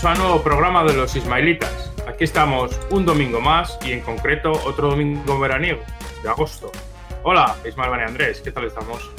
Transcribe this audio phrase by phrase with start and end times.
[0.00, 1.92] Bienvenidos a un nuevo programa de los Ismailitas.
[2.06, 5.82] Aquí estamos un domingo más y en concreto otro domingo veraniego
[6.22, 6.72] de agosto.
[7.22, 9.10] Hola, Ismael Bane Andrés, ¿qué tal estamos?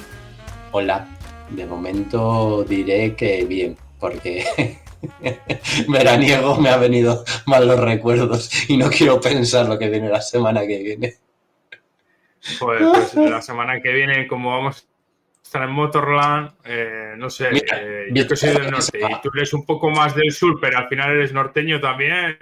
[0.72, 1.08] Hola,
[1.50, 4.46] de momento diré que bien, porque
[5.88, 10.22] veraniego me ha venido mal los recuerdos y no quiero pensar lo que viene la
[10.22, 11.16] semana que viene.
[12.60, 12.82] Pues,
[13.14, 14.91] pues la semana que viene, como vamos a
[15.52, 19.30] estar en Motorland, eh, no sé, Mira, eh, yo que soy del norte y tú
[19.36, 22.38] eres un poco más del sur, pero al final eres norteño también.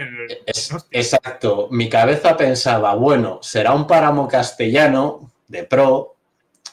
[0.45, 6.17] Es- exacto, mi cabeza pensaba, bueno, será un páramo castellano de pro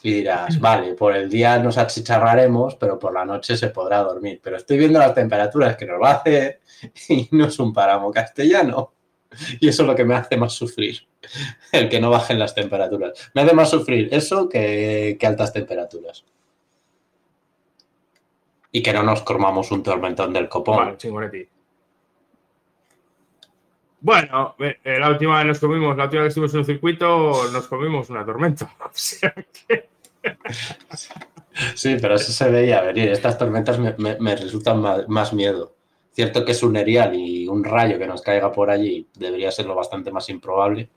[0.03, 4.39] y dirás, vale, por el día nos achicharraremos, pero por la noche se podrá dormir.
[4.43, 6.59] Pero estoy viendo las temperaturas que nos va a hacer
[7.09, 8.93] y no es un páramo castellano.
[9.59, 11.05] Y eso es lo que me hace más sufrir,
[11.71, 13.29] el que no bajen las temperaturas.
[13.33, 16.23] Me hace más sufrir eso que, que altas temperaturas.
[18.71, 20.77] Y que no nos comamos un tormentón del copón.
[20.77, 20.97] Vale.
[23.99, 26.65] Bueno, eh, eh, la última vez nos comimos, la última vez que estuvimos en un
[26.65, 28.73] circuito, nos comimos una tormenta.
[28.85, 29.33] O sea
[29.67, 29.89] que-
[31.75, 33.09] Sí, pero eso se veía venir.
[33.09, 35.73] Estas tormentas me, me- me resultan más, más miedo.
[36.17, 39.67] Cierto que es un erial y un rayo que nos caiga por allí debería ser
[39.67, 40.89] lo bastante más improbable,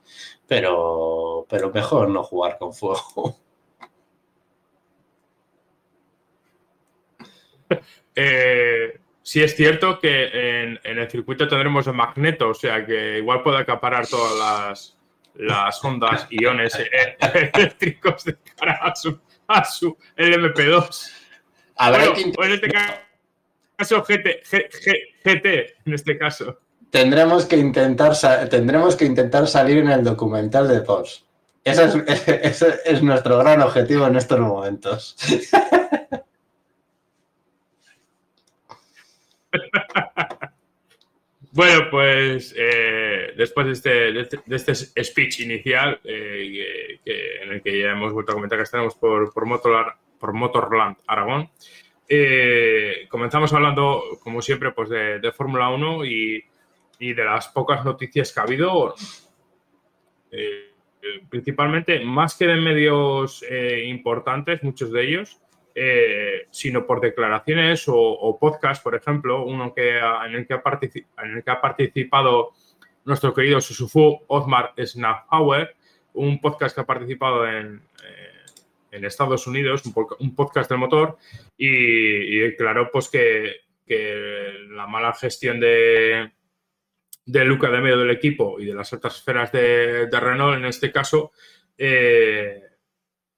[0.48, 3.36] pero, pero mejor no jugar con fuego.
[8.16, 10.24] Eh, sí es cierto que
[10.62, 14.98] en, en el circuito tendremos el magneto, o sea que igual puede acaparar todas las,
[15.34, 17.16] las ondas iones eh,
[17.54, 21.12] eléctricos de cara a su, a su LMP2.
[21.76, 22.69] Habrá Bueno, que o en este
[23.78, 26.58] caso GT, G- G- GT, en este caso.
[26.91, 28.12] tendremos, que intentar
[28.48, 31.25] tendremos que intentar salir en el documental de POS.
[31.64, 31.94] Ese es,
[32.28, 35.16] ese es nuestro gran objetivo en estos momentos.
[41.53, 47.42] Bueno, pues eh, después de este, de este, de este speech inicial, eh, que- que-
[47.42, 51.50] en el que ya hemos vuelto a comentar que estaremos por, por Motorland Aragón,
[52.12, 56.44] eh, comenzamos hablando, como siempre, pues de, Fórmula 1 y,
[56.98, 58.94] de las pocas noticias que ha habido,
[60.32, 65.41] eh, eh, principalmente más que de medios eh, importantes, muchos de ellos,
[66.50, 70.62] sino por declaraciones o, o podcast, por ejemplo, uno que en, el que ha
[71.22, 72.50] en el que ha participado
[73.04, 75.77] nuestro querido Susufu Otmar Snafauer,
[76.12, 77.82] un podcast que ha participado en,
[78.91, 81.17] en Estados Unidos, un, po- un podcast del motor,
[81.56, 83.56] y, y declaró pues, que,
[83.87, 86.31] que la mala gestión de,
[87.25, 90.91] de Luca de medio del equipo y de las altas esferas de, Renault, en este
[90.91, 91.33] caso,
[91.78, 92.62] eh,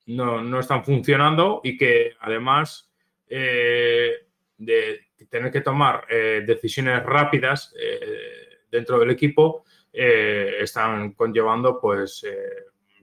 [0.06, 2.90] no, no están funcionando y que además
[3.28, 4.26] eh,
[4.58, 12.24] de tener que tomar eh, decisiones rápidas eh, dentro del equipo están conllevando pues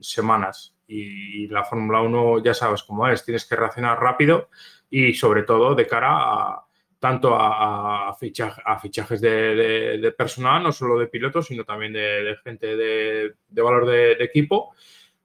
[0.00, 4.48] semanas y, la Fórmula 1 ya sabes cómo es, tienes que reaccionar rápido
[4.90, 6.64] y sobre todo de cara a
[6.98, 11.64] tanto a, a ficha- a fichajes de, de- de personal, no solo de pilotos, sino
[11.64, 14.74] también de, de gente de, valor de, equipo,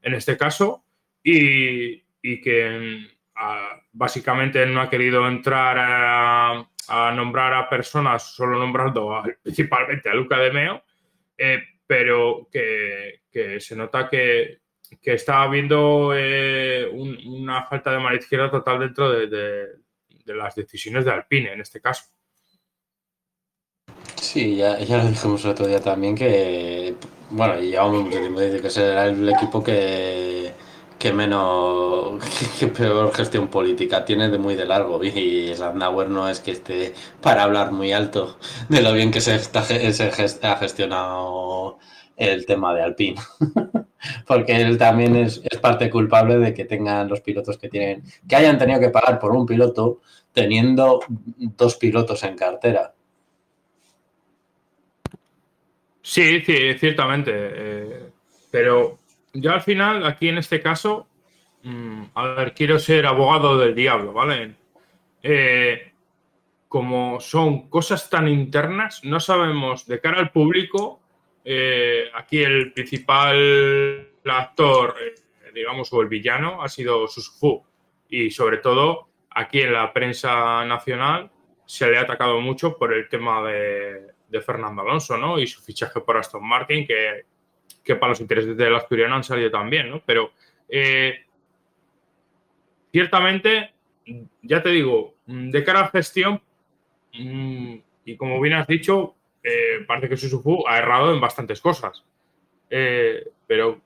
[0.02, 0.86] en este caso,
[1.22, 8.24] y, y que mm, ah, básicamente no ha querido entrar a, a nombrar a personas,
[8.34, 10.84] solo nombrando a- principalmente a Luca de Meo,
[11.38, 14.60] eh, pero que, que se nota que,
[15.02, 19.28] que está habiendo eh, un- una falta de mano izquierda total dentro de,
[20.26, 22.06] las decisiones de Alpine en este caso.
[24.16, 26.96] Sí, ya, ya lo dijimos el otro día también que,
[27.30, 30.54] bueno, llevamos mucho tiempo diciendo que será el equipo que,
[30.98, 32.20] que menos,
[32.60, 36.94] que peor gestión política tiene de muy de largo y Landauer no es que esté
[37.22, 38.38] para hablar muy alto
[38.70, 41.78] de lo bien que se, ha gestionado
[42.16, 43.20] el tema de Alpine.
[44.28, 48.58] Porque él también es, parte culpable de que tengan los pilotos que tienen, que hayan
[48.58, 50.02] tenido que pagar por un piloto
[50.32, 52.94] teniendo dos pilotos en cartera.
[56.02, 57.32] Sí, sí, ciertamente.
[57.34, 58.10] eh,
[58.52, 59.00] pero
[59.34, 61.08] yo al final, aquí en este caso,
[61.64, 64.56] mm, a ver, quiero ser abogado del diablo, ¿vale?
[65.22, 65.92] Eh,
[66.68, 71.02] como son cosas tan internas, no sabemos de cara al público,
[71.48, 77.64] eh, aquí el principal actor, eh, digamos, o el villano ha sido Susufu.
[78.10, 81.30] Y sobre todo, aquí en la prensa nacional
[81.66, 84.14] se le ha atacado mucho por el tema de,
[84.46, 85.40] Fernando Alonso, ¿no?
[85.40, 89.90] Y su fichaje por Aston Martin, que, para los intereses del asturiano han salido también,
[89.90, 90.02] ¿no?
[90.06, 90.32] Pero
[90.68, 91.26] eh,
[92.92, 93.74] ciertamente,
[94.42, 96.42] ya te digo, de cara a gestión,
[97.14, 99.15] mm, y como bien has dicho,
[99.48, 102.04] eh, parece que Suzufu ha errado en bastantes cosas.
[102.68, 103.80] Eh, pero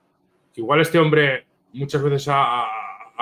[0.54, 2.66] igual este hombre muchas veces ha,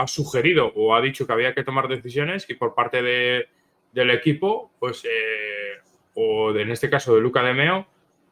[0.06, 5.04] sugerido o ha dicho que había que tomar decisiones y por parte del equipo, pues,
[5.04, 5.82] eh,
[6.14, 7.88] o en este caso de Luca de Meo,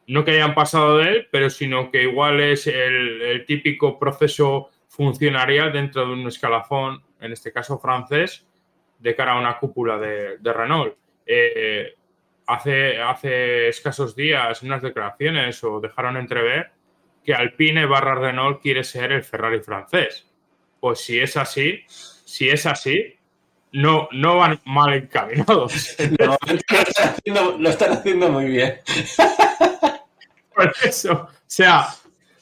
[0.06, 5.72] no que hayan pasado de él, pero sino que igual es el, típico proceso funcionarial
[5.72, 8.46] dentro de un escalafón, en este caso francés,
[9.00, 10.94] de cara a una cúpula de, Renault.
[11.26, 11.95] Eh,
[12.46, 16.70] hace, hace escasos días unas declaraciones o dejaron entrever
[17.24, 20.26] que Alpine barra Renault quiere ser el Ferrari francés.
[20.78, 23.16] Pues si es así, si es así,
[23.72, 25.96] no, no van mal encaminados.
[26.18, 28.80] lo, están haciendo, muy bien.
[30.54, 31.88] Por eso, o sea,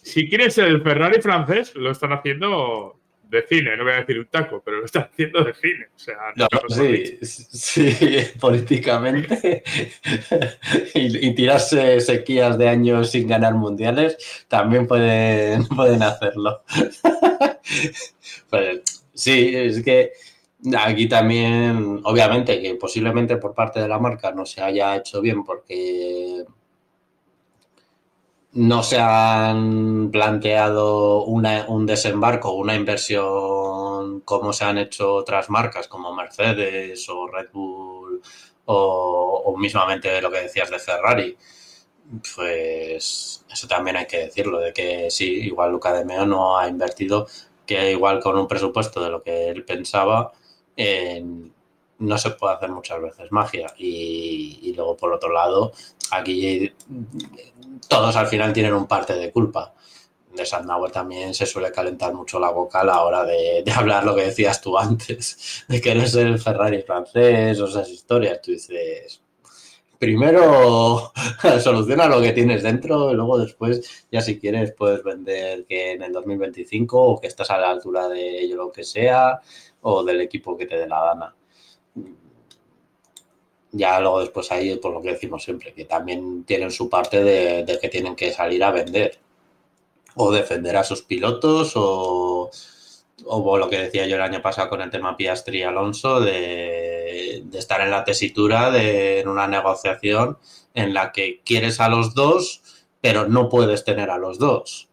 [0.02, 3.00] si quieren ser el Ferrari francés, lo están haciendo
[3.34, 5.86] de cine, no voy a decir un taco, pero lo está haciendo de cine.
[5.94, 6.16] O sea,
[6.68, 9.62] sí, sí, políticamente.
[10.94, 14.16] y, tirarse sequías de años sin ganar mundiales,
[14.48, 16.62] también pueden, pueden hacerlo.
[19.12, 20.12] sí, es que
[20.78, 25.44] aquí también, obviamente, que posiblemente por parte de la marca no se haya hecho bien
[25.44, 26.44] porque
[28.54, 36.14] no se han planteado un desembarco, una inversión como se han hecho otras marcas como
[36.14, 38.22] Mercedes o Red Bull
[38.66, 41.36] o, mismamente lo que decías de Ferrari.
[42.36, 46.68] Pues eso también hay que decirlo, de que sí, igual Luca de Meo no ha
[46.68, 47.26] invertido,
[47.66, 50.32] que igual con un presupuesto de lo que él pensaba,
[51.98, 53.66] no se puede hacer muchas veces magia.
[53.78, 55.72] Y, y luego, por otro lado,
[56.10, 56.72] aquí
[57.88, 59.74] todos al final tienen un parte de culpa.
[60.32, 64.16] De Sandauer también se suele calentar mucho la boca a la hora de, hablar lo
[64.16, 68.40] que decías tú antes, de que eres el Ferrari francés o esas historias.
[68.42, 69.20] Tú dices,
[69.98, 71.12] primero
[71.62, 76.02] soluciona lo que tienes dentro y luego después ya si quieres puedes vender que en
[76.02, 79.40] el 2025 o que estás a la altura de ello lo que sea
[79.82, 81.34] o del equipo que te dé la gana
[83.74, 87.78] ya luego después ahí, por lo que decimos siempre, que también tienen su parte de,
[87.80, 89.18] que tienen que salir a vender
[90.14, 92.50] o defender a sus pilotos o,
[93.26, 97.42] o, lo que decía yo el año pasado con el tema Piastri y Alonso, de,
[97.44, 100.38] de estar en la tesitura de en una negociación
[100.74, 102.62] en la que quieres a los dos,
[103.00, 104.88] pero no puedes tener a los dos.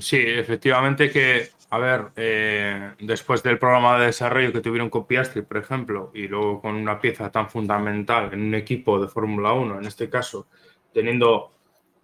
[0.00, 5.56] Sí, efectivamente que a ver, eh, después del programa de desarrollo que tuvieron con por
[5.56, 9.86] ejemplo, y luego con una pieza tan fundamental en un equipo de Fórmula 1, en
[9.86, 10.48] este caso,
[10.92, 11.52] teniendo,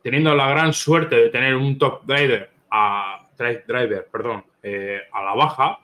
[0.05, 5.35] teniendo la gran suerte de tener un top driver, a, driver perdón, eh, a la
[5.35, 5.81] baja,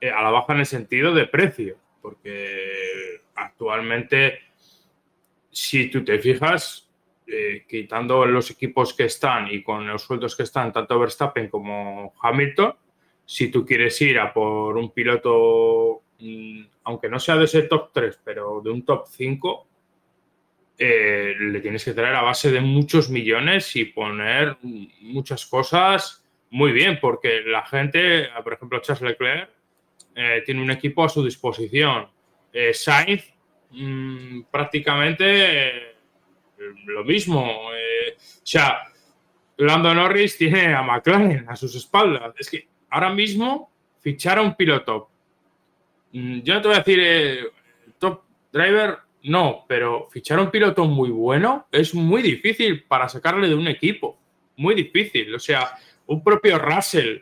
[0.00, 4.38] eh, a la baja en el sentido de precio, porque actualmente,
[5.50, 6.86] si tú te fijas,
[7.68, 12.74] quitando los equipos que están y con los sueldos que están, tanto Verstappen como Hamilton,
[13.30, 17.92] si tú quieres ir a por un piloto, mm, aunque no sea de ese top
[17.92, 19.68] 3, pero de un top 5,
[20.76, 24.56] eh, le tienes que traer a base de muchos millones y poner
[25.02, 29.50] muchas cosas muy bien, porque la gente, por ejemplo, Charles Leclerc,
[30.16, 32.08] eh, tiene un equipo a su disposición.
[32.52, 33.32] Eh, Sainz,
[33.70, 35.94] mm, prácticamente
[36.84, 37.68] lo mismo.
[37.68, 37.72] o
[38.42, 38.80] sea,
[39.56, 42.34] Lando Norris tiene a McLaren a sus espaldas.
[42.36, 43.70] Es que ahora mismo
[44.00, 45.10] fichar a un piloto.
[46.12, 47.44] Mm, yo no te voy a decir eh,
[47.98, 53.48] top driver, no, pero fichar a un piloto muy bueno es muy difícil para sacarle
[53.48, 54.18] de un equipo.
[54.56, 55.34] Muy difícil.
[55.34, 57.18] O sea, un propio Russell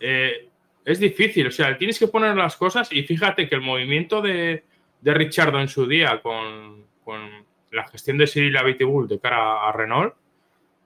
[0.00, 0.48] eh,
[0.84, 1.46] es difícil.
[1.46, 4.64] O sea, tienes que poner las cosas y fíjate que el movimiento de,
[5.00, 6.86] de Richardo en su día con,
[7.70, 10.14] la gestión de Cyril Abitibul de cara a Renault.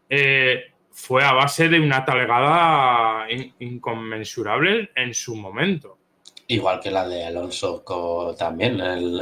[0.09, 3.27] Eh, fue a base de una talegada
[3.59, 5.99] inconmensurable en su momento.
[6.49, 7.83] Igual que la de Alonso
[8.39, 8.79] también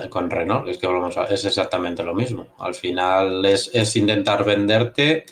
[0.08, 0.88] con Renault, es que
[1.30, 2.48] es exactamente lo mismo.
[2.58, 5.26] Al final es, intentar venderte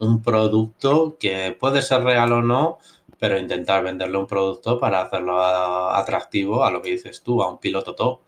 [0.00, 2.78] un producto que puede ser real o no,
[3.18, 7.58] pero intentar venderle un producto para hacerlo atractivo a lo que dices tú, a un
[7.58, 8.20] piloto top.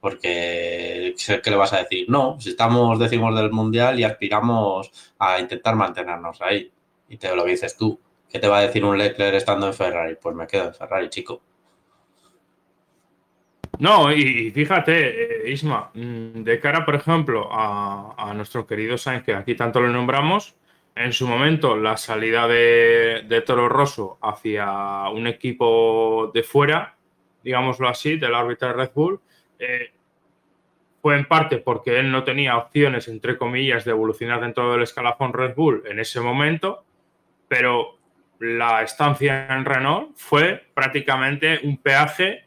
[0.00, 2.06] Porque, ¿qué le vas a decir?
[2.08, 6.72] No, si estamos decimos del mundial y aspiramos a intentar mantenernos ahí.
[7.08, 8.00] Y te lo dices tú.
[8.28, 10.16] ¿Qué te va a decir un Leclerc estando en Ferrari?
[10.20, 11.40] Pues me quedo en Ferrari, chico.
[13.78, 19.34] No, y, fíjate, eh, Isma, mm, de cara, por ejemplo, a, nuestro querido Sainz, que
[19.34, 20.56] aquí tanto lo nombramos,
[20.94, 26.96] en su momento la salida de, Toro Rosso hacia un equipo de fuera,
[27.44, 29.20] digámoslo así, del árbitro de Red Bull,
[29.58, 29.92] eh,
[31.02, 35.34] fue en parte porque él no tenía opciones, entre comillas, de evolucionar dentro del escalafón
[35.34, 36.85] Red Bull en ese momento,
[37.48, 37.98] pero
[38.38, 42.44] la estancia en Renault fue prácticamente un peaje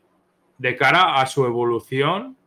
[0.57, 2.37] de cara a su evolución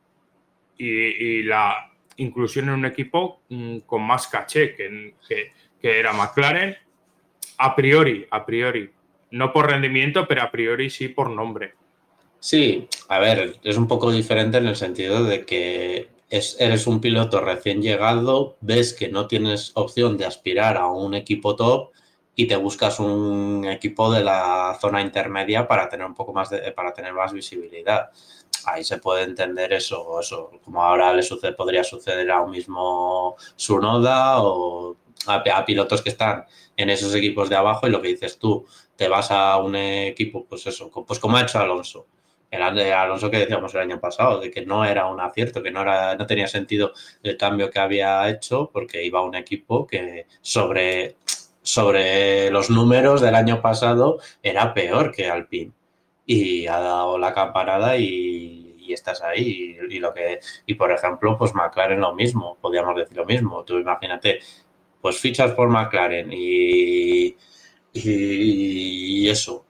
[0.78, 6.76] y, la inclusión en un equipo mm, con más caché que, que, era McLaren,
[7.58, 8.90] a priori, a priori.
[9.30, 11.74] No por rendimiento, pero a priori sí por nombre.
[12.38, 17.40] Sí, a ver, es un poco diferente en el sentido de que eres un piloto
[17.40, 21.92] recién llegado, ves que no tienes opción de aspirar a un equipo top
[22.42, 26.72] y te buscas un equipo de la zona intermedia para tener un poco más de,
[26.72, 28.10] para tener más visibilidad.
[28.64, 33.36] Ahí se puede entender eso, eso, como ahora le sucede, podría suceder a un mismo
[33.54, 34.96] Sunoda o
[35.26, 36.44] a, pilotos que están
[36.76, 40.44] en esos equipos de abajo y lo que dices tú, te vas a un equipo,
[40.44, 42.06] pues eso, pues como ha hecho Alonso.
[42.52, 45.80] El Alonso que decíamos el año pasado, de que no era un acierto, que no,
[45.80, 50.26] era, no tenía sentido el cambio que había hecho porque iba a un equipo que
[50.42, 51.16] sobre
[51.62, 55.72] sobre los números del año pasado era peor que Alpine.
[56.26, 59.78] Y ha dado la campanada y, estás ahí.
[59.88, 63.64] Y, lo que, y por ejemplo, pues McLaren lo mismo, podríamos decir lo mismo.
[63.64, 64.40] Tú imagínate,
[65.00, 67.36] pues fichas por McLaren y,
[67.92, 69.64] y, eso.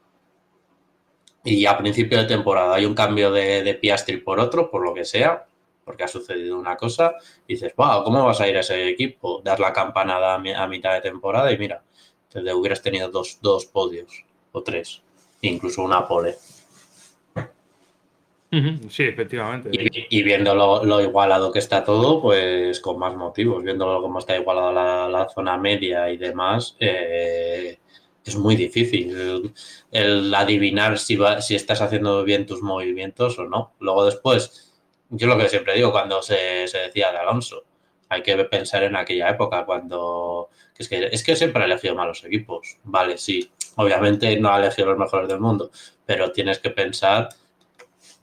[1.44, 4.94] Y a principio de temporada hay un cambio de, de Piastri por otro, por lo
[4.94, 5.46] que sea,
[5.84, 7.14] porque ha sucedido una cosa,
[7.46, 9.40] y dices, wow, ¿cómo vas a ir a ese equipo?
[9.44, 11.82] Dar la campanada a, mitad de temporada y mira,
[12.28, 15.02] te hubieras tenido dos, dos podios o tres,
[15.40, 16.36] incluso una pole.
[18.90, 19.70] Sí, efectivamente.
[19.72, 25.08] Y, viendo lo, igualado que está todo, pues con más motivos, viéndolo cómo está igualada
[25.08, 27.78] la, zona media y demás, eh,
[28.22, 29.54] es muy difícil
[29.90, 33.72] el, adivinar si, si estás haciendo bien tus movimientos o no.
[33.80, 34.71] Luego después,
[35.12, 37.64] yo lo que siempre digo cuando se, decía de Alonso,
[38.08, 42.24] hay que pensar en aquella época cuando es que, es que siempre ha elegido malos
[42.24, 42.78] equipos.
[42.84, 45.70] Vale, sí, obviamente no ha elegido los mejores del mundo,
[46.04, 47.28] pero tienes que pensar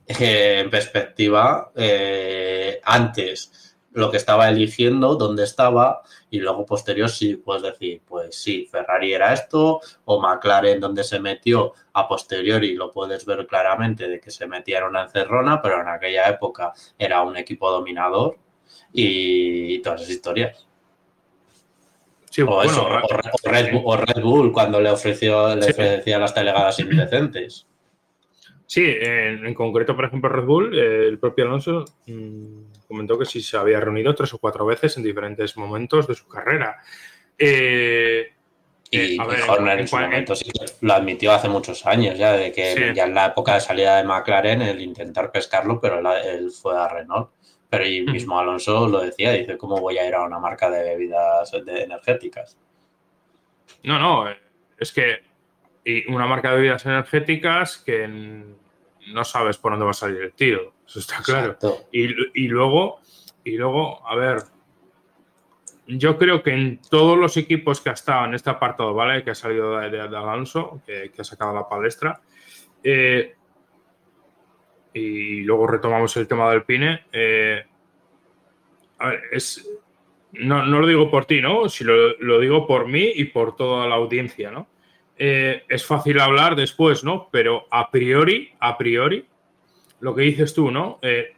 [0.06, 3.52] en perspectiva eh, antes
[3.92, 9.12] lo que estaba eligiendo, dónde estaba, y luego posterior sí puedes decir, pues sí, Ferrari
[9.12, 14.30] era esto, o McLaren donde se metió a posteriori, lo puedes ver claramente de que
[14.30, 18.36] se metía en una encerrona, pero en aquella época era un equipo dominador
[18.92, 20.66] y todas esas historias.
[22.46, 27.66] o, eso, o, Red, Bull cuando le ofreció le ofrecía las telegadas indecentes.
[28.66, 33.40] Sí, en, concreto, por ejemplo, Red Bull, eh, el propio Alonso mm, comentó que sí
[33.40, 36.82] se había reunido tres o cuatro veces en diferentes momentos de su carrera.
[37.38, 38.34] Eh,
[38.90, 39.18] y eh,
[39.48, 43.14] Horner en, su momento sí lo admitió hace muchos años ya, de que ya en
[43.14, 47.30] la época de salida de McLaren el intentar pescarlo, pero él, fue a Renault.
[47.68, 50.82] Pero y mismo Alonso lo decía, dice, ¿cómo voy a ir a una marca de
[50.82, 52.58] bebidas energéticas?
[53.84, 54.24] No, no,
[54.76, 55.20] es que
[55.84, 58.08] y una marca de bebidas energéticas que
[59.08, 61.56] no sabes por dónde va a salir el tiro, eso está claro.
[61.92, 63.00] Y, luego,
[63.44, 64.42] y luego, a ver,
[65.86, 69.24] yo creo que en todos los equipos que ha estado en este apartado, ¿vale?
[69.24, 72.20] Que ha salido de, Alonso, que, ha sacado la palestra,
[72.82, 73.34] eh,
[74.92, 77.64] y luego retomamos el tema del Pine, eh,
[78.98, 79.68] a ver, es,
[80.32, 81.68] no, lo digo por ti, ¿no?
[81.68, 84.68] Si lo, lo digo por mí y por toda la audiencia, ¿no?
[85.22, 87.28] Eh, es fácil hablar después, ¿no?
[87.30, 89.26] Pero a priori, a priori,
[90.00, 90.98] lo que dices tú, ¿no?
[91.02, 91.36] Eh,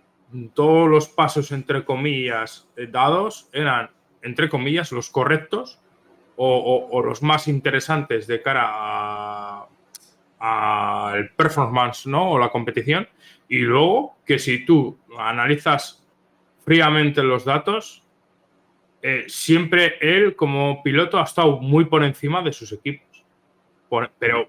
[0.55, 3.91] todos los pasos, entre comillas, eh, dados eran,
[4.23, 5.81] entre comillas, los correctos
[6.37, 9.67] o, los más interesantes de cara
[10.39, 12.31] al performance, ¿no?
[12.31, 13.09] O la competición.
[13.49, 16.07] Y luego que si tú analizas
[16.65, 18.05] fríamente los datos,
[19.27, 23.12] siempre él como piloto ha estado muy por encima de sus equipos
[24.19, 24.49] pero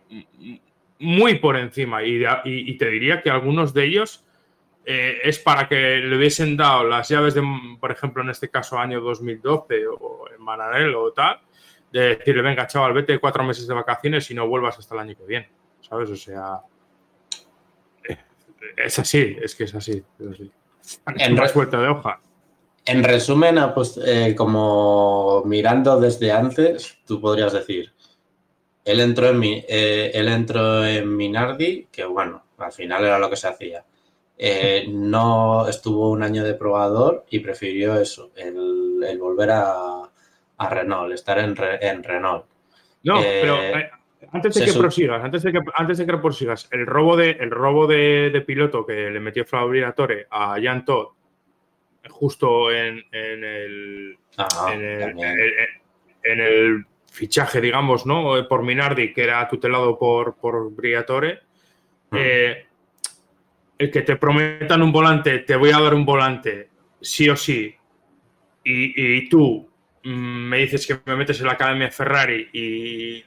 [1.00, 2.04] muy por encima.
[2.04, 4.26] Y, te diría que algunos de ellos
[4.86, 7.44] eh, es para que le hubiesen dado las llaves de,
[7.80, 11.40] por ejemplo, en este caso, año 2012 o en Manarel o tal,
[11.92, 15.16] de decirle, venga, chaval, vete cuatro meses de vacaciones y no vuelvas hasta el año
[15.16, 15.50] que viene.
[15.88, 16.10] ¿sabes?
[16.10, 16.62] O sea,
[18.08, 18.18] eh,
[18.78, 20.04] es así, es que es así.
[20.20, 20.52] Es así.
[21.18, 22.20] En más vuelta de hoja.
[22.86, 27.93] En resumen, pues, eh, como mirando desde antes, tú podrías decir,
[28.86, 33.30] él entró en, mi, eh, él entró en Minardi, que bueno, al final era lo
[33.30, 33.84] que se hacía.
[34.38, 40.02] Eh, no estuvo un año de probador y prefirió eso, el, volver a,
[40.58, 42.46] a, Renault, estar en, en Renault.
[43.04, 43.58] No, pero
[44.32, 47.52] antes de que prosigas, antes de que, antes de que prosigas, el robo de, el
[47.52, 51.10] robo de, piloto que le metió Fabriatore a Jan Todd
[52.10, 54.82] justo en, el, ah, en,
[56.24, 58.48] el, fichaje, digamos, ¿no?
[58.48, 61.42] Por Minardi, que era tutelado por, por Briatore.
[62.10, 62.18] Mm.
[62.20, 62.66] Eh,
[63.78, 66.70] el que te prometan un volante, te voy a dar un volante,
[67.02, 67.76] sí o sí,
[68.64, 69.70] y, tú
[70.04, 73.24] mm, me dices que me metes en la Academia Ferrari y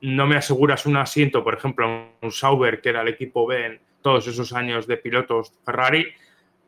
[0.00, 3.80] no me aseguras un asiento, por ejemplo, un Sauber, que era el equipo B en
[4.00, 6.06] todos esos años de pilotos Ferrari,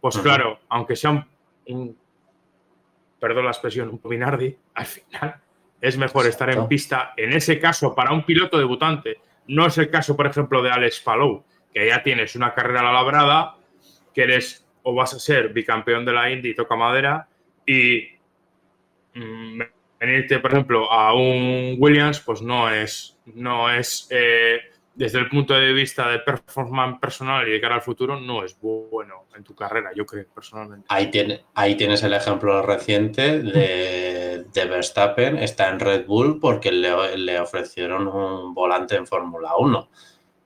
[0.00, 1.26] pues claro, aunque sea
[1.66, 1.96] un,
[3.18, 5.40] perdón la expresión, un Minardi, al final
[5.80, 9.18] es mejor estar en pista, en ese caso, para un piloto debutante.
[9.48, 13.56] No es el caso, por ejemplo, de Alex Palou, que ya tienes una carrera labrada,
[14.14, 17.28] que eres o vas a ser bicampeón de la Indy, toca madera,
[17.66, 18.08] y
[19.14, 19.60] mm,
[20.00, 24.60] venirte, por ejemplo, a un Williams, pues no es, no es eh,
[24.96, 28.58] desde el punto de vista de performance personal y de cara al futuro, no es
[28.58, 30.86] bueno en tu carrera, yo creo, personalmente.
[30.88, 36.72] Ahí, tiene, ahí tienes el ejemplo reciente de, de Verstappen, está en Red Bull porque
[36.72, 39.88] le, le ofrecieron un volante en Fórmula 1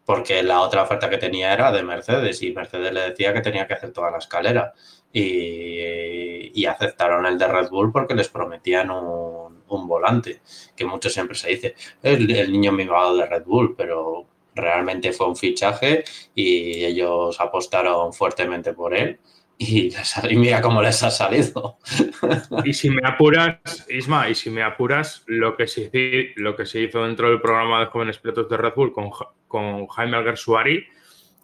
[0.05, 3.69] porque la otra oferta que tenía era de Mercedes y Mercedes le decía que tenía
[3.69, 4.75] que hacer toda la escalera.
[5.13, 10.43] Y, aceptaron el de Red Bull porque les prometían un, volante,
[10.75, 14.27] que mucho siempre se dice, el, el niño mimado de Red Bull, pero
[14.61, 19.19] realmente fue un fichaje y ellos apostaron fuertemente por él.
[19.63, 19.93] Y,
[20.37, 21.79] mira cómo les ha salido.
[22.65, 26.81] Y si me apuras, Isma, y si me apuras, lo que se, lo que se
[26.81, 29.11] hizo dentro del programa de jóvenes pilotos de Red Bull con,
[29.47, 30.87] con Jaime Alguersuari,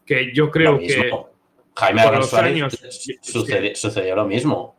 [0.06, 1.10] que yo creo que
[1.74, 2.78] Jaime con los años
[3.74, 4.76] sucedió, lo mismo.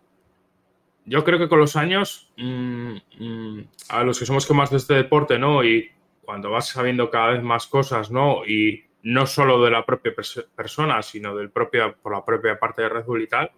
[1.06, 4.96] Yo creo que con los años, mm, mm, a los que somos más de este
[4.96, 5.64] deporte, ¿no?
[5.64, 5.92] Y
[6.28, 8.46] cuando vas sabiendo cada vez más cosas, ¿no?
[8.46, 12.90] Y no solo de la propia persona, sino del propio, por la propia parte de
[12.90, 13.50] Red Bull y tal,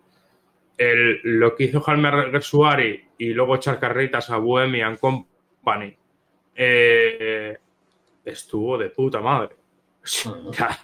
[0.77, 5.97] el, lo que hizo Jaime Gersuari y luego echar carretas a Bohemian Company
[6.53, 7.57] eh,
[8.23, 9.55] estuvo de puta madre.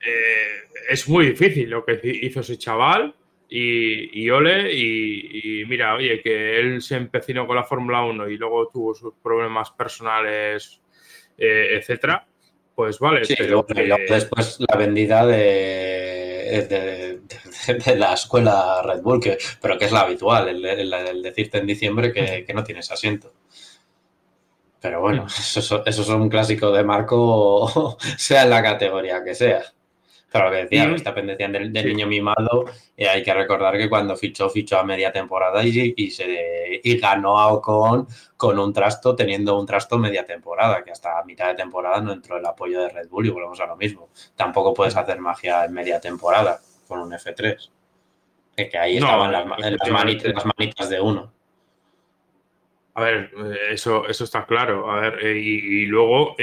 [0.00, 3.12] Eh, es muy difícil lo que hizo ese chaval
[3.48, 8.36] y, y ole y, mira, oye, que él se empecinó con la Fórmula 1 y
[8.36, 10.80] luego tuvo sus problemas personales,
[11.38, 12.26] eh, etcétera,
[12.74, 13.22] pues vale.
[13.36, 13.66] pero
[14.08, 17.20] después la vendida de,
[17.84, 22.12] de, la escuela Red Bull, que, pero que es la habitual, el, decirte en diciembre
[22.12, 23.32] que, que no tienes asiento.
[24.80, 29.62] Pero bueno, eso, eso es un clásico de Marco, sea en la categoría que sea.
[30.32, 34.50] Lo que decía, esta pendencia del, niño mimado, eh, hay que recordar que cuando fichó,
[34.50, 39.58] fichó a media temporada y, y, se, y ganó a Ocon con un trasto, teniendo
[39.58, 43.08] un trasto media temporada, que hasta mitad de temporada no entró el apoyo de Red
[43.08, 44.10] Bull y volvemos a lo mismo.
[44.36, 47.70] Tampoco puedes hacer magia en media temporada con un F3.
[48.54, 51.32] Que, ahí estaban las, manitas, de uno.
[52.94, 54.90] A ver, eh, eso, eso está claro.
[54.90, 56.34] A ver, eh, y, luego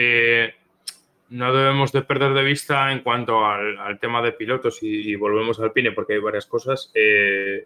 [1.35, 5.73] no debemos de perder de vista en cuanto al, tema de pilotos y, volvemos al
[5.73, 6.91] Pine porque hay varias cosas.
[6.93, 7.65] Eh,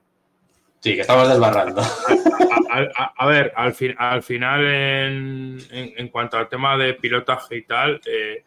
[0.80, 1.82] sí, que estamos desbarrando.
[2.72, 8.44] A, ver, al, al final en, cuanto al tema de pilotaje y tal, eh,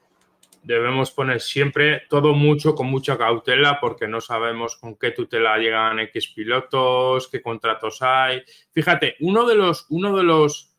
[0.63, 6.01] debemos poner siempre todo mucho con mucha cautela porque no sabemos con qué tutela llegan
[6.01, 8.43] X pilotos, qué contratos hay.
[8.73, 10.72] Fíjate, uno de los, uno de los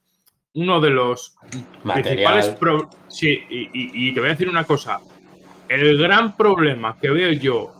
[0.55, 1.35] uno de los
[1.83, 2.55] principales
[3.07, 4.99] Sí, y, te voy a decir una cosa.
[5.67, 7.73] El gran problema que veo yo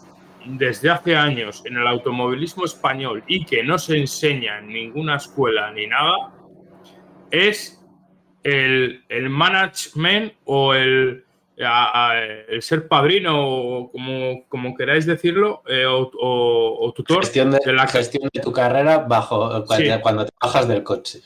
[0.46, 5.72] desde hace años en el automovilismo español y que no se enseña en ninguna escuela
[5.72, 6.34] ni nada
[7.32, 7.82] es
[8.44, 11.24] el, management o el,
[11.56, 18.30] el ser padrino o como, como queráis decirlo eh, o, tutor gestión de, la gestión
[18.34, 19.64] de tu carrera bajo
[20.02, 21.22] cuando te bajas del coche.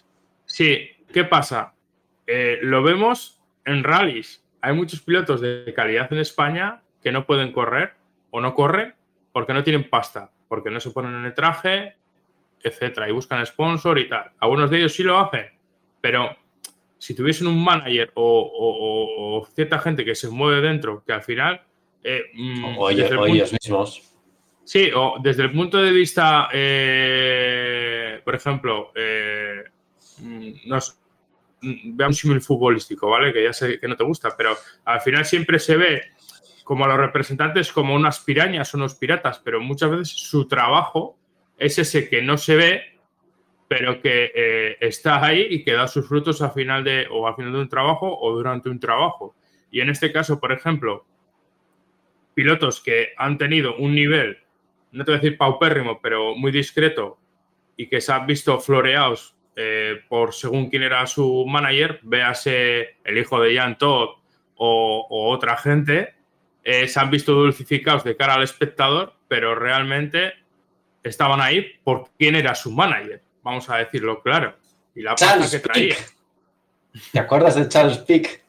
[0.46, 1.74] Sí, ¿Qué pasa?
[2.26, 4.43] Eh, lo vemos en rallies.
[4.62, 7.93] Hay muchos pilotos de calidad en España que no pueden correr
[8.32, 8.93] o no corren
[9.32, 11.96] porque no tienen pasta, porque no se ponen en el traje,
[12.62, 14.32] etcétera, y buscan sponsor y tal.
[14.39, 15.46] Algunos de ellos sí lo hacen,
[16.02, 16.36] pero
[16.98, 21.62] si tuviesen un manager o, cierta gente que se mueve dentro, que al final...
[22.04, 24.13] Eh, mm, o, ellos, mismos.
[24.63, 29.63] Sí, o desde el punto de vista, eh, por ejemplo, eh,
[30.21, 30.99] nos,
[31.62, 33.34] mm, veamos un futbolístico, ¿vale?
[33.34, 36.01] Que ya sé que no te gusta, pero al final siempre se ve
[36.63, 41.17] como a los representantes como unas pirañas unos piratas, pero muchas veces su trabajo
[41.58, 42.97] es ese que no se ve
[43.67, 47.36] pero que eh, está ahí y que da sus frutos al final de, o al
[47.36, 49.36] final de un trabajo o durante un trabajo.
[49.71, 51.06] Y en este caso, por ejemplo,
[52.34, 54.38] pilotos que han tenido un nivel,
[54.91, 57.17] no te voy a decir paupérrimo, pero muy discreto
[57.75, 63.17] y que se han visto floreados eh, por según quién era su manager, véase el
[63.17, 64.12] hijo de Jan Todd
[64.56, 66.15] o, otra gente,
[66.63, 70.34] eh, se han visto dulcificados de cara al espectador, pero realmente
[71.04, 74.58] estaban ahí por quién era su manager vamos a decirlo claro.
[74.93, 75.96] Y la Charles que traía.
[77.13, 78.43] ¿Te acuerdas de Charles Pick?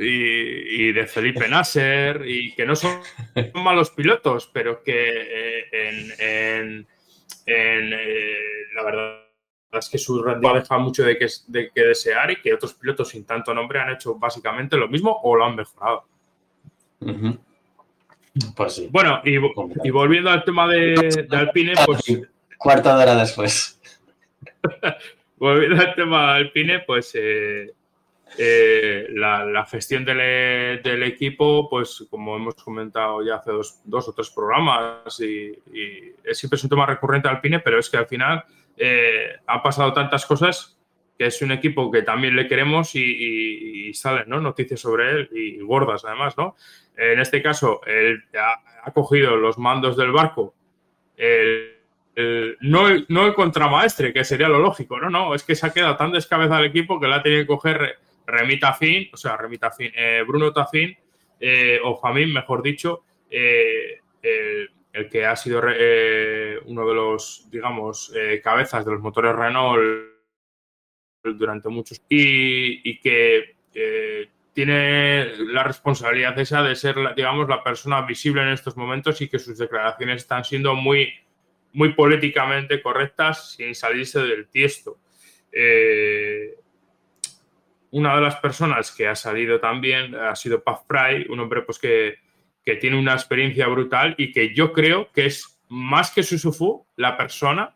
[0.00, 3.00] Y, de Felipe Nasser, y que no son
[3.54, 4.92] malos pilotos, pero que
[5.72, 6.86] eh, en,
[7.46, 8.38] eh,
[8.76, 9.27] la verdad
[9.72, 13.08] es que su rendimiento deja mucho de que, de que desear y que otros pilotos
[13.10, 16.04] sin tanto nombre han hecho básicamente lo mismo o lo han mejorado.
[18.56, 18.88] Pues sí.
[18.90, 22.02] Bueno, y, volviendo al tema de, de Alpine, pues
[22.58, 23.80] Cuarta hora después.
[25.36, 27.72] Volviendo al tema Alpine, pues eh,
[28.36, 33.52] eh, la, gestión del, equipo, pues como hemos comentado ya hace
[33.84, 35.56] dos, o tres programas, y,
[36.24, 38.44] es siempre es un tema recurrente Alpine, pero es que al final
[38.78, 40.78] eh, han pasado tantas cosas
[41.18, 44.40] que es un equipo que también le queremos y, salen ¿no?
[44.40, 46.54] noticias sobre él y gordas además, ¿no?
[46.96, 50.54] En este caso, él ha, ha cogido los mandos del barco.
[52.60, 55.72] No, el, no el contramaestre, que sería lo lógico, no, no, es que se ha
[55.72, 59.36] quedado tan descabezado el equipo que la ha tenido que coger Remita Fin, o sea,
[59.36, 60.96] Remita Fin, eh, Bruno Tafín,
[61.40, 64.70] eh, o Famín, mejor dicho, eh, el,
[65.10, 69.80] que ha sido uno de los, digamos, cabezas de los motores Renault
[71.22, 73.56] durante muchos y, y que
[74.52, 79.38] tiene la responsabilidad esa de ser, digamos, la persona visible en estos momentos y que
[79.38, 81.12] sus declaraciones están siendo muy
[81.72, 84.98] muy políticamente correctas sin salirse del tiesto.
[85.52, 86.54] Eh,
[87.90, 91.78] una de las personas que ha salido también ha sido Paz Fry, un hombre pues
[91.78, 92.16] que,
[92.80, 97.74] tiene una experiencia brutal y que yo creo que es más que Susufu la persona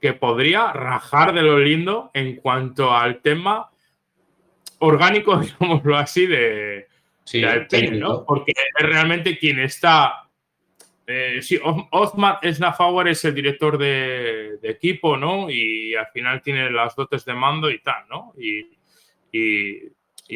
[0.00, 3.70] que podría rajar de lo lindo en cuanto al tema
[4.78, 6.86] orgánico, digámoslo así, de,
[7.24, 7.42] sí,
[7.92, 8.24] ¿no?
[8.24, 10.30] Porque es realmente quien está
[11.12, 11.58] eh, sí,
[11.90, 15.50] Osmar Snafauer es el director de, equipo, ¿no?
[15.50, 18.32] Y al final tiene las dotes de mando y tal, ¿no?
[18.38, 18.68] Y,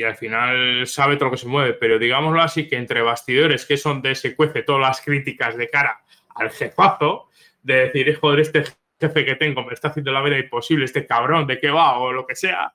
[0.03, 3.77] al final sabe todo lo que se mueve, pero digámoslo así, que entre bastidores, que
[3.77, 6.01] son de se cuece todas las críticas de cara
[6.35, 7.29] al jefazo,
[7.63, 8.65] de decir, joder, este
[9.01, 11.99] jefe que tengo me está haciendo la vida imposible, este cabrón, ¿de qué va?
[11.99, 12.75] O lo que sea.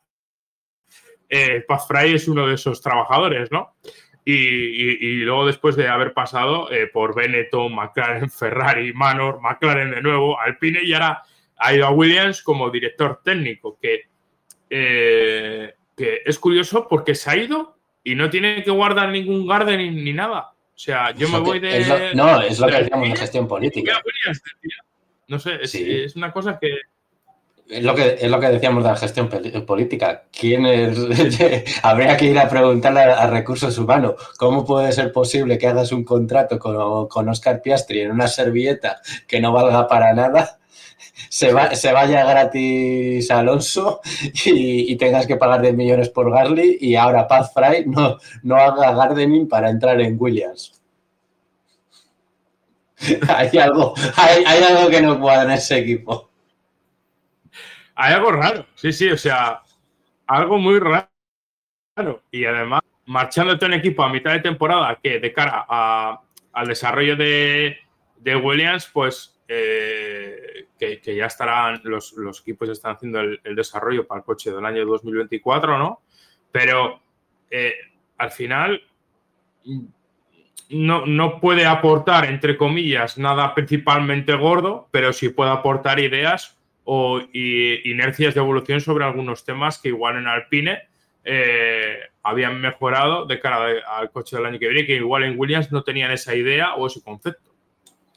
[1.28, 3.76] Eh, Paz Fray es uno de esos trabajadores, ¿no?
[4.26, 10.40] Y, luego después de haber pasado eh, por Benetton, McLaren, Ferrari, Manor, McLaren de nuevo,
[10.40, 11.24] Alpine y ahora
[11.58, 14.04] ha ido a Williams como director técnico, que,
[14.70, 20.02] eh, que es curioso porque se ha ido y no tiene que guardar ningún garden
[20.02, 20.54] ni, nada.
[20.54, 22.14] O sea, yo me voy de...
[22.16, 24.02] no, es lo que decíamos de gestión política.
[25.28, 26.70] no sé, es una cosa que
[27.70, 29.30] es lo que, es lo que decíamos de la gestión
[29.68, 30.24] política.
[30.32, 30.98] ¿Quién es?
[31.84, 36.06] Habría que ir a preguntarle a, Recursos Humanos cómo puede ser posible que hagas un
[36.06, 40.59] contrato con, con Oscar Piastri en una servilleta que no valga para nada,
[41.30, 44.02] se, va, se vaya gratis a Alonso
[44.46, 48.94] y, tengas que pagar 10 millones por Garly y ahora Paz Fry no, no haga
[48.94, 50.82] gardening para entrar en Williams.
[53.30, 56.30] hay, algo, hay, hay algo que no cuadra en ese equipo.
[57.96, 59.62] Hay algo raro, sí, sí, o sea,
[60.26, 61.10] algo muy raro.
[62.32, 67.78] Y además, marchándote en equipo a mitad de temporada, que de cara al desarrollo de,
[68.24, 74.52] Williams, pues eh, que, ya estarán, los, equipos están haciendo el, desarrollo para el coche
[74.52, 76.02] del año 2024, ¿no?
[76.52, 77.02] Pero
[77.50, 77.74] eh,
[78.20, 78.82] al final
[80.70, 87.20] no, no, puede aportar, entre comillas, nada principalmente gordo, pero sí puede aportar ideas o
[87.34, 90.90] inercias de evolución sobre algunos temas que igual en Alpine
[91.24, 95.72] eh, habían mejorado de cara al coche del año que viene, que igual en Williams
[95.72, 97.49] no tenían esa idea o ese concepto.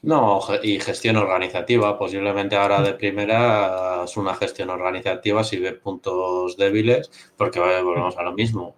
[0.03, 1.97] No, y gestión organizativa.
[1.97, 8.23] Posiblemente ahora de primera es una gestión organizativa si ve puntos débiles, porque volvemos a
[8.23, 8.75] lo mismo.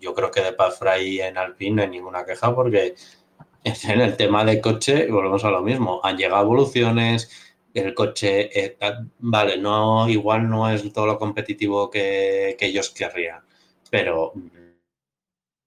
[0.00, 2.94] Yo creo que de Paz Fry en Alpine no hay ninguna queja porque
[3.64, 6.00] en el tema de coche volvemos a lo mismo.
[6.04, 7.30] Han llegado evoluciones,
[7.72, 8.76] el coche, eh,
[9.20, 13.42] vale, no, igual no es todo lo competitivo que ellos querrían,
[13.90, 14.34] pero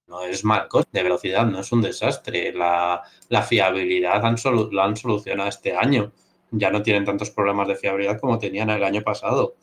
[0.09, 2.51] no es mal coche de velocidad, no es un desastre.
[2.53, 3.03] La,
[3.47, 6.11] fiabilidad han lo han solucionado este año.
[6.51, 9.55] Ya no tienen tantos problemas de fiabilidad como tenían el año pasado.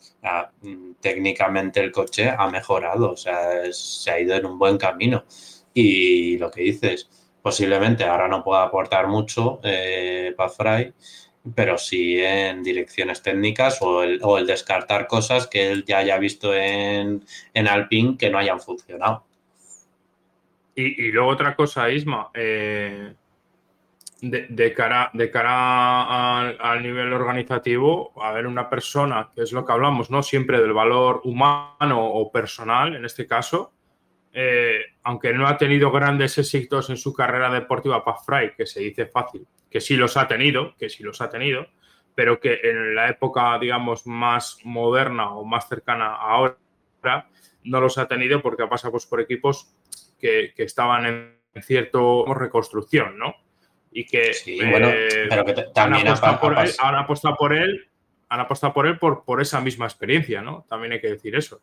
[0.63, 5.25] Mm, técnicamente el coche ha mejorado, o sea, se ha ido en un buen camino.
[5.75, 7.09] Y lo que dices,
[7.43, 10.95] posiblemente ahora no pueda aportar mucho eh, Fry,
[11.55, 16.19] pero sí en direcciones técnicas o el, o el, descartar cosas que él ya haya
[16.19, 19.25] visto en, en Alpine que no hayan funcionado.
[20.79, 23.15] Y, luego otra cosa, Isma, eh,
[24.21, 29.73] de, cara, de cara al, nivel organizativo, a ver, una persona, que es lo que
[29.73, 30.23] hablamos, ¿no?
[30.23, 33.73] Siempre del valor humano o personal, en este caso,
[34.35, 38.81] eh, aunque no ha tenido grandes éxitos en su carrera deportiva para Fry, que se
[38.81, 41.69] dice fácil, que sí los ha tenido, que sí los ha tenido,
[42.15, 47.29] pero que en la época, digamos, más moderna o más cercana a ahora,
[47.65, 49.75] no los ha tenido porque ha pasado pues, por equipos
[50.19, 53.35] que, estaban en cierto reconstrucción, ¿no?
[53.93, 54.33] Y que,
[54.71, 57.89] bueno, eh, pero que también han apostado, por él, han apostado por él,
[58.29, 60.67] han apostado por él por, por esa misma experiencia, ¿no?
[60.69, 61.61] También hay que decir eso.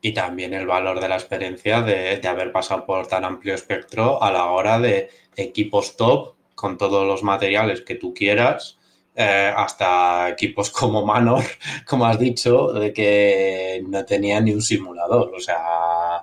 [0.00, 4.30] Y también el valor de la experiencia de, haber pasado por tan amplio espectro a
[4.30, 8.78] la hora de equipos top con todos los materiales que tú quieras,
[9.14, 11.42] eh, hasta equipos como Manor,
[11.86, 15.32] como has dicho, de que no tenía ni un simulador.
[15.34, 16.17] O sea,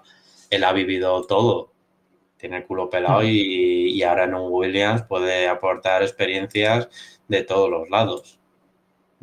[0.49, 1.71] él ha vivido todo.
[2.37, 6.89] Tiene el culo pelado y, ahora en un Williams puede aportar experiencias
[7.27, 8.39] de todos los lados.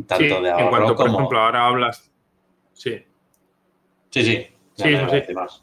[0.06, 2.10] Tanto de ahorro en cuanto, por ejemplo, ahora hablas...
[2.72, 3.04] Sí.
[4.10, 4.46] Sí, sí.
[4.74, 4.96] Sí,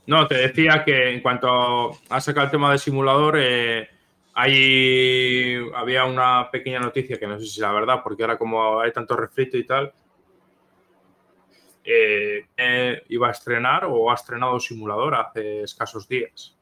[0.06, 3.90] No, te decía que en cuanto a sacar el tema del simulador, eh,
[4.34, 8.92] había una pequeña noticia que no sé si es la verdad, porque ahora como hay
[8.92, 9.92] tanto refrito y tal,
[11.84, 16.56] eh, iba a estrenar o ha estrenado simulador hace escasos días.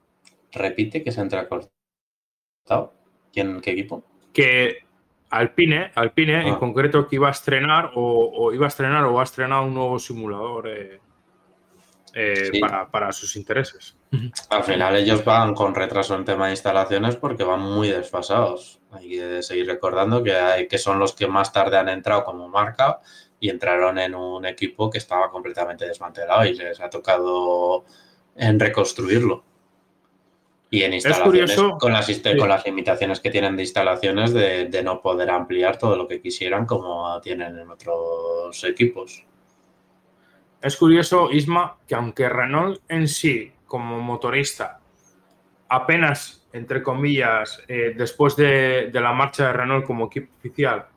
[0.51, 2.93] Repite que se entra cortado.
[3.33, 4.03] ¿Quién, ¿Qué equipo?
[4.33, 4.87] Que
[5.29, 6.59] Alpine, Alpine en ah.
[6.59, 10.67] concreto, que iba a estrenar o, iba a estrenar o ha estrenado un nuevo simulador
[10.69, 10.99] eh,
[12.13, 12.51] eh,
[12.89, 13.97] para, sus intereses.
[14.49, 18.79] Al final ellos van con retraso en tema de instalaciones porque van muy desfasados.
[18.91, 22.47] Hay que seguir recordando que, hay, que son los que más tarde han entrado como
[22.47, 23.01] marca
[23.39, 27.85] y entraron en un equipo que estaba completamente desmantelado y les ha tocado
[28.35, 29.43] en reconstruirlo.
[30.69, 35.29] Y en instalaciones, con, las, con las limitaciones que tienen de instalaciones, de, no poder
[35.29, 39.23] ampliar todo lo que quisieran como tienen en otros equipos.
[40.61, 44.81] Es curioso, Isma, que aunque Renault en sí, como motorista,
[45.69, 50.87] apenas, entre comillas, eh, después de, de la marcha de Renault como equipo oficial,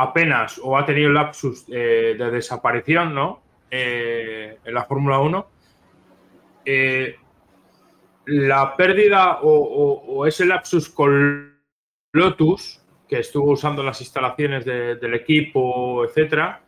[0.00, 3.42] apenas o ha tenido lapsus eh, de desaparición, ¿no?
[3.70, 5.50] Eh, en la Fórmula 1,
[6.64, 7.16] eh,
[8.26, 11.58] la pérdida o, ese lapsus con
[12.12, 16.62] Lotus, que estuvo usando las instalaciones del equipo, etcétera,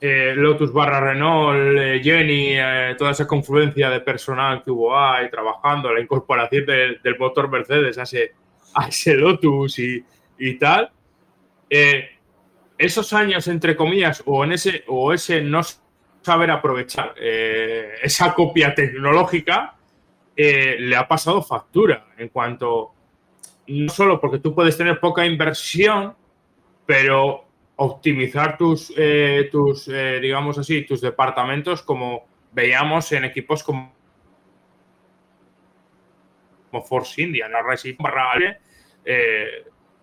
[0.00, 2.56] Lotus barra Renault, Jenny,
[2.96, 8.02] toda esa confluencia de personal que hubo ahí trabajando, la incorporación del motor Mercedes a
[8.02, 8.32] ese,
[8.74, 10.04] a ese Lotus y,
[10.38, 10.90] y tal
[12.80, 15.60] esos años, entre comillas, o en ese, o ese no
[16.22, 19.76] saber aprovechar eh, esa copia tecnológica,
[20.34, 22.94] eh, le ha pasado factura en cuanto,
[23.66, 26.14] no solo porque tú puedes tener poca inversión,
[26.86, 27.44] pero
[27.76, 33.94] optimizar tus, eh, tus digamos así, tus departamentos como veíamos en equipos como,
[36.70, 37.96] como Force India, la Racing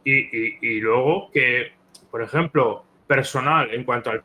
[0.03, 1.76] y, y, y luego que
[2.09, 4.23] por ejemplo, personal en cuanto al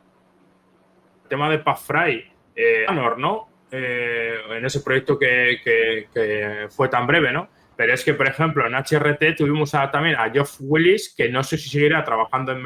[1.27, 2.85] tema de Pathfry, eh,
[3.17, 3.49] ¿no?
[3.71, 7.49] Eh, en ese proyecto que, fue tan breve, ¿no?
[7.75, 11.57] Pero es que, por ejemplo, en HRT tuvimos también a Geoff Willis, que no sé
[11.57, 12.63] si seguirá trabajando en,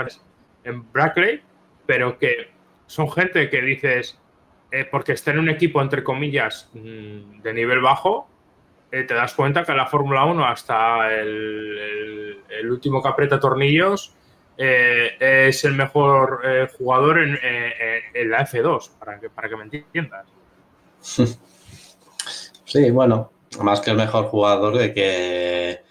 [0.66, 1.42] en Brackley,
[1.86, 2.50] pero que
[2.88, 4.20] son gente que dices,
[4.72, 8.30] eh, porque está en un equipo, entre comillas, mm, de nivel bajo,
[8.92, 14.16] eh, te das cuenta que la Fórmula 1 hasta el, el, último que aprieta tornillos
[14.58, 20.26] eh, es el mejor eh, jugador en, la F2, para que, para que me entiendas.
[22.66, 25.84] Sí, bueno, más que el mejor jugador de que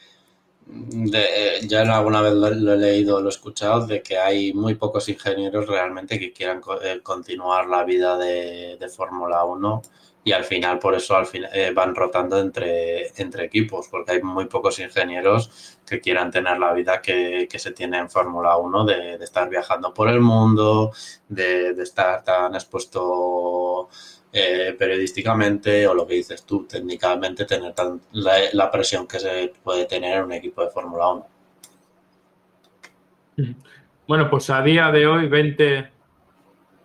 [1.66, 5.66] ya alguna vez lo, he leído, lo he escuchado, de que hay muy pocos ingenieros
[5.66, 9.82] realmente que quieran eh, continuar la vida de, de Fórmula 1
[10.26, 14.22] y al final por eso al final, eh, van rotando entre, entre equipos, porque hay
[14.22, 19.14] muy pocos ingenieros que quieran tener la vida que, se tiene en Fórmula 1, de,
[19.22, 20.90] estar viajando por el mundo,
[21.28, 23.88] de, estar tan expuesto
[24.32, 29.84] eh, periodísticamente o lo que dices tú, técnicamente, tener tan, la, presión que se puede
[29.84, 31.26] tener en un equipo de Fórmula 1.
[34.08, 35.95] Bueno, pues a día de hoy, 20,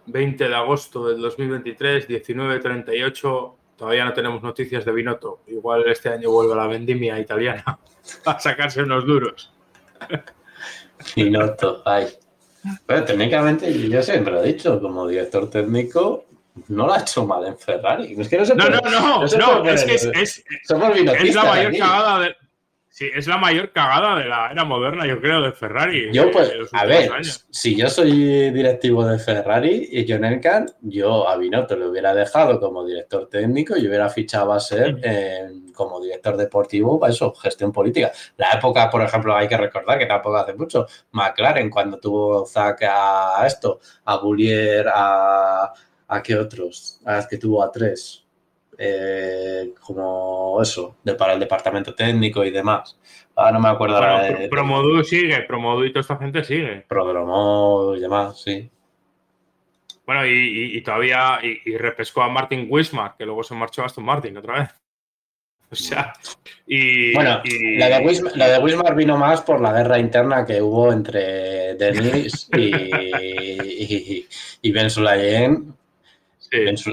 [0.05, 3.53] 20 de agosto del 2023, 19.38.
[3.77, 5.41] Todavía no tenemos noticias de Binotto.
[5.47, 7.63] Igual este año vuelve a la vendimia italiana
[8.25, 9.53] a sacarse unos duros.
[11.15, 12.07] Binotto, ay.
[12.85, 16.25] Pero técnicamente, yo siempre lo he dicho, como director técnico,
[16.67, 18.15] no lo ha hecho mal en Ferrari.
[18.19, 22.19] Es que no, no, no, no, no, es que es, es, es la mayor cagada
[22.19, 22.35] de,
[23.01, 26.13] Sí, es la mayor cagada de la era moderna, yo creo, de Ferrari.
[26.13, 27.09] Yo, pues, a ver,
[27.49, 32.59] si yo soy directivo de Ferrari y John Elkan, yo a Binotto le hubiera dejado
[32.59, 35.01] como director técnico y hubiera fichado a ser
[35.73, 38.11] como director deportivo para eso, gestión política.
[38.37, 42.83] La época, por ejemplo, hay que recordar que tampoco hace mucho, McLaren, cuando tuvo Zack
[42.83, 45.73] a esto, a Bullier, a.
[46.07, 46.99] ¿A qué otros?
[47.05, 48.20] A que tuvo a tres.
[48.77, 52.97] Eh, como eso, de, para el departamento técnico y demás.
[53.35, 56.85] Ah, no me acuerdo ahora de, Promodu sigue, Promodu y toda esta gente sigue.
[56.87, 58.69] Prodromo y demás, sí.
[60.05, 64.37] Bueno, y, todavía y, repescó a Martin Wismar, que luego se marchó a Aston Martin
[64.37, 64.69] otra vez.
[65.71, 66.11] O sea,
[66.67, 67.13] y.
[67.13, 67.41] Bueno,
[67.77, 71.75] la, de Wismar, la de Wismar vino más por la guerra interna que hubo entre
[71.75, 74.27] Denis y,
[74.61, 75.73] y, Ben Sulayen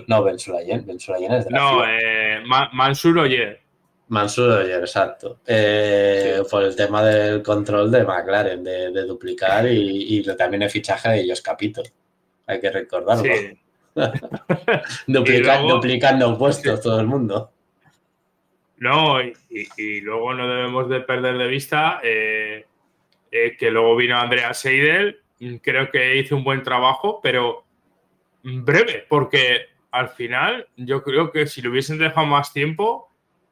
[0.06, 0.86] no, Ben Sulayen.
[0.86, 2.42] Ben Sulayen es de la No, eh,
[2.72, 3.60] Mansur Oyer.
[4.08, 5.40] Mansur Oyer, exacto.
[5.46, 11.20] Eh, por el tema del control de McLaren, de, duplicar y, también el fichaje de
[11.20, 11.82] ellos Capito.
[12.46, 13.24] Hay que recordarlo.
[13.24, 13.58] Sí.
[15.06, 17.52] duplicando puestos todo el mundo.
[18.78, 22.64] No, y, luego no debemos de perder de vista eh,
[23.30, 25.20] que luego vino Andrea Seidel,
[25.62, 27.64] creo que hizo un buen trabajo, pero
[28.56, 33.08] breve, porque al final yo creo que si le hubiesen dejado más tiempo,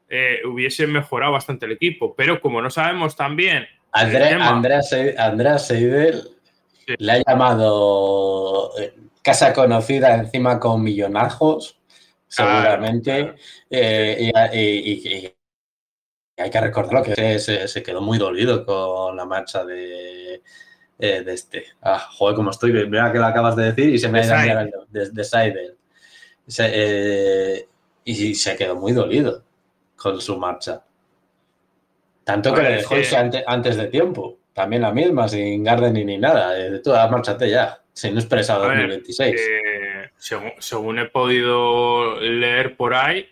[0.09, 2.15] eh, hubiese mejorado bastante el equipo.
[2.15, 3.67] Pero como no sabemos también.
[3.93, 6.23] Andrea, Seidel
[6.99, 11.79] le ha llamado eh, casa conocida encima con millonajos,
[12.29, 13.35] seguramente.
[13.71, 15.33] Eh, y,
[16.39, 20.43] hay que recordarlo que se, quedó muy dolido con la marcha de,
[20.99, 21.67] eh, de este.
[21.83, 24.87] Ah, joder, como estoy, vea que lo acabas de decir y se me ha ido
[24.89, 25.77] de, de Seidel.
[26.59, 27.67] Eh,
[28.05, 29.45] y se quedó muy dolido
[29.97, 30.83] con su marcha.
[32.25, 32.95] Tanto que le dejó
[33.47, 34.39] antes, de tiempo.
[34.53, 36.53] También la misma, sin gardening ni nada.
[36.53, 37.81] De tú, ah, márchate ya.
[37.93, 39.41] Si no expresado 2026.
[39.41, 40.11] Eh,
[40.59, 43.29] según, he podido leer por ahí,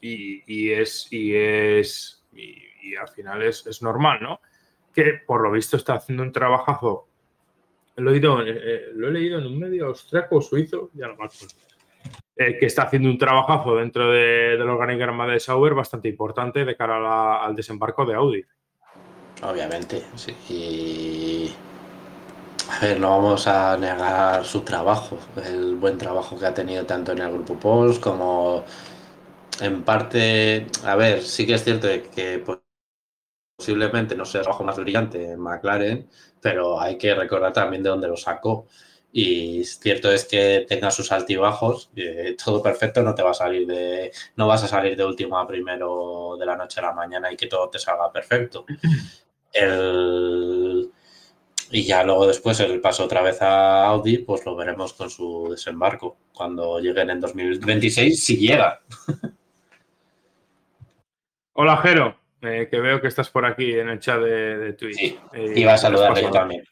[0.00, 1.08] y, es.
[1.10, 2.24] Y es.
[2.32, 4.40] Y, al final es, es normal, ¿no?
[4.94, 7.08] Que por lo visto está haciendo un trabajazo.
[7.96, 11.16] Lo he, leído, eh, eh, lo he leído en un medio austriaco suizo, ya no
[11.16, 11.54] me acuerdo.
[12.36, 16.76] Eh, que está haciendo un trabajazo dentro de, del organigrama de Sauber bastante importante de
[16.76, 18.44] cara al desembarco de Audi.
[19.42, 20.34] Obviamente, sí.
[20.48, 21.54] Y...
[22.70, 27.12] A ver, no vamos a negar su trabajo, el buen trabajo que ha tenido tanto
[27.12, 28.64] en el grupo Pols como
[29.60, 32.58] en parte, a ver, sí que es cierto que pues,
[33.64, 36.06] posiblemente no sea el trabajo más brillante en McLaren,
[36.42, 38.66] pero hay que recordar también de dónde lo sacó.
[39.10, 43.66] Y cierto es que tenga sus altibajos, eh, todo perfecto no te va a salir
[43.66, 47.32] de, no vas a salir de último a primero de la noche a la mañana
[47.32, 48.66] y que todo te salga perfecto.
[51.70, 55.48] y ya luego después el paso otra vez a Audi, pues lo veremos con su
[55.50, 58.82] desembarco cuando lleguen en 2026, si llega.
[61.54, 62.23] Hola, Jero.
[62.46, 64.96] Eh, que veo que estás por aquí en el chat de, Twitch.
[64.96, 66.64] Sí, eh, iba a saludarle yo también.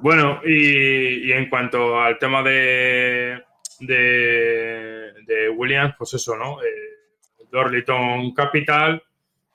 [0.00, 3.42] bueno, y, en cuanto al tema de,
[3.80, 6.62] de, Williams, pues eso, ¿no?
[6.62, 9.02] Eh, Dorliton Capital,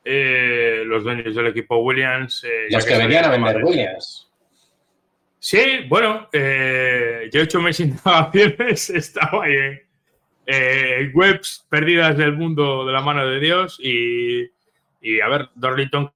[0.03, 2.45] los dueños del equipo Williams.
[2.70, 4.32] los que, venían a vender Williams.
[5.38, 9.80] Sí, bueno, yo he hecho mis indagaciones, estaba ahí
[10.45, 14.49] en webs perdidas del mundo de la mano de Dios y
[15.02, 16.12] y a ver, Dorlington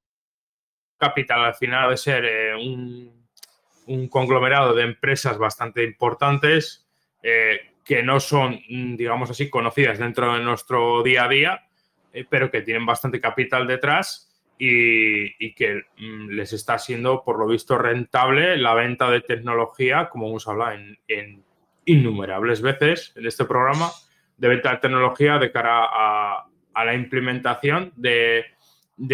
[0.98, 6.88] Capital al final de ser eh, un, conglomerado de empresas bastante importantes
[7.22, 11.68] eh, que no son, mm, digamos así, conocidas dentro de nuestro día a día,
[12.14, 17.48] eh, pero que tienen bastante capital detrás y, que mm, les está siendo, por lo
[17.48, 20.78] visto, rentable la venta de tecnología, como hemos hablado
[21.08, 21.44] en,
[21.86, 23.90] innumerables veces en este programa,
[24.38, 26.48] de venta de tecnología de cara a,
[26.86, 28.46] la implementación de,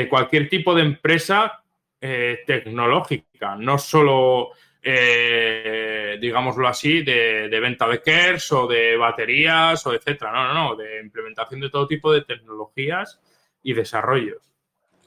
[0.09, 1.63] cualquier tipo de empresa
[2.01, 4.51] eh, tecnológica, no solo,
[4.81, 10.53] eh, digámoslo así, de, de, venta de KERS o de baterías o etcétera, no, no,
[10.53, 13.19] no, de implementación de todo tipo de tecnologías
[13.63, 14.49] y desarrollos.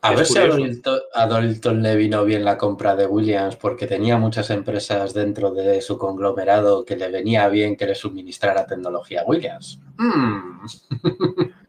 [0.05, 4.51] A ver si a Dalton, le vino bien la compra de Williams porque tenía muchas
[4.51, 9.79] empresas dentro de su conglomerado que le venía bien que le suministrara tecnología Williams.
[9.99, 10.67] Mm.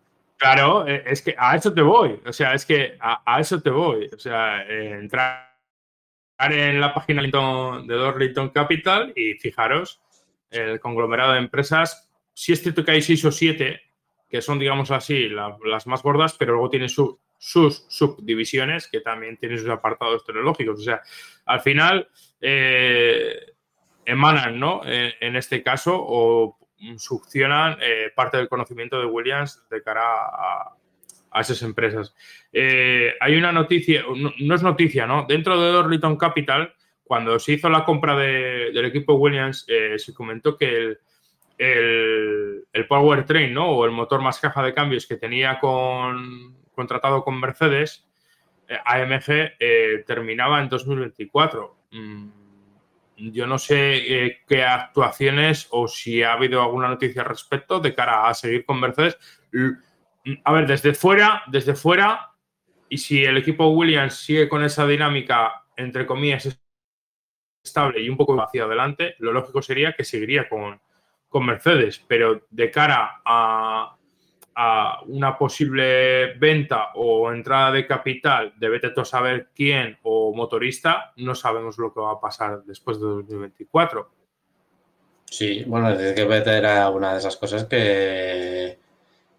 [0.44, 2.20] Claro, eh, es que a eso te voy.
[2.26, 4.10] O sea, es que a, eso te voy.
[4.14, 5.56] O sea, eh, entrar
[6.38, 7.30] en la página de
[7.96, 10.02] Dorlington Capital y fijaros
[10.52, 12.12] el conglomerado de empresas.
[12.34, 13.84] Si es cierto que hay seis o siete
[14.30, 19.38] que son, digamos así, las más gordas, pero luego tiene su, sus subdivisiones que también
[19.38, 20.78] tienen sus apartados tecnológicos.
[20.78, 21.02] O sea,
[21.46, 22.10] al final
[22.42, 23.54] eh,
[24.06, 24.82] emanan, ¿no?
[24.84, 26.58] En, este caso, o
[26.98, 30.76] succionan eh, parte del conocimiento de Williams de cara a,
[31.40, 32.16] esas empresas.
[32.52, 35.26] Eh, hay una noticia, no, es noticia, ¿no?
[35.28, 36.74] Dentro de Dorliton Capital,
[37.04, 39.66] cuando se hizo la compra del equipo Williams,
[39.98, 41.00] se comentó que el,
[41.58, 43.72] el, el powertrain, ¿no?
[43.72, 48.06] O el motor más caja de cambios que tenía con contratado con Mercedes,
[48.68, 51.76] eh, AMG eh, terminaba en 2024.
[51.92, 52.28] Mm,
[53.18, 57.94] yo no sé eh, qué actuaciones o si ha habido alguna noticia al respecto de
[57.94, 59.18] cara a seguir con Mercedes.
[60.44, 62.32] A ver, desde fuera, desde fuera,
[62.90, 66.60] y si el equipo Williams sigue con esa dinámica, entre comillas,
[67.64, 70.80] estable y un poco hacia adelante, lo lógico sería que seguiría con,
[71.30, 73.98] con Mercedes, pero de cara a,
[74.56, 81.36] a una posible venta o entrada de capital de vete saber quién o motorista, no
[81.36, 84.10] sabemos lo que va a pasar después de 2024.
[85.26, 88.78] Sí, bueno, desde que Vettel era una de esas cosas que,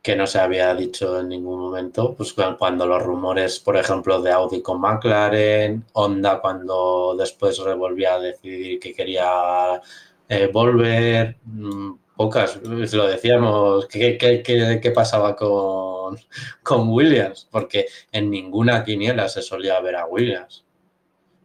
[0.02, 4.32] que no se había dicho en ningún momento, pues cuando los rumores, por ejemplo, de
[4.32, 9.80] Audi con McLaren, Honda cuando después revolvía a decidir que quería
[10.28, 16.16] eh, volver, mm, pocas, lo decíamos, ¿qué, qué, pasaba con,
[16.62, 17.48] con, Williams?
[17.50, 20.64] Porque en ninguna quiniela se solía ver a Williams,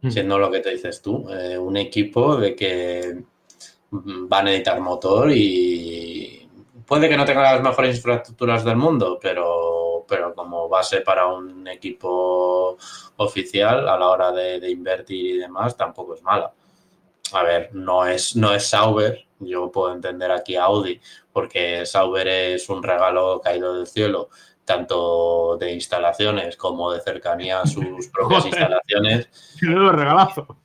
[0.02, 0.10] hmm.
[0.10, 3.24] siendo lo que te dices tú, eh, un equipo de que
[3.92, 6.48] va a necesitar motor y
[6.86, 11.66] puede que no tenga las mejores infraestructuras del mundo, pero, pero como base para un
[11.66, 12.76] equipo
[13.16, 16.52] oficial a la hora de, de invertir y demás, tampoco es mala.
[17.32, 21.00] A ver, no es, no es Sauber, yo puedo entender aquí a Audi,
[21.32, 24.28] porque Sauber es un regalo caído del cielo,
[24.64, 29.28] tanto de instalaciones como de cercanía a sus propias instalaciones.
[29.60, 30.58] regalazo!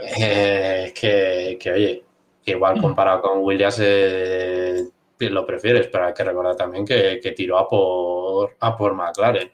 [0.00, 2.04] Eh, que, oye,
[2.44, 4.84] que igual comparado con Williams eh,
[5.18, 9.50] lo prefieres, pero hay que recordar también que, tiró a por, a por McLaren.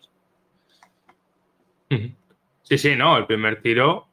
[2.62, 4.10] Sí, sí, no, el primer tiro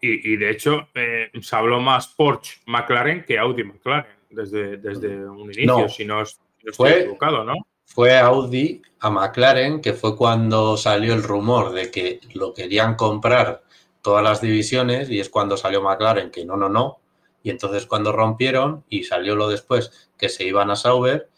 [0.00, 5.52] y, de hecho, eh, se habló más Porsche McLaren que Audi McLaren desde, desde un
[5.52, 7.54] inicio, si no, estoy equivocado, ¿no?
[7.84, 13.62] Fue Audi a McLaren, que fue cuando salió el rumor de que lo querían comprar
[14.00, 17.00] todas las divisiones, y es cuando salió McLaren que no, no, no.
[17.42, 21.28] Y entonces cuando rompieron y salió lo después que se iban a Sauber,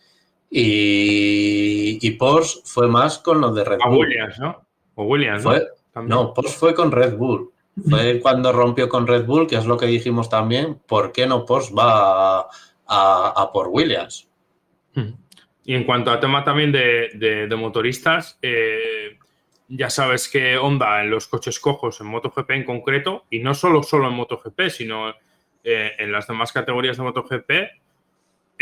[0.51, 3.95] y, Porsche fue más con lo de Red Bull.
[3.95, 4.67] A Williams, ¿no?
[4.97, 6.03] O Williams, ¿no?
[6.03, 7.51] No, Porsche fue con Red Bull.
[7.89, 11.47] Fue cuando rompió con Red Bull, que es lo que dijimos también, ¿por qué no
[11.47, 12.49] Porsche va
[12.87, 14.29] a, por Williams?
[15.65, 19.19] Y en cuanto a tema también de, motoristas, eh,
[19.69, 23.83] ya sabes que Honda en los coches cojos, en MotoGP en concreto, y no solo,
[23.83, 25.15] solo en MotoGP, sino
[25.65, 27.51] eh, en las demás categorías de MotoGP,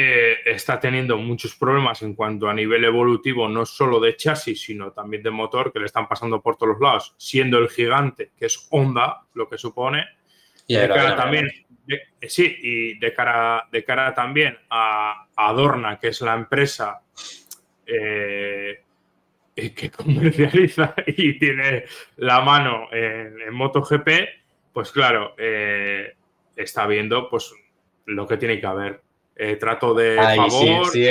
[0.03, 4.93] eh, está teniendo muchos problemas en cuanto a nivel evolutivo, no solo de chasis, sino
[4.93, 8.47] también de motor, que le están pasando por todos los lados, siendo el gigante, que
[8.47, 10.07] es Honda, lo que supone.
[10.67, 11.51] Y de cara también,
[12.23, 17.03] sí, y de cara, de cara también a, Adorna, que es la empresa
[17.85, 18.83] eh,
[19.55, 21.85] que comercializa y tiene
[22.17, 24.09] la mano en, MotoGP,
[24.73, 26.15] pues claro, eh,
[26.57, 27.53] está viendo pues
[28.07, 29.03] lo que tiene que haber
[29.43, 31.07] eh, trato de favor, sí,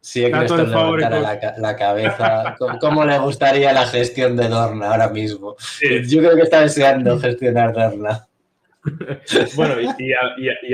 [0.00, 2.56] sí, favor la, cabeza.
[2.80, 5.56] ¿Cómo, le gustaría la gestión de Dorna ahora mismo?
[6.06, 8.26] Yo creo que está deseando gestionar Dorna.
[9.56, 10.12] bueno, y,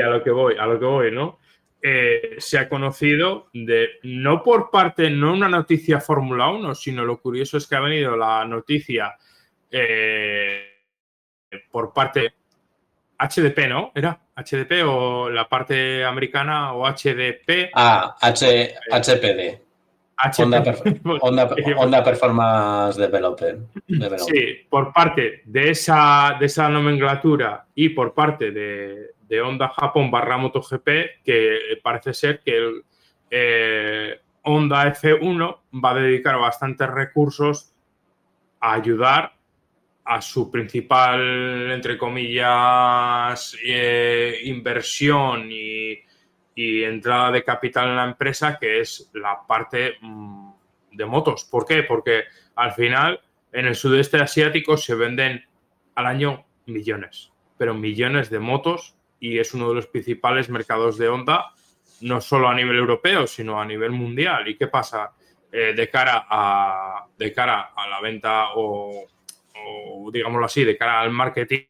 [0.01, 1.39] a, lo que voy, a lo que voy, ¿no?
[1.83, 7.21] eh, se ha conocido de, no por parte, no una noticia Fórmula 1, sino lo
[7.21, 9.15] curioso es que ha venido la noticia
[9.71, 10.67] eh,
[11.71, 12.35] por parte
[13.19, 13.93] HDP, ¿no?
[13.95, 17.71] ¿Era HDP o la parte americana o HDP?
[17.75, 19.67] Ah, H, HPD.
[21.21, 23.69] Honda, Performance Development.
[24.19, 30.11] Sí, por parte de esa, de esa nomenclatura y por parte de, de Honda Japón
[30.11, 32.85] barra MotoGP, que parece ser que el
[33.31, 37.75] eh, Honda F1 va a dedicar bastantes recursos
[38.61, 39.36] a ayudar
[40.07, 46.03] a su principal, entre comillas, eh, inversión y,
[46.59, 50.51] entrada de capital en la empresa, que es la parte mm,
[50.93, 51.45] de motos.
[51.45, 51.83] ¿Por qué?
[51.83, 53.21] Porque al final
[53.53, 55.45] en el sudeste asiático se venden
[55.95, 61.09] al año millones, pero millones de motos y es uno de los principales mercados de
[61.09, 61.53] Honda,
[62.01, 64.49] no solo a nivel europeo, sino a nivel mundial.
[64.49, 65.13] ¿Y qué pasa?
[65.53, 69.07] Eh, de, cara a, de cara a la venta o,
[70.13, 71.67] digámoslo así, de cara al marketing,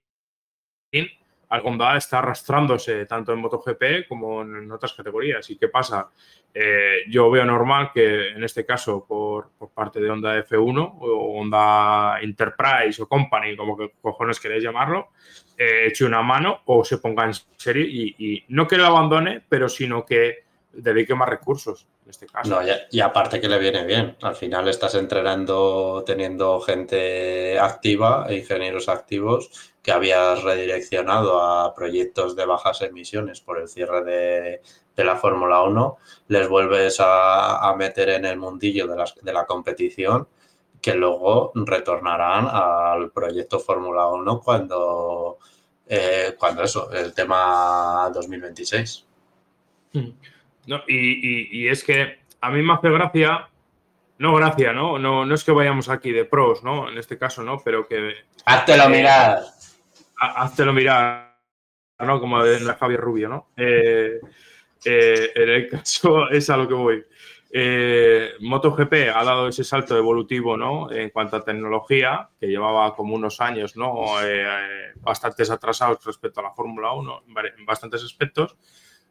[1.49, 5.49] Honda está arrastrándose tanto en MotoGP como en otras categorías.
[5.51, 6.11] ¿Y qué pasa?
[6.53, 12.19] Eh, yo veo normal que en este caso, por, parte de Honda F1 o Honda
[12.21, 15.09] Enterprise o Company, como que cojones queréis llamarlo,
[15.57, 19.69] eh, eche una mano o se ponga en serio y, no que lo abandone, pero
[19.69, 22.49] sino que dedique más recursos en este caso.
[22.49, 24.17] No, y, aparte que le viene bien.
[24.23, 29.51] Al final estás entrenando teniendo gente activa, ingenieros activos
[29.83, 35.99] que habías redireccionado a proyectos de bajas emisiones por el cierre de, la Fórmula 1,
[36.29, 40.29] les vuelves a, meter en el mundillo de, de la competición
[40.81, 45.39] que luego retornarán al proyecto Fórmula 1 cuando,
[45.87, 49.05] eh, cuando eso, el tema 2026.
[49.93, 50.11] Hmm.
[50.67, 53.49] No, y, y, es que a mí me hace gracia,
[54.19, 54.99] no gracia, ¿no?
[54.99, 55.25] ¿no?
[55.25, 56.89] No es que vayamos aquí de pros, ¿no?
[56.91, 57.61] En este caso, ¿no?
[57.65, 58.15] Pero que...
[58.45, 59.43] Háztelo eh, mirar
[60.19, 61.37] háztelo mirar,
[61.99, 62.21] ¿no?
[62.21, 63.49] Como de Javier Rubio, ¿no?
[63.57, 64.21] Eh,
[64.85, 67.05] eh, en el caso es a lo que voy.
[67.51, 70.91] Eh, MotoGP ha dado ese salto evolutivo, ¿no?
[70.91, 73.95] En cuanto a tecnología, que llevaba como unos años, ¿no?
[75.01, 77.23] bastantes atrasados respecto a la Fórmula 1
[77.57, 78.57] en bastantes aspectos,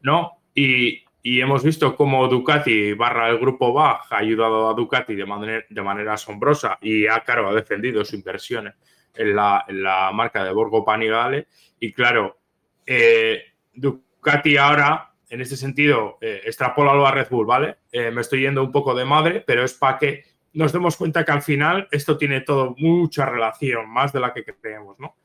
[0.02, 0.42] ¿no?
[0.54, 1.05] Y,
[1.42, 5.82] hemos visto cómo Ducati barra el grupo Bach ha ayudado a Ducati de manera, de
[5.82, 8.72] manera asombrosa y ha, claro, ha defendido su inversión
[9.16, 11.48] en la, marca de Borgo Panigale.
[11.80, 12.38] Y claro,
[12.86, 13.42] eh,
[13.74, 17.78] Ducati ahora, en este sentido, eh, extrapólalo a Red Bull, ¿vale?
[17.92, 20.24] Eh, me estoy yendo un poco de madre, pero es para que
[20.54, 24.44] nos demos cuenta que al final esto tiene todo mucha relación, más de la que
[24.44, 25.16] creemos, ¿no?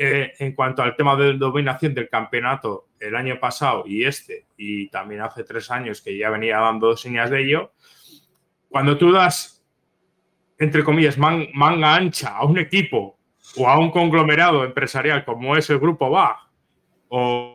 [0.00, 5.22] En cuanto al tema de dominación del campeonato el año pasado y este, y también
[5.22, 7.72] hace tres años que ya venía dando señas de ello,
[8.68, 9.64] cuando tú das,
[10.58, 13.18] entre comillas, manga ancha a un equipo
[13.56, 16.48] o a un conglomerado empresarial como es el grupo Bach
[17.08, 17.54] o,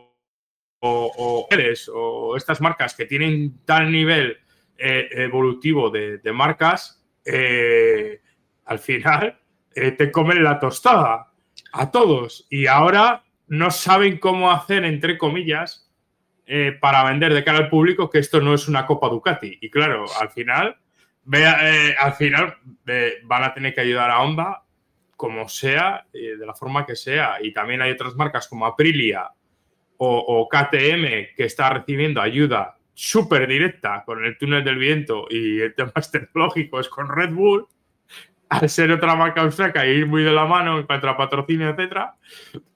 [0.80, 4.36] o, estas marcas que tienen tal nivel
[4.76, 8.20] eh, evolutivo de, marcas, eh,
[8.66, 9.40] al final
[9.74, 11.32] eh, te comen la tostada
[11.74, 15.90] a todos y ahora no saben cómo hacer, entre comillas,
[16.80, 19.58] para vender de cara al público que esto no es una Copa Ducati.
[19.60, 20.76] Y claro, al final,
[21.98, 22.56] al final
[23.24, 24.64] van a tener que ayudar a Honda
[25.16, 27.38] como sea, eh, de la forma que sea.
[27.40, 29.30] Y también hay otras marcas como Aprilia
[29.96, 35.74] o, KTM que está recibiendo ayuda súper directa con el túnel del viento y el
[35.74, 37.66] tema tecnológico con Red Bull,
[38.60, 41.68] al ser otra marca austríaca y ir muy de la mano en cuanto a patrocinio,
[41.70, 42.16] etcétera,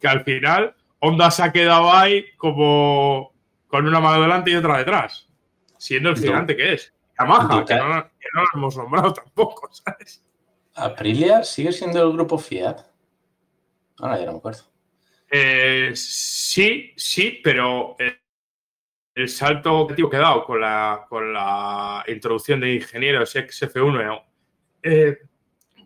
[0.00, 3.32] que al final Honda se ha quedado ahí como
[3.68, 5.28] con una mano delante y otra detrás,
[5.76, 6.92] siendo el gigante que es.
[7.18, 10.24] Yamaha, que no, que no lo hemos nombrado tampoco, ¿sabes?
[10.74, 12.80] ¿Aprilia sigue siendo el grupo Fiat?
[13.98, 14.62] Ahora ya no me acuerdo.
[15.30, 17.96] Eh, sí, sí, pero
[19.14, 24.22] el, salto que he dado con la, con la introducción de ingenieros XF1,
[24.84, 25.18] eh,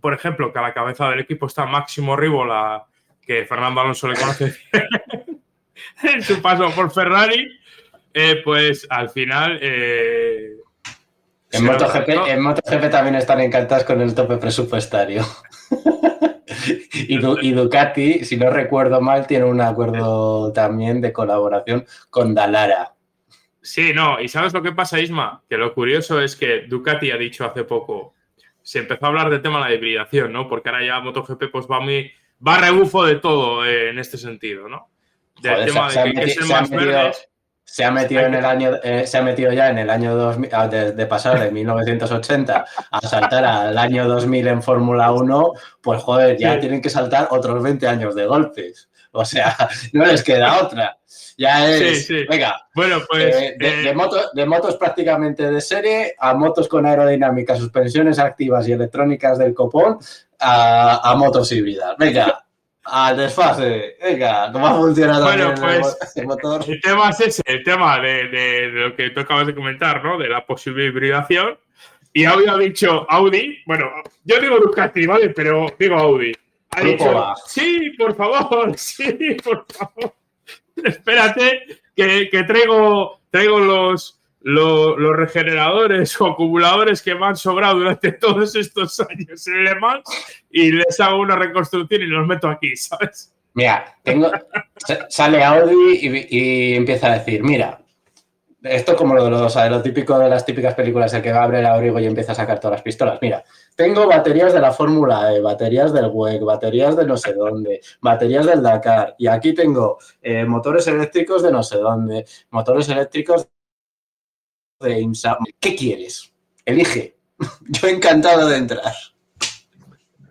[0.03, 2.85] por ejemplo, que a la cabeza del equipo está Máximo Rivola,
[3.23, 4.55] que Fernando Alonso le conoce
[6.03, 7.59] en su paso por Ferrari,
[8.13, 9.59] eh, pues al final
[11.53, 15.23] en MotoGP, también están encantados con el tope presupuestario.
[16.95, 22.95] y, Ducati, si no recuerdo mal, tiene un acuerdo también de colaboración con Dalara.
[23.61, 25.43] Sí, no, y ¿sabes lo que pasa, Isma?
[25.49, 28.15] Que lo curioso es que Ducati ha dicho hace poco,
[28.63, 30.49] se empezó a hablar del tema de la hibridación, ¿no?
[30.49, 32.13] Porque ahora ya MotoGP pues va muy,
[32.47, 34.89] va rebufo de todo eh, en este sentido, ¿no?
[35.41, 37.29] Del tema de que, más verdes
[37.65, 40.51] se ha metido en el año, eh, se ha metido ya en el año 2000,
[40.53, 46.03] ah, de, de, pasar de 1980 a saltar al año 2000 en Fórmula 1, pues
[46.03, 48.91] joder, ya tienen que saltar otros 20 años de golpes.
[49.15, 49.57] O sea,
[49.93, 50.99] no les queda otra.
[51.37, 53.95] Ya es, venga, bueno, pues eh, de, eh,
[54.35, 59.99] de, motos prácticamente de serie a motos con aerodinámica, suspensiones activas y electrónicas del copón
[60.39, 61.97] a, a motos híbridas.
[61.99, 62.45] Venga,
[62.85, 63.97] al desfase.
[64.03, 66.65] Venga, ¿cómo ha funcionado bueno, pues, el, motor?
[66.67, 70.19] El tema es ese, el tema de, de, lo que tú acabas de comentar, ¿no?
[70.19, 71.59] De la posible hibridación.
[72.15, 73.91] Y Audi ha dicho, Audi, bueno,
[74.25, 75.31] yo digo Ducati, ¿vale?
[75.31, 76.33] Pero digo Audi.
[76.73, 80.15] Ha dicho, sí, por favor, sí, por favor.
[80.77, 87.79] Espérate, que, que traigo, traigo los, los, los, regeneradores o acumuladores que me han sobrado
[87.79, 90.05] durante todos estos años en Le Mans
[90.51, 93.35] y les hago una reconstrucción y los meto aquí, ¿sabes?
[93.55, 94.33] Mira, tengo,
[95.11, 97.82] sale Audi y, y, empieza a decir, mira,
[98.63, 101.61] esto como lo, lo, lo típico de las típicas películas, el que va a abrir
[101.61, 103.19] el abrigo y empieza a sacar todas las pistolas.
[103.21, 103.45] Mira,
[103.75, 108.47] tengo baterías de la Fórmula E, baterías del WEC, baterías de no sé dónde, baterías
[108.47, 109.15] del Dakar.
[109.19, 113.49] Y aquí tengo eh, motores eléctricos de no sé dónde, motores eléctricos
[114.81, 115.39] de IMSA.
[115.59, 116.33] ¿Qué quieres?
[116.65, 117.17] Elige.
[117.69, 118.95] Yo encantado de entrar.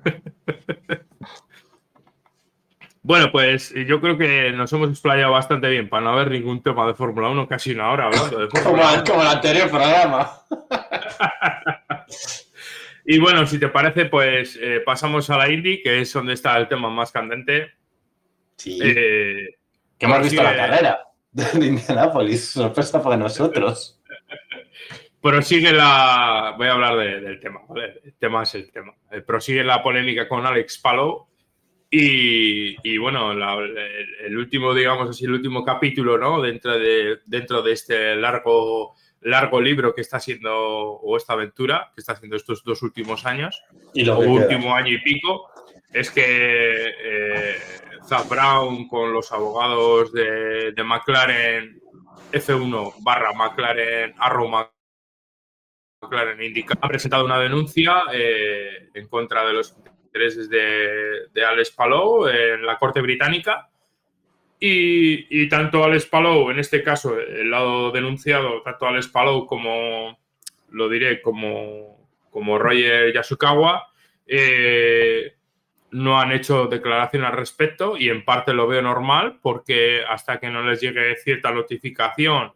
[3.04, 6.86] Bueno, pues yo creo que nos hemos explayado bastante bien para no haber ningún tema
[6.86, 9.04] de Fórmula 1, casi una hora hablando de Fórmula 1.
[9.06, 10.32] Como, el anterior programa.
[13.06, 16.56] y bueno, si te parece, pues eh, pasamos a la Indy, que es donde está
[16.58, 17.72] el tema más candente.
[18.58, 18.80] Sí.
[18.84, 19.58] Eh,
[19.98, 21.00] que hemos visto la carrera
[21.32, 24.00] de Indianapolis, sorpresa para nosotros.
[25.22, 26.54] Prosigue la.
[26.56, 28.00] Voy a hablar de, del tema, ¿vale?
[28.04, 28.94] El tema es el tema.
[29.10, 31.31] Eh, prosigue la polémica con Alex Palou.
[31.94, 33.58] Y, y bueno, la,
[34.24, 36.42] el, último, digamos así, el último capítulo, ¿no?
[36.42, 42.00] Dentro de, dentro de este largo, largo libro que está haciendo, o esta aventura que
[42.00, 43.62] está haciendo estos dos últimos años,
[43.94, 45.50] y o último año y pico,
[45.92, 47.56] es que eh,
[48.08, 51.82] Zach Brown con los abogados de, de McLaren
[52.32, 54.50] F1 barra McLaren Arrow
[56.02, 59.76] McLaren Indica ha presentado una denuncia eh, en contra de los
[60.14, 63.70] intereses de, de Alex Palou en la Corte Británica.
[64.60, 70.20] Y, y, tanto Alex Palou, en este caso, el lado denunciado, tanto Alex Palou como,
[70.70, 73.88] lo diré, como, como Roger Yasukawa,
[74.28, 75.34] eh,
[75.92, 80.50] no han hecho declaración al respecto y en parte lo veo normal porque hasta que
[80.50, 82.54] no les llegue cierta notificación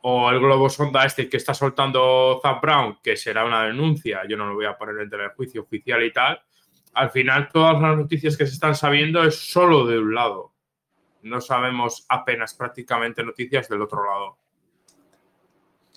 [0.00, 4.36] o el globo sonda este que está soltando Zap Brown, que será una denuncia, yo
[4.36, 6.40] no lo voy a poner el juicio oficial y tal,
[6.98, 10.52] al final todas las noticias que se están sabiendo es solo de un lado.
[11.22, 14.36] No sabemos apenas prácticamente noticias del otro lado.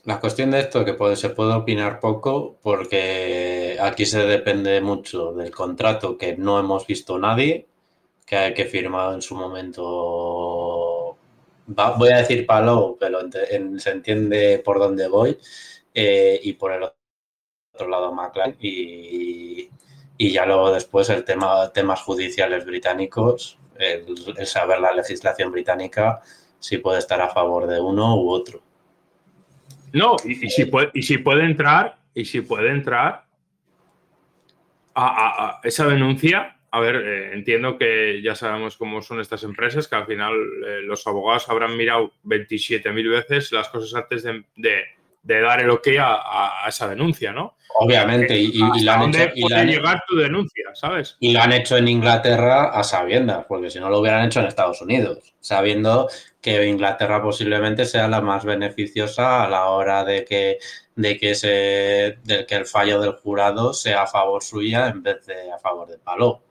[0.04, 5.50] La cuestión de esto que se puede opinar poco porque aquí se depende mucho del
[5.50, 7.68] contrato que no hemos visto nadie,
[8.26, 11.18] que, que firmado en su momento,
[11.66, 15.38] voy a decir palo, pero se entiende por dónde voy,
[15.94, 19.70] eh, y por el otro lado McLaren, y,
[20.18, 26.22] y ya luego después el tema temas judiciales británicos, el, saber la legislación británica,
[26.60, 28.62] si puede estar a favor de uno u otro.
[29.94, 33.26] No, y, si puede, y si puede entrar, y si puede entrar
[34.96, 39.96] a, esa denuncia, a ver, eh, entiendo que ya sabemos cómo son estas empresas, que
[39.96, 40.34] al final
[40.66, 44.84] eh, los abogados habrán mirado 27.000 veces las cosas antes de,
[45.24, 47.56] de dar el ok a, a, esa denuncia, ¿no?
[47.80, 50.66] Obviamente, y, y, y la han dónde hecho, y puede la han- llegar tu denuncia,
[50.74, 51.16] ¿sabes?
[51.20, 54.48] y lo han hecho en Inglaterra a sabiendas, porque si no lo hubieran hecho en
[54.48, 56.10] Estados Unidos, sabiendo
[56.42, 60.58] que Inglaterra posiblemente sea la más beneficiosa a la hora de que,
[60.96, 65.26] de que, se, de que el fallo del jurado sea a favor suya en vez
[65.26, 65.96] de a favor de.
[66.04, 66.42] O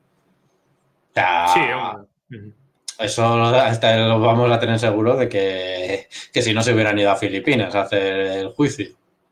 [1.13, 2.53] sea, Sí, hombre.
[3.01, 7.11] Eso hasta lo vamos a tener seguro de que, que si no se hubieran ido
[7.11, 8.89] a Filipinas a hacer el juicio,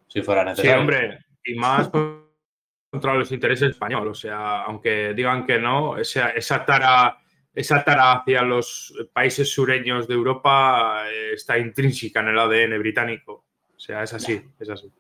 [0.06, 0.80] si fuera Sí, necesario.
[0.80, 1.88] hombre, y más
[2.90, 4.10] contra los intereses españoles.
[4.10, 7.18] O sea, aunque digan que no, esa, esa tara
[7.54, 13.46] esa tara hacia los países sureños de Europa eh, está intrínseca en el ADN británico.
[13.76, 14.92] O sea, es así, es así.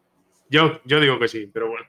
[0.50, 1.86] Yo, yo digo que sí, pero bueno.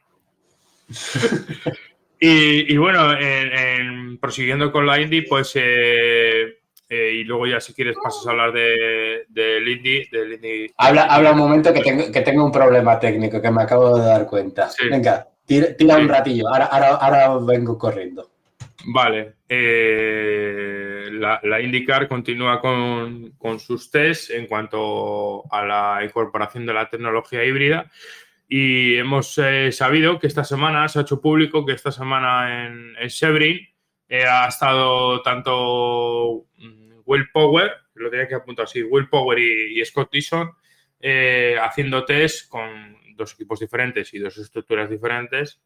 [2.19, 6.58] y, y, bueno, en, en, prosiguiendo con la Indy, pues eh,
[6.91, 10.73] eh, y luego ya si quieres pasas a hablar del de, de Indy, del Indy.
[10.75, 14.05] Habla, habla un momento que tengo, que tengo un problema técnico que me acabo de
[14.05, 14.69] dar cuenta.
[14.69, 14.89] Sí.
[14.89, 16.01] Venga, tira, tira Sí.
[16.01, 18.31] un ratillo, ahora, ahora, ahora vengo corriendo.
[18.85, 19.35] Vale.
[19.47, 26.73] Eh, la, la, IndyCar continúa con, con, sus tests en cuanto a la incorporación de
[26.73, 27.91] la tecnología híbrida
[28.47, 32.95] y hemos eh, sabido que esta semana se ha hecho público que esta semana en,
[32.99, 33.59] en Sebring
[34.27, 36.45] ha estado tanto
[37.09, 40.51] Will Power, lo tenía que apuntar así, Will Power y, Scott Dixon
[40.99, 45.59] eh, haciendo test con dos equipos diferentes y dos estructuras diferentes,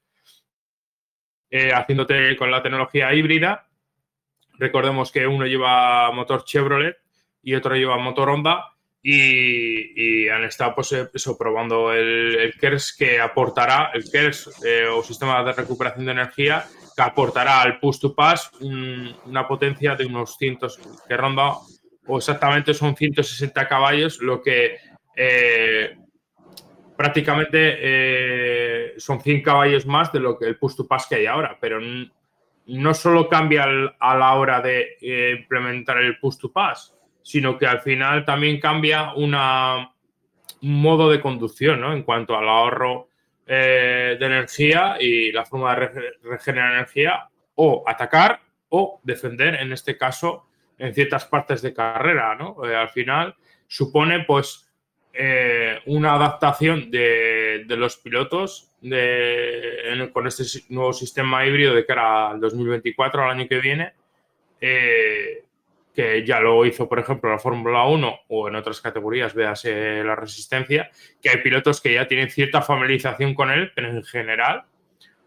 [1.49, 3.67] eh, haciendo test con la tecnología híbrida.
[4.57, 6.95] Recordemos que uno lleva motor Chevrolet
[7.41, 8.69] y otro lleva motor Honda
[9.01, 15.03] y, han estado pues, eso, probando el, el, KERS que aportará, el KERS eh, o
[15.03, 16.65] sistema de recuperación de energía,
[16.95, 21.53] que aportará al push to pass un, una potencia de unos cientos, que ronda,
[22.07, 24.77] o exactamente son 160 caballos, lo que
[25.15, 25.97] eh,
[26.95, 31.25] prácticamente eh, son 100 caballos más de lo que el push to pass que hay
[31.25, 31.79] ahora, pero
[32.65, 33.65] no solo cambia
[33.99, 38.59] a la hora de eh, implementar el push to pass, sino que al final también
[38.59, 39.93] cambia una,
[40.61, 41.93] un modo de conducción ¿no?
[41.93, 43.09] en cuanto al ahorro
[43.45, 49.71] eh, de energía y la forma de re regenerar energía o atacar o defender, en
[49.73, 52.35] este caso, en ciertas partes de carrera.
[52.35, 52.57] ¿no?
[52.65, 53.35] Eh, al final
[53.67, 54.67] supone pues
[55.13, 61.85] eh, una adaptación de, de los pilotos de, en, con este nuevo sistema híbrido de
[61.85, 63.93] cara al 2024, al año que viene,
[64.59, 65.43] eh,
[65.93, 70.15] que ya lo hizo, por ejemplo, la Fórmula 1 o en otras categorías, véase la
[70.15, 70.89] resistencia,
[71.21, 74.63] que hay pilotos que ya tienen cierta familiarización con él, pero en general,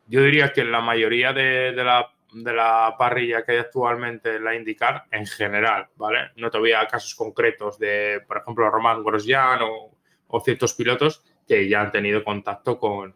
[0.08, 4.44] yo diría que la mayoría de, de, la, de la, parrilla que hay actualmente en
[4.44, 6.30] la IndyCar, en general, ¿vale?
[6.36, 9.96] No te voy a casos concretos de, por ejemplo, Román Grosjean o,
[10.28, 13.14] o ciertos pilotos que ya han tenido contacto con,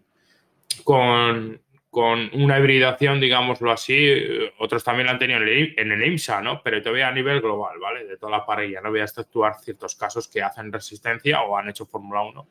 [0.85, 1.61] con,
[1.91, 4.15] con una hibridación, digámoslo así,
[4.59, 6.63] otros también la han tenido en el, IMSA, ¿no?
[6.63, 8.05] Pero todavía a nivel global, ¿vale?
[8.05, 8.81] De toda la parrilla.
[8.81, 12.49] No voy a exceptuar ciertos casos que hacen resistencia o han hecho Fórmula 1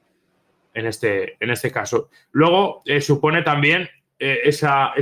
[0.73, 2.09] en este, en este caso.
[2.31, 4.93] Luego, eh, supone también eh, esa,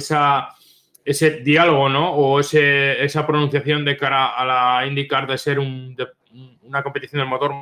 [1.04, 2.12] ese diálogo, ¿no?
[2.12, 7.54] O ese, esa pronunciación de cara a la IndyCar de ser una competición del motor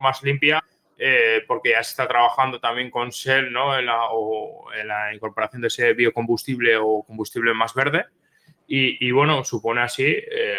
[0.00, 0.62] más limpia
[0.96, 3.76] eh, porque ya se está trabajando también con Shell ¿no?
[3.76, 8.06] en, la, o en la incorporación de ese biocombustible o combustible más verde.
[8.66, 10.58] Y, y bueno, supone así eh,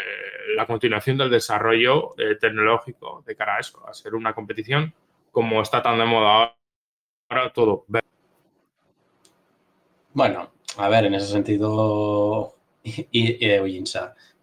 [0.55, 4.93] la continuación del desarrollo eh, tecnológico de cara a eso, a ser una competición
[5.31, 6.55] como está tan de moda
[7.29, 7.85] ahora todo.
[10.13, 13.83] Bueno, a ver, en ese sentido, y, y, y,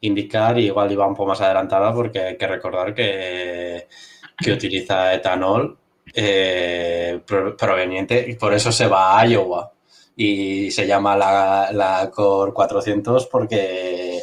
[0.03, 3.87] indicar, igual iba un poco más adelantada porque hay que recordar que,
[4.39, 5.79] que utiliza etanol
[6.15, 9.73] eh, proveniente, y por eso se va a Iowa
[10.17, 14.21] y se llama la, la Core 400 porque,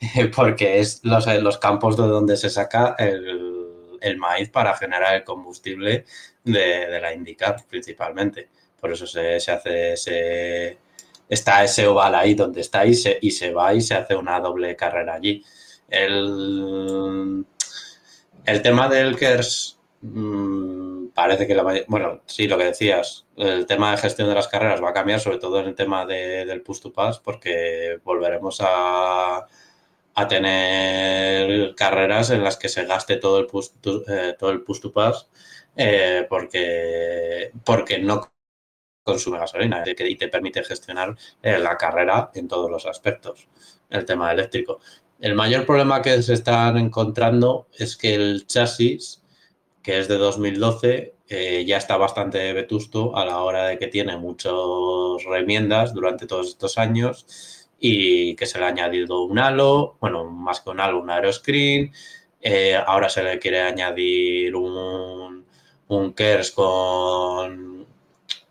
[0.34, 5.24] porque es los, los campos de donde se saca el, el maíz para generar el
[5.24, 6.04] combustible
[6.44, 8.48] de, de, la IndyCar principalmente.
[8.80, 10.78] Por eso se, se hace ese,
[11.28, 14.40] está ese oval ahí donde está y se, y se va y se hace una
[14.40, 15.44] doble carrera allí.
[15.88, 17.44] El,
[18.44, 23.90] el tema del KERS mmm, parece que la bueno, sí, lo que decías, el tema
[23.92, 26.62] de gestión de las carreras va a cambiar, sobre todo en el tema de, del
[26.62, 29.46] push to pass, porque volveremos a,
[30.14, 34.62] a tener carreras en las que se gaste todo el push to, eh, todo el
[34.62, 35.28] push to pass,
[35.76, 38.32] eh, porque, porque no
[39.04, 43.48] consume gasolina y te permite gestionar eh, la carrera en todos los aspectos,
[43.90, 44.80] el tema eléctrico.
[45.20, 49.22] El mayor problema que se están encontrando es que el chasis
[49.86, 54.16] que es de 2012, eh, ya está bastante vetusto a la hora de que tiene
[54.16, 54.52] muchas
[55.28, 60.60] remiendas durante todos estos años y que se le ha añadido un halo, bueno, más
[60.60, 61.92] que un halo, un aeroscreen.
[62.40, 65.46] Eh, ahora se le quiere añadir un,
[65.86, 67.86] un KERS con,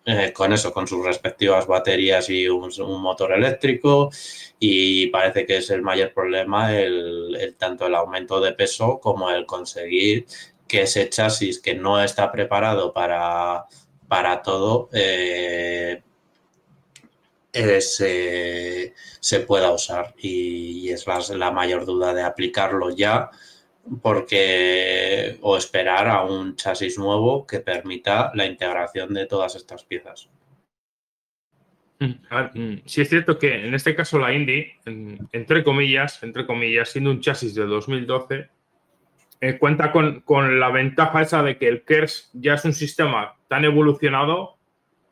[0.06, 2.72] eh, con eso, con sus respectivas baterías y un,
[3.02, 4.10] motor eléctrico.
[4.58, 9.46] Y parece que es el mayor problema el, tanto el aumento de peso como el
[9.46, 10.26] conseguir
[10.68, 13.66] que ese chasis que no está preparado para,
[14.08, 16.02] para todo eh,
[17.54, 23.30] se, se, pueda usar y, es la, la, mayor duda de aplicarlo ya
[24.02, 30.30] porque o esperar a un chasis nuevo que permita la integración de todas estas piezas.
[32.00, 34.68] Mm, sí es cierto que en este caso la Indy,
[35.32, 38.50] entre comillas, entre comillas, siendo un chasis de 2012,
[39.42, 43.36] eh, cuenta con, con, la ventaja esa de que el KERS ya es un sistema
[43.48, 44.58] tan evolucionado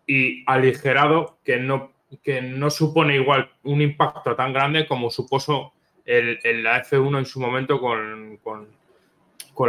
[0.08, 1.92] y aligerado que no,
[2.24, 5.74] que no supone igual un impacto tan grande como supuso
[6.06, 8.40] el, la F1 en su momento con,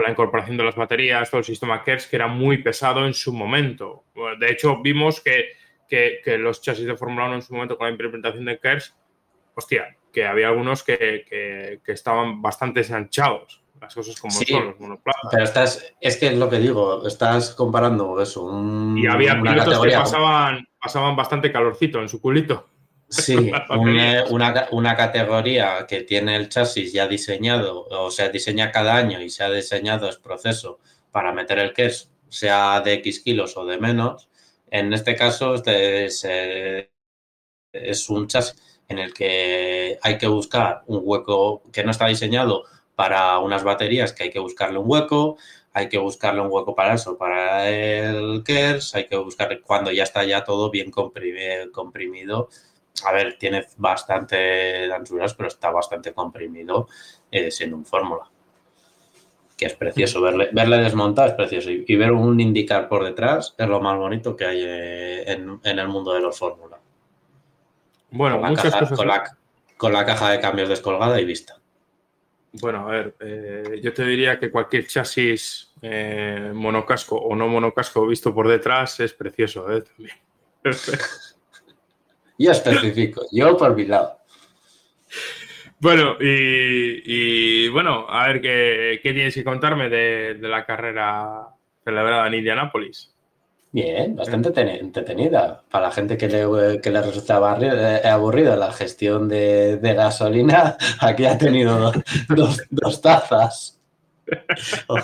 [0.02, 3.32] la incorporación de las baterías, todo el sistema KERS, que era muy pesado en su
[3.32, 4.04] momento.
[4.38, 5.52] De hecho, vimos que,
[5.88, 8.96] que, los chasis de Fórmula 1 en su momento con la implementación de KERS,
[9.54, 13.62] hostia, que había algunos que, estaban bastante ensanchados.
[13.84, 15.22] Las cosas como son los monoplazas.
[15.30, 18.50] Pero estás, es que es lo que digo, estás comparando eso.
[18.96, 22.68] y había pilotos que pasaban, pasaban bastante calorcito en su culito.
[23.08, 23.52] Sí,
[24.70, 29.44] una, categoría que tiene el chasis ya diseñado, o sea, diseña cada año y se
[29.44, 30.80] ha diseñado el proceso
[31.12, 34.28] para meter el KERS, sea de X kilos o de menos.
[34.70, 36.26] En este caso es,
[37.72, 38.56] es un chasis
[38.88, 42.64] en el que hay que buscar un hueco que no está diseñado
[42.94, 45.36] para unas baterías, que hay que buscarle un hueco,
[45.72, 50.04] hay que buscarle un hueco para eso, para el KERS, hay que buscar cuando ya
[50.04, 52.48] está ya todo bien comprimido
[53.02, 56.88] a ver, tiene bastante anchuras, pero está bastante comprimido
[57.30, 58.30] eh, siendo un fórmula.
[59.56, 61.70] Que es precioso, verle, verle desmontado es precioso.
[61.70, 65.88] Y, ver un indicar por detrás es lo más bonito que hay eh, en, el
[65.88, 66.80] mundo de los fórmulas.
[68.10, 68.98] Bueno, con muchas cosas.
[69.76, 71.58] Con la, caja de cambios descolgada y vista.
[72.60, 75.72] Bueno, a ver, eh, yo te diría que cualquier chasis
[76.54, 79.82] monocasco o no monocasco visto por detrás es precioso, ¿eh?
[79.82, 80.16] También.
[82.38, 84.18] Yo especifico, yo por mi lado.
[85.78, 91.48] Bueno, y, bueno, a ver qué, tienes que contarme de, la carrera
[91.84, 93.13] celebrada en Indianápolis.
[93.74, 95.64] Bien, bastante entretenida.
[95.68, 101.24] Para la gente que le, que le resulta eh, aburrida la gestión de, gasolina, aquí
[101.24, 101.90] ha tenido
[102.28, 103.80] dos, dos tazas.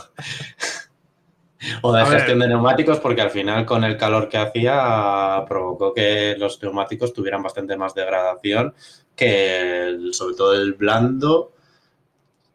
[1.82, 6.34] O de gestión de neumáticos, porque al final con el calor que hacía provocó que
[6.38, 8.72] los neumáticos tuvieran bastante más degradación
[9.14, 11.52] que sobre todo el blando.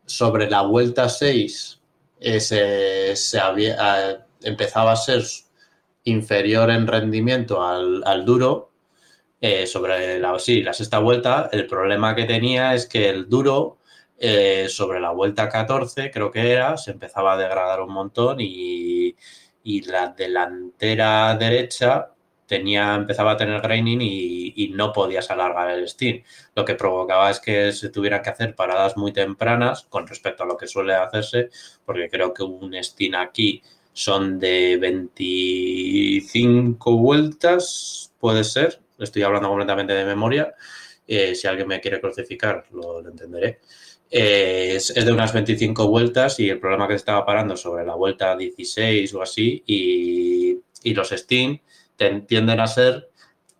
[0.08, 1.80] Sobre la vuelta 6
[2.20, 5.22] ese, se había, empezaba a ser
[6.06, 8.72] inferior en rendimiento al, duro.
[9.42, 13.80] Eh, sobre la, sí, la sexta vuelta, el problema que tenía es que el duro
[14.18, 19.16] eh, sobre la vuelta 14, creo que era, se empezaba a degradar un montón y,
[19.88, 22.12] la delantera derecha
[22.46, 26.24] tenía, empezaba a tener graining y, no podías alargar el steam.
[26.56, 30.46] Lo que provocaba es que se tuvieran que hacer paradas muy tempranas con respecto a
[30.46, 31.50] lo que suele hacerse,
[31.86, 33.62] porque creo que un steam aquí
[33.96, 40.54] son de 25 vueltas, puede ser, estoy hablando completamente de memoria.
[41.08, 43.60] Eh, si alguien me quiere crucificar, lo entenderé.
[44.12, 47.96] Eh, es, de unas 25 vueltas y el problema que se estaba parando sobre la
[47.96, 50.60] vuelta 16 o así y,
[50.94, 51.60] los Steam
[52.28, 53.10] tienden a ser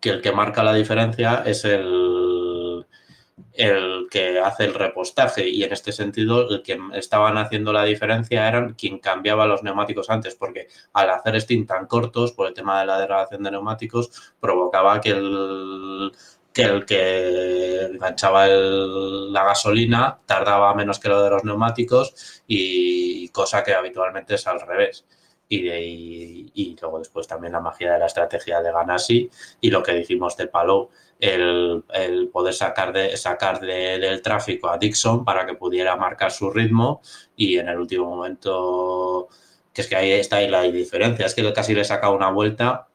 [0.00, 2.25] que el que marca la diferencia es el,
[3.56, 8.48] el que hace el repostaje y en este sentido el que estaban haciendo la diferencia
[8.48, 12.80] eran quien cambiaba los neumáticos antes porque al hacer Steam tan cortos por el tema
[12.80, 16.12] de la degradación de neumáticos provocaba que el
[16.56, 23.74] que el enganchaba la gasolina tardaba menos que lo de los neumáticos y cosa que
[23.74, 25.04] habitualmente es al revés.
[25.48, 29.30] Y, luego después también la magia de la estrategia de Ganassi
[29.60, 30.90] y lo que dijimos de Palou,
[31.20, 31.84] el,
[32.32, 37.00] poder sacar, de, sacar del tráfico a Dixon para que pudiera marcar su ritmo
[37.36, 39.28] y en el último momento,
[39.72, 42.88] que es que ahí está ahí la diferencia, es que casi le saca una vuelta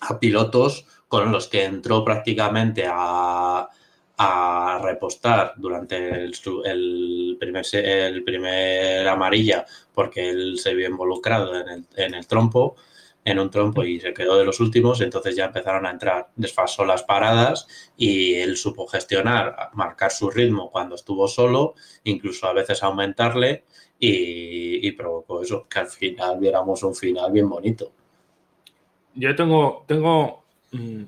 [0.00, 3.68] a pilotos con los que entró prácticamente a,
[4.82, 12.14] repostar durante el, primer, el primer amarilla porque él se vio involucrado en el, en
[12.14, 12.76] el trompo,
[13.24, 16.84] en un trompo y se quedó de los últimos, entonces ya empezaron a entrar, desfasó
[16.84, 22.82] las paradas y él supo gestionar, marcar su ritmo cuando estuvo solo, incluso a veces
[22.82, 23.64] aumentarle
[23.98, 27.92] y, y provocó eso, que al final viéramos un final bien bonito.
[29.14, 31.04] Yo tengo, tengo Mm,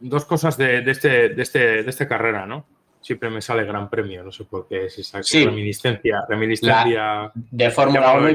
[0.00, 2.66] dos cosas de, este, de, este, de esta carrera, ¿no?
[3.00, 6.24] Siempre me sale gran premio, no sé por qué es esa reminiscencia.
[6.28, 8.30] reminiscencia de Fórmula 1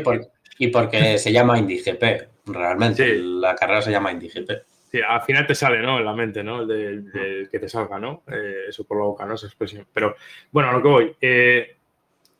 [0.60, 2.04] y, porque se llama IndyGP,
[2.48, 3.16] realmente.
[3.18, 4.50] La carrera se llama IndyGP.
[4.92, 6.00] Sí, al final te sale, ¿no?
[6.00, 6.62] En la mente, ¿no?
[6.62, 8.24] El de, que te salga, ¿no?
[8.32, 9.36] Eh, eso por la boca, ¿no?
[9.36, 9.86] Esa expresión.
[9.94, 10.16] Pero,
[10.52, 11.16] bueno, a lo que voy.
[11.20, 11.78] Eh,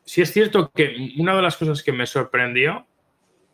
[0.04, 2.86] sí es cierto que una de las cosas que me sorprendió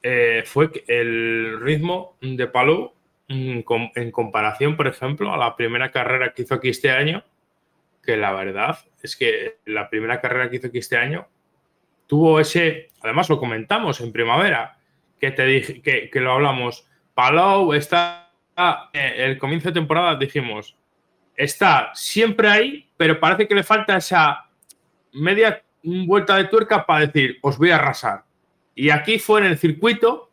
[0.02, 2.92] eh, fue el ritmo de Palou
[3.32, 7.24] en comparación, por ejemplo, a la primera carrera que hizo aquí este año,
[8.02, 11.26] que la verdad es que la primera carrera que hizo aquí este año
[12.06, 14.76] tuvo ese, además lo comentamos en primavera,
[15.20, 18.32] que te dije, que, lo hablamos, Palou está,
[18.92, 20.76] eh, el comienzo de temporada dijimos,
[21.36, 24.46] está siempre ahí, pero parece que le falta esa,
[25.12, 28.24] media vuelta de tuerca para decir, os voy a arrasar.
[28.74, 30.31] Y aquí fue en el circuito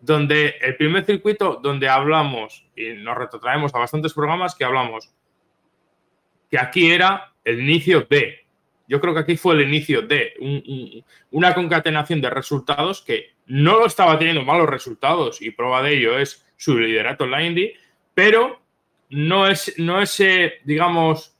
[0.00, 5.12] donde el primer circuito donde hablamos, y nos retrotraemos a bastantes programas que hablamos,
[6.50, 8.46] que aquí era el inicio de.
[8.88, 10.34] Yo creo que aquí fue el inicio de
[11.30, 16.18] una concatenación de resultados que no lo estaba teniendo malos resultados y prueba de ello
[16.18, 17.72] es su liderato en la Indy,
[18.14, 18.60] pero
[19.10, 21.36] no es, no ese, digamos,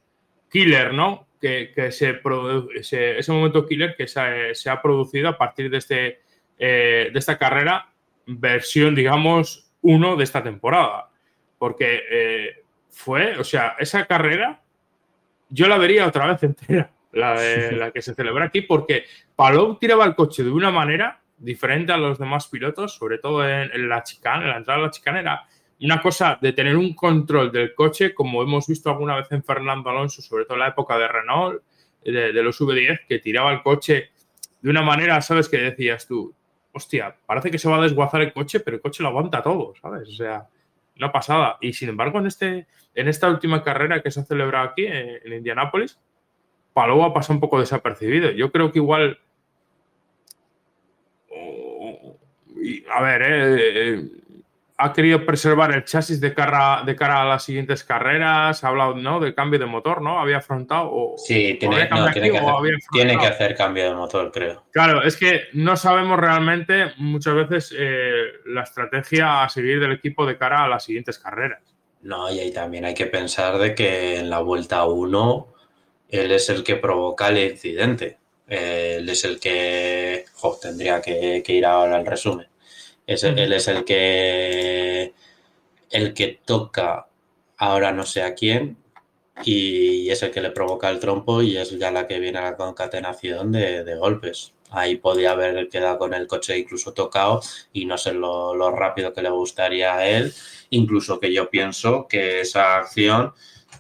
[0.51, 1.27] killer, ¿no?
[1.41, 6.21] Que, se produce, ese, momento killer que se, ha producido a partir de, este,
[6.59, 7.90] eh, de esta carrera
[8.39, 11.11] versión, digamos, uno de esta temporada.
[11.59, 14.61] Porque eh, fue, o sea, esa carrera
[15.51, 19.05] yo la vería otra vez entera, la, de, la que se celebra aquí, porque
[19.37, 23.89] Palou tiraba el coche de una manera diferente a los demás pilotos, sobre todo en,
[23.89, 25.47] la chicana, en la entrada de la chicana era
[25.81, 29.89] una cosa de tener un control del coche, como hemos visto alguna vez en Fernando
[29.89, 31.63] Alonso, sobre todo en la época de Renault,
[32.05, 34.11] de, de los V10, que tiraba el coche
[34.61, 35.49] de una manera, ¿sabes?
[35.49, 36.35] Que decías tú,
[36.73, 39.75] hostia, parece que se va a desguazar el coche, pero el coche lo aguanta todo,
[39.81, 40.09] ¿sabes?
[40.09, 40.49] O sea,
[40.97, 41.59] una pasada.
[41.61, 45.33] Y sin embargo, en, este, en esta última carrera que se ha celebrado aquí, en,
[45.33, 45.99] Indianápolis,
[46.73, 48.31] Palou ha pasado un poco desapercibido.
[48.31, 49.19] Yo creo que igual.
[52.93, 54.11] a ver, eh, eh
[54.81, 58.95] ha querido preservar el chasis de cara, de cara a las siguientes carreras, ha hablado
[58.95, 59.21] ¿no?
[59.21, 60.19] del cambio de motor, ¿no?
[60.19, 61.19] Había afrontado o...
[61.19, 64.65] Sí, tiene, que, hacer, cambio de motor, creo.
[64.73, 70.25] Claro, es que no sabemos realmente muchas veces eh, la estrategia a seguir del equipo
[70.25, 71.61] de cara a las siguientes carreras.
[72.03, 75.55] No, y ahí también hay que pensar de que en la vuelta 1
[76.09, 78.17] él es el que provoca el incidente.
[78.47, 80.25] él es el que...
[80.63, 82.50] tendría que ir ahora al resumen
[83.11, 85.13] él es el que,
[85.91, 87.09] el que toca
[87.57, 88.77] ahora no sé a quién
[89.45, 92.43] y es el que le provoca el trompo y es ya la que viene a
[92.43, 94.53] la concatenación de, golpes.
[94.71, 97.41] Ahí podía haber quedado con el coche incluso tocado
[97.73, 100.33] y no ser lo, rápido que le gustaría a él.
[100.71, 103.33] Incluso que yo pienso que esa acción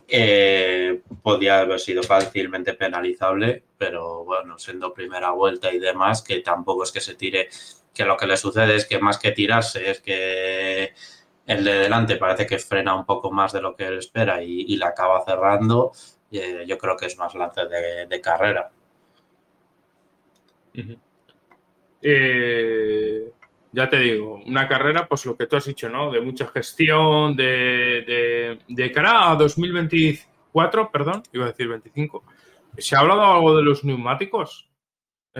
[0.08, 6.82] eh, podía haber sido fácilmente penalizable, pero bueno, siendo primera vuelta y demás, que tampoco
[6.82, 7.48] es que se tire
[7.94, 10.94] que lo que le sucede es que más que tirarse, es que
[11.46, 14.76] el de delante parece que frena un poco más de lo que él espera y,
[14.76, 15.92] la acaba cerrando.
[16.30, 18.70] Eh, yo creo que es más lance de, carrera.
[22.02, 23.32] Eh,
[23.72, 26.10] ya te digo, una carrera, pues lo que tú has dicho, ¿no?
[26.12, 32.22] De mucha gestión, de, de, cara a 2024, perdón, iba a decir 25.
[32.78, 34.69] ¿Se ha hablado algo de los neumáticos?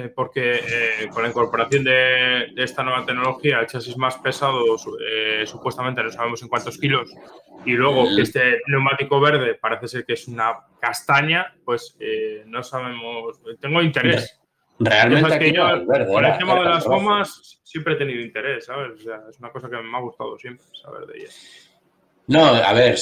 [0.00, 4.76] Eh, porque eh, con la incorporación de, esta nueva tecnología, el chasis más pesado,
[5.06, 7.12] eh, supuestamente no sabemos en cuántos kilos,
[7.64, 11.96] y luego que este neumático verde parece ser que es una castaña, pues
[12.46, 13.40] no sabemos.
[13.60, 14.38] Tengo interés.
[14.78, 15.52] Realmente,
[16.06, 18.92] por el tema de las gomas, siempre he tenido interés, ¿sabes?
[18.92, 21.69] O sea, es una cosa que me ha gustado siempre saber de ellas.
[22.30, 22.96] No, a ver,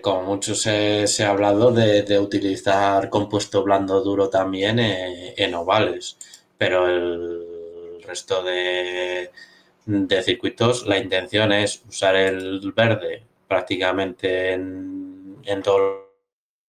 [0.00, 6.16] como mucho se, ha hablado de, utilizar compuesto blando duro también en, ovales,
[6.56, 9.32] pero el resto de,
[10.22, 16.04] circuitos, la intención es usar el verde prácticamente en, todos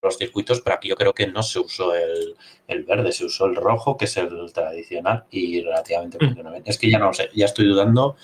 [0.01, 3.55] los circuitos, pero aquí yo creo que no se usó el, verde, se usó el
[3.55, 6.63] rojo, que es el tradicional y relativamente mm.
[6.65, 8.15] Es que ya no sé, ya estoy dudando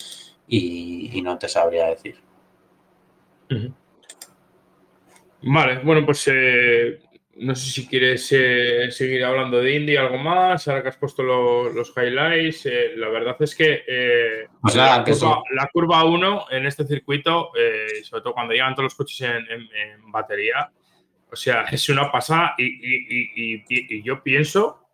[0.47, 2.30] y no te sabría decir.
[5.43, 6.99] Vale, bueno, pues eh,
[7.37, 11.23] no sé si quieres eh, seguir hablando de Indy, algo más, ahora que has puesto
[11.23, 12.67] los highlights.
[12.67, 15.03] Eh, la verdad es que, pues la,
[15.73, 17.51] curva, 1 en este circuito,
[18.03, 20.69] sobre todo cuando llegan todos los coches en, batería,
[21.31, 24.85] o sea, es una pasada y, yo pienso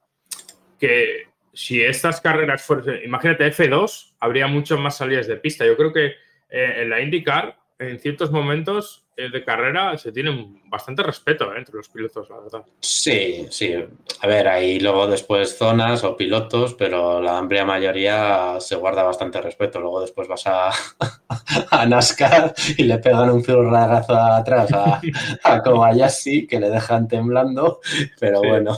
[0.79, 5.65] que si estas carreras fueran, imagínate F2, habría muchas más salidas de pista.
[5.65, 6.13] Yo creo que
[6.49, 11.75] en la IndyCar en ciertos momentos eh, de carrera se tiene bastante respeto eh, entre
[11.75, 12.65] los pilotos, la verdad.
[12.79, 13.73] Sí, sí.
[14.21, 19.41] A ver, hay luego después zonas o pilotos, pero la amplia mayoría se guarda bastante
[19.41, 19.79] respeto.
[19.79, 20.69] Luego después vas a,
[21.71, 25.01] a NASCAR y le pegan un ragazo atrás a,
[25.43, 27.79] a Kobayashi que le dejan temblando,
[28.19, 28.77] pero bueno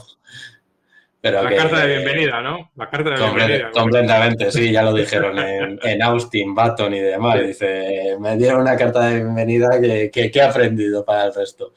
[1.21, 2.71] la carta de bienvenida, ¿no?
[2.75, 3.71] La carta de bienvenida.
[3.71, 7.41] Completamente, sí, ya lo dijeron en, Austin, Baton y demás.
[7.45, 11.73] Dice, me dieron una carta de bienvenida que, que, he aprendido para el resto.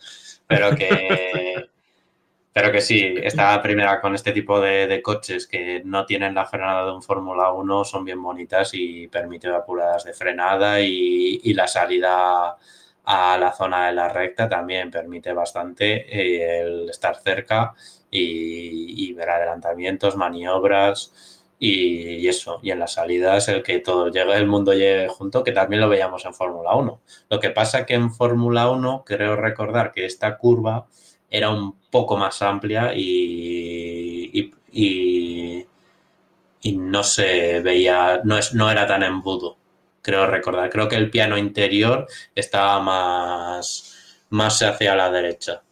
[0.47, 1.69] Pero que,
[2.53, 6.85] pero que sí, esta primera con este tipo de, coches que no tienen la frenada
[6.87, 11.67] de un Fórmula 1 son bien bonitas y permiten apuradas de frenada y, y, la
[11.67, 12.57] salida
[13.05, 17.75] a la zona de la recta también permite bastante eh, el estar cerca
[18.13, 21.13] y, ver adelantamientos, maniobras
[21.59, 22.61] y, eso.
[22.63, 25.89] Y en las salidas el que todo llegue, el mundo llegue junto, que también lo
[25.89, 27.01] veíamos en Fórmula 1.
[27.31, 30.87] Lo que pasa que en Fórmula 1 creo recordar que esta curva
[31.31, 35.67] era un poco más amplia y, y,
[36.75, 39.57] no se veía, no, es, no era tan embudo,
[40.03, 40.71] creo recordar.
[40.71, 45.63] Creo que el piano interior estaba más, más hacia la derecha.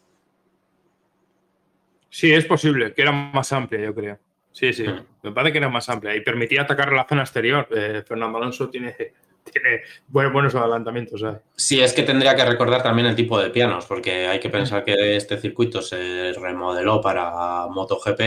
[2.11, 4.19] Sí, es posible, que era más amplia, yo creo.
[4.53, 5.07] Sí, sí, mm.
[5.23, 7.69] me parece que era más amplia y permitía atacar la zona exterior.
[7.71, 8.97] Eh, Fernando Alonso tiene,
[9.45, 11.25] tiene buenos adelantamientos.
[11.55, 14.85] Sí, es que tendría que recordar también el tipo de pianos, porque hay que pensar
[14.85, 18.21] que este circuito se remodeló para MotoGP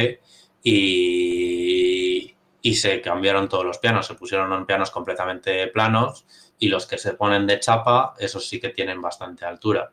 [0.63, 6.25] y, y se cambiaron todos los pianos, se pusieron en pianos completamente planos
[6.57, 9.91] y los que se ponen de chapa, esos sí que tienen bastante altura.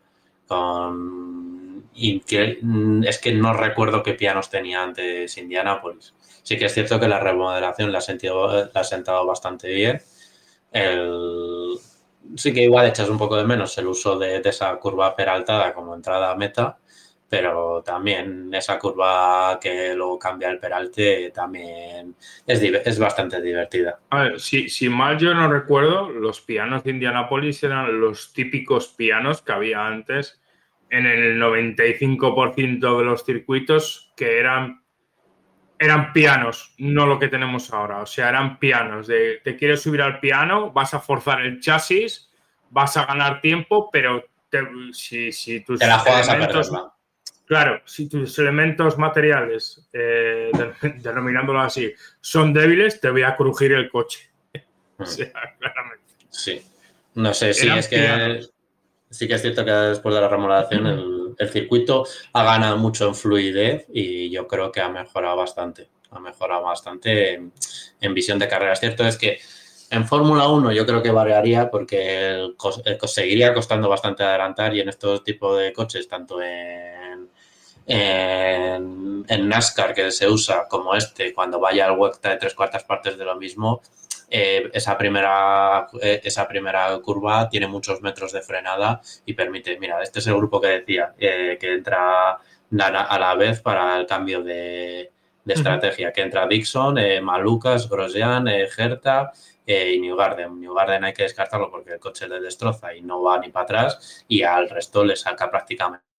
[1.94, 2.22] Y
[2.62, 6.14] mm, es que no recuerdo qué pianos tenía antes Indianapolis.
[6.42, 10.00] Sí que es cierto que la remodelación la ha, sentido, la ha sentado bastante bien.
[12.36, 15.94] Sí que igual echas un poco de menos el uso de, esa curva peraltada como
[15.94, 16.78] entrada a meta,
[17.28, 22.14] pero también esa curva que luego cambia el peralte también
[22.46, 24.00] es, es bastante divertida.
[24.10, 28.88] A ver, si, si, mal yo no recuerdo, los pianos de Indianapolis eran los típicos
[28.88, 30.40] pianos que había antes
[30.90, 34.82] en el 95% de los circuitos que eran,
[35.78, 38.00] eran pianos, no lo que tenemos ahora.
[38.00, 39.06] O sea, eran pianos.
[39.06, 42.30] De, te quieres subir al piano, vas a forzar el chasis,
[42.70, 44.24] vas a ganar tiempo, pero
[44.92, 46.92] si, si tus te la elementos, a
[47.46, 50.52] Claro, si tus elementos materiales, eh,
[51.02, 54.30] denominándolo así, son débiles, te voy a crujir el coche.
[54.98, 56.14] o sea, claramente.
[56.28, 56.62] Sí.
[57.14, 58.40] No sé, sí, es que
[59.10, 62.04] sí que es cierto que después de la remodelación el, circuito
[62.34, 65.88] ha ganado mucho en fluidez y yo creo que ha mejorado bastante.
[66.10, 67.34] Ha mejorado bastante
[68.00, 68.74] en, visión de carrera.
[68.74, 69.38] Es cierto es que
[69.90, 72.52] en Fórmula 1 yo creo que variaría porque
[73.06, 77.30] seguiría costando bastante adelantar y en estos tipos de coches, tanto en
[77.86, 83.16] en, NASCAR que se usa como este, cuando vaya al vuelta de tres cuartas partes
[83.16, 83.80] de lo mismo,
[84.32, 90.00] eh, esa, primera, eh, esa primera curva tiene muchos metros de frenada y permite, mira,
[90.02, 94.42] este es el grupo que decía, eh, que entra a la vez para el cambio
[94.42, 95.10] de,
[95.46, 99.32] estrategia, que entra Dixon, Malucas, Grosjean, Gerta
[99.66, 100.60] y Newgarden.
[100.60, 104.24] Newgarden hay que descartarlo porque el coche le destroza y no va ni para atrás
[104.28, 106.09] y al resto le saca prácticamente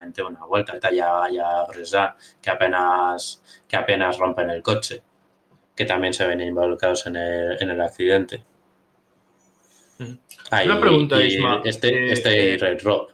[0.00, 0.78] una vuelta.
[0.90, 5.02] ya, ya que apenas, que apenas rompen el coche,
[5.74, 8.44] que también se ven involucrados en el, en el accidente.
[9.98, 11.62] una pregunta, Isma.
[11.64, 13.12] Este, eh, este Red Rock.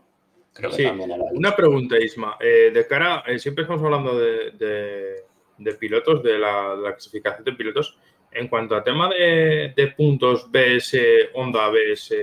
[0.52, 2.36] Creo que también era una pregunta, Isma.
[2.40, 5.24] Eh, de cara, eh, siempre estamos hablando de,
[5.58, 7.98] de, pilotos, de la, clasificación de pilotos.
[8.30, 12.14] En cuanto a tema de, de puntos BS Honda, BS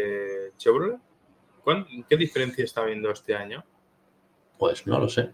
[0.58, 0.98] Chevrolet,
[2.10, 3.64] ¿qué diferencia está viendo este año?
[4.60, 5.32] Pues no lo sé.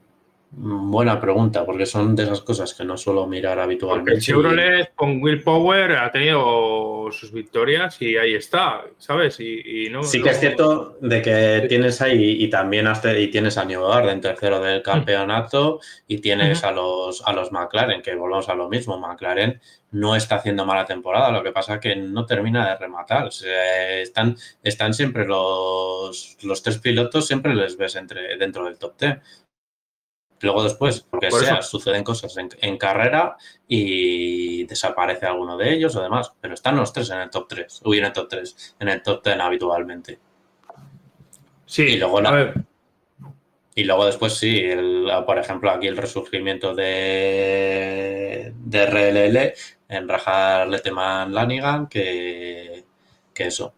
[0.58, 4.12] Buena pregunta, porque son de esas cosas que no suelo mirar habitualmente.
[4.12, 9.39] Porque Chevrolet con Will Power ha tenido sus victorias y ahí está, ¿sabes?
[9.41, 12.88] Y, no, sí que es cierto de que tienes ahí y también
[13.18, 18.02] y tienes a New en tercero del campeonato y tienes a los a los McLaren,
[18.02, 18.98] que volvemos a lo mismo.
[18.98, 19.60] McLaren
[19.91, 23.30] no está haciendo mala temporada, lo que pasa es que no termina de rematar.
[24.02, 29.18] están, están siempre los, los tres pilotos, siempre les ves entre, dentro del top 10.
[30.42, 36.32] Luego después, porque sea, suceden cosas en, carrera y desaparece alguno de ellos o demás.
[36.42, 37.82] Pero están los tres en el top 3.
[37.86, 40.20] Uy, en el top 3, en el top 10 habitualmente.
[41.66, 42.22] Sí, y luego,
[43.74, 44.64] y luego después sí,
[45.26, 49.54] por ejemplo, aquí el resurgimiento de, de RLL
[49.89, 52.86] en Rajar Leteman Lanigan, que,
[53.34, 53.74] que eso,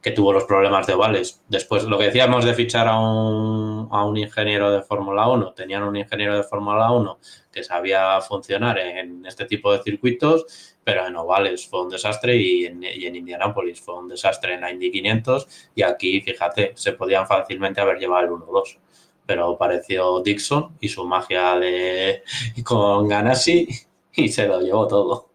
[0.00, 1.42] que, tuvo los problemas de ovales.
[1.48, 5.82] Después, lo que decíamos de fichar a un, a un ingeniero de Fórmula 1, tenían
[5.82, 7.18] un ingeniero de Fórmula 1
[7.50, 12.66] que sabía funcionar en este tipo de circuitos, pero en ovales fue un desastre y
[12.66, 17.26] en, y Indianápolis fue un desastre en la Indy 500 y aquí, fíjate, se podían
[17.26, 18.78] fácilmente haber llevado el 1-2
[19.26, 22.22] pero apareció Dixon y su magia de
[22.64, 23.68] con Ganassi
[24.14, 25.30] y se lo llevó todo.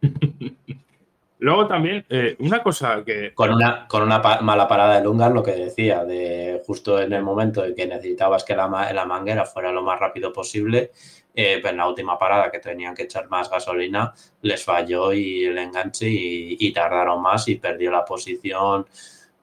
[1.42, 3.34] Luego también, eh, una cosa que...
[3.34, 7.24] Con una, con una mala parada de Lungar, lo que decía, de justo en el
[7.24, 10.92] momento en que necesitabas que la, la manguera fuera lo más rápido posible,
[11.34, 15.46] eh, pues en la última parada que tenían que echar más gasolina, les falló y
[15.46, 18.86] el enganche y, tardaron más y perdió la posición.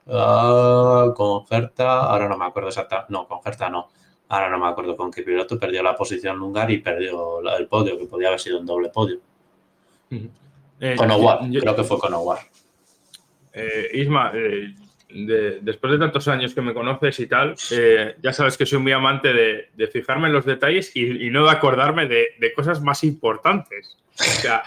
[0.06, 3.90] Uh, con Gerta, ahora no me acuerdo exactamente, no, con Gerta no,
[4.30, 7.98] ahora no me acuerdo con qué piloto, perdió la posición lugar y perdió el podio,
[7.98, 9.20] que podía haber sido un doble podio.
[10.80, 12.38] Eh, con Owar, creo que fue con Owar.
[13.52, 14.74] Eh, Isma, eh,
[15.60, 17.54] después de tantos años que me conoces y tal,
[18.22, 22.06] ya sabes que soy muy amante de, fijarme en los detalles y, no de acordarme
[22.06, 23.98] de, cosas más importantes.
[24.18, 24.62] O sea,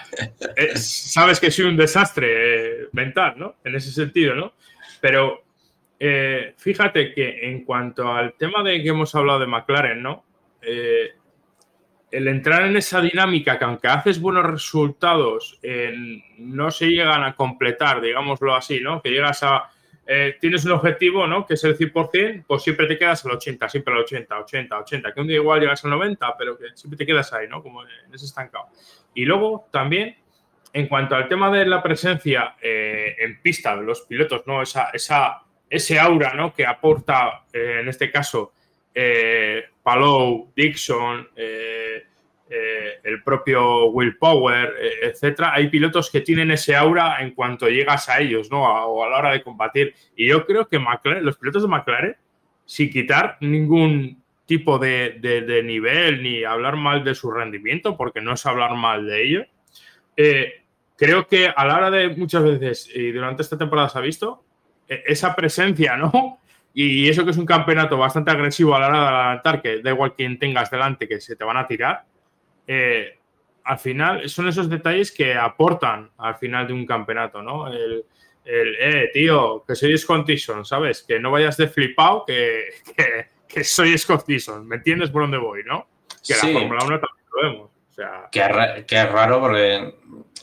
[0.75, 3.55] sabes que soy un desastre mental, ¿no?
[3.63, 4.53] En ese sentido, ¿no?
[5.01, 5.43] Pero
[6.57, 10.25] fíjate que en cuanto al tema de que hemos hablado de McLaren, ¿no?
[12.13, 15.59] El entrar en esa dinámica que aunque haces buenos resultados,
[16.37, 19.01] no se llegan a completar, digámoslo así, ¿no?
[19.01, 19.71] Que llegas a...
[20.05, 21.43] Eh, tienes un objetivo, ¿no?
[21.43, 25.13] Que es el 100%, pues siempre te quedas al 80, siempre al 80, 80, 80.
[25.13, 27.63] Que un día igual llegas al 90, pero que siempre te quedas ahí, ¿no?
[27.63, 28.67] Como en ese estancado.
[29.15, 30.15] Y luego también,
[30.71, 34.61] en cuanto al tema de la presencia eh, en pista de los pilotos, ¿no?
[34.61, 36.53] Esa, esa, ese aura, ¿no?
[36.53, 38.53] Que aporta, eh, en este caso,
[38.93, 39.65] eh,
[40.55, 42.03] Dixon, eh,
[42.49, 48.09] eh, el propio Will Power, etcétera, hay pilotos que tienen ese aura en cuanto llegas
[48.09, 48.63] a ellos, ¿no?
[48.63, 49.93] o a la hora de combatir.
[50.15, 50.79] Y yo creo que
[51.21, 52.15] los pilotos de McLaren,
[52.65, 58.45] sin quitar ningún tipo de, nivel ni hablar mal de su rendimiento, porque no es
[58.45, 59.47] hablar mal de ellos,
[60.95, 64.43] creo que a la hora de muchas veces, y durante esta temporada se ha visto,
[64.87, 66.39] esa presencia, ¿no?
[66.73, 69.91] Y eso que es un campeonato bastante agresivo a la hora de adelantar, que da
[69.91, 72.03] igual quien tengas delante, que se te van a tirar,
[72.65, 73.19] eh,
[73.63, 77.67] al final son esos detalles que aportan al final de un campeonato, ¿no?
[77.67, 78.05] El,
[78.45, 80.29] eh, tío, que soy Scott
[80.63, 81.03] ¿sabes?
[81.03, 82.65] Que no vayas de flipado, que,
[83.47, 84.25] que, soy Scott
[84.63, 85.87] ¿me entiendes por dónde voy, no?
[86.27, 87.69] Que la Fórmula 1 también lo vemos.
[87.89, 89.93] O sea, que, es raro porque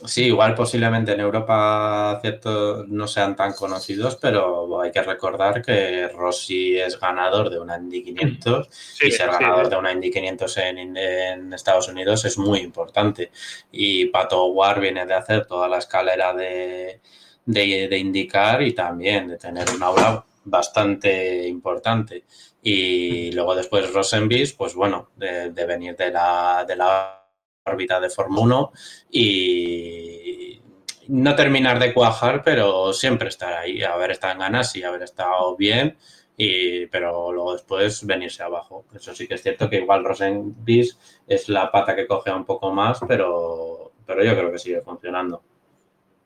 [0.05, 6.07] sí, igual posiblemente en Europa cierto no sean tan conocidos, pero hay que recordar que
[6.07, 8.69] Rossi es ganador de una Indy 500
[9.01, 13.31] y ser ganador de una Indy 500 en, Estados Unidos es muy importante.
[13.71, 17.01] Y Pato War viene de hacer toda la escalera de,
[17.45, 22.23] de, indicar y también de tener una obra bastante importante.
[22.63, 27.20] Y luego después Rosenbis, pues bueno, de, venir de la, de la
[27.65, 28.71] órbita de Fórmula 1
[29.11, 30.61] y
[31.07, 35.55] no terminar de cuajar, pero siempre estar ahí, haber estado en ganas y haber estado
[35.55, 35.97] bien,
[36.37, 38.85] y, pero luego después venirse abajo.
[38.95, 40.97] Eso sí que es cierto que igual Rosenbis
[41.27, 45.43] es la pata que coge un poco más, pero, pero yo creo que sigue funcionando.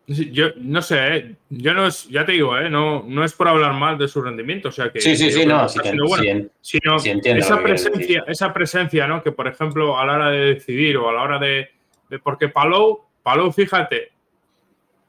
[0.08, 1.36] Yo no sé, ¿eh?
[1.50, 2.70] yo no es, ya te digo, ¿eh?
[2.70, 5.48] no, no es por hablar mal de su rendimiento, o sea que sí, sí, sí,
[5.48, 5.80] no, sí,
[6.62, 9.24] sino esa presencia, esa presencia, ¿no?
[9.24, 11.72] Que por ejemplo a la hora de decidir o a la hora de,
[12.22, 14.12] porque Palou, Palou, fíjate,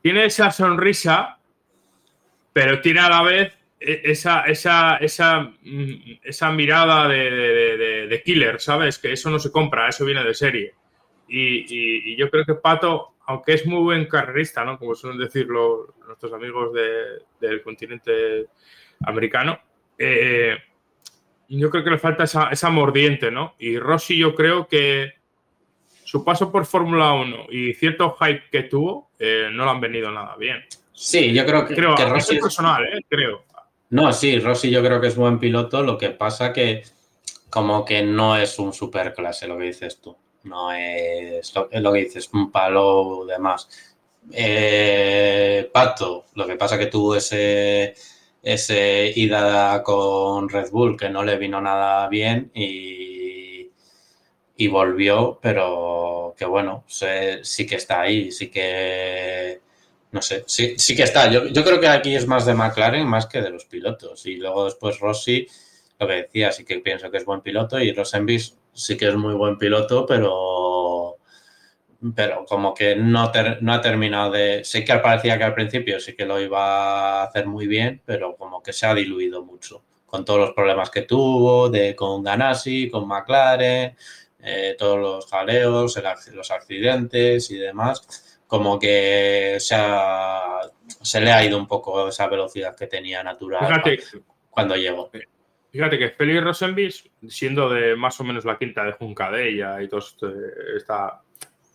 [0.01, 1.40] tiene esa sonrisa,
[2.55, 8.62] pero tiene a la vez e, esa, esa, esa, mm, esa mirada de, de, killer,
[8.62, 8.98] ¿sabes?
[8.98, 10.73] Que eso no se compra, eso viene de serie.
[11.28, 14.78] y, y yo creo que Pato aunque es muy buen carrerista, ¿no?
[14.78, 16.72] Como suelen decirlo nuestros amigos
[17.40, 18.46] del continente
[19.00, 19.58] americano,
[19.98, 20.56] eh,
[21.48, 23.54] yo creo que le falta esa, mordiente, ¿no?
[23.58, 25.14] Y Rossi yo creo que
[26.04, 30.10] su paso por Fórmula 1 y cierto hype que tuvo eh, no lo han venido
[30.10, 30.64] nada bien.
[30.92, 32.36] Sí, yo creo que, creo, que Rossi...
[32.36, 33.04] Es personal, ¿eh?
[33.08, 33.44] Creo.
[33.90, 36.84] No, sí, Rossi yo creo que es buen piloto, lo que pasa que
[37.50, 40.16] como que no es un superclase lo que dices tú
[40.47, 43.68] no es lo, que dices, un palo de más.
[44.32, 47.94] Eh, Pato, lo que pasa que tuvo ese,
[48.43, 53.70] ese ida con Red Bull que no le vino nada bien y,
[54.56, 59.60] y volvió, pero que bueno, sí que está ahí, sí que
[60.12, 61.31] no sé, sí, sí que está.
[61.31, 64.24] Yo, yo, creo que aquí es más de McLaren más que de los pilotos.
[64.27, 65.47] Y luego después Rossi,
[65.98, 69.16] lo que decía, sí que pienso que es buen piloto y Rosenbis sí que es
[69.16, 71.16] muy buen piloto, pero,
[72.14, 74.64] pero como que no, no ha terminado de...
[74.64, 78.36] Sí que parecía que al principio sí que lo iba a hacer muy bien, pero
[78.36, 82.88] como que se ha diluido mucho con todos los problemas que tuvo, de, con Ganassi,
[82.88, 83.96] con McLaren,
[84.40, 86.00] eh, todos los jaleos,
[86.32, 89.76] los accidentes y demás, como que se,
[91.02, 93.82] se le ha ido un poco esa velocidad que tenía natural
[94.48, 95.10] cuando llegó.
[95.76, 100.02] Fíjate que Félix Rosenbis, siendo de más o menos la quinta de Juncadella y toda
[100.74, 101.20] esta,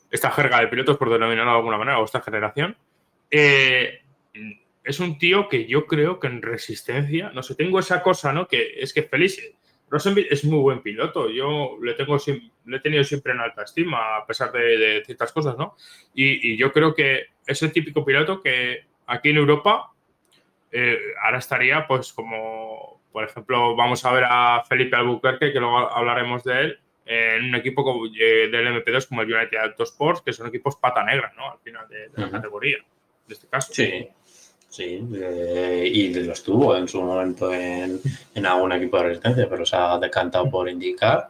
[0.09, 2.75] esta jerga de pilotos, por denominarlo de alguna manera, o esta generación,
[3.29, 4.01] eh,
[4.83, 8.47] es un tío que yo creo que en resistencia, no sé, tengo esa cosa, ¿no?
[8.47, 9.39] Que es que Félix
[9.87, 11.29] Rosenbis es muy buen piloto.
[11.29, 12.17] Yo le, tengo,
[12.65, 15.75] le he tenido siempre en alta estima, a pesar de, ciertas cosas, ¿no?
[16.15, 19.91] Y, yo creo que es el típico piloto que aquí en Europa
[20.71, 25.77] eh, ahora estaría, pues, como por ejemplo, vamos a ver a Felipe Albuquerque, que luego
[25.77, 30.33] hablaremos de él, en un equipo como, eh, del MP2 como el United Autosports, que
[30.33, 31.51] son equipos pata negra, ¿no?
[31.51, 33.73] Al final de, la categoría, en este caso.
[33.73, 34.07] Sí,
[34.69, 37.99] sí, y lo estuvo en su momento en,
[38.45, 41.29] algún equipo de resistencia, pero se ha decantado por indicar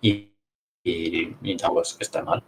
[0.00, 0.30] y,
[0.84, 2.42] y, y pues, está mal.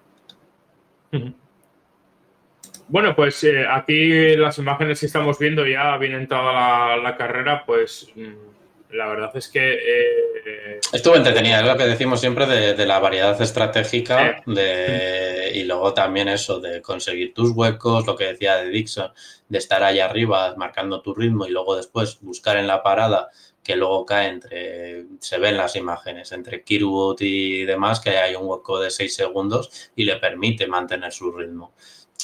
[2.93, 8.09] Bueno, pues eh, aquí las imágenes que estamos viendo ya bien entrada la, carrera, pues
[8.15, 9.73] mm, la verdad es que...
[9.73, 15.95] Eh, Estuvo entretenida, es lo que decimos siempre de, la variedad estratégica de, y luego
[15.95, 19.11] también eso de conseguir tus huecos, lo que decía de Dixon,
[19.49, 23.31] de estar ahí arriba marcando tu ritmo y luego después buscar en la parada
[23.63, 28.47] que luego cae entre, se ven las imágenes, entre Kirwood y demás, que hay un
[28.47, 31.73] hueco de 6 segundos y le permite mantener su ritmo.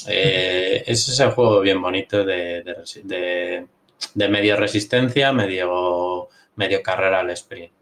[0.07, 2.63] Eh, ese es el juego bien bonito de,
[4.15, 7.73] de, medio resistencia, medio, medio carrera al sprint.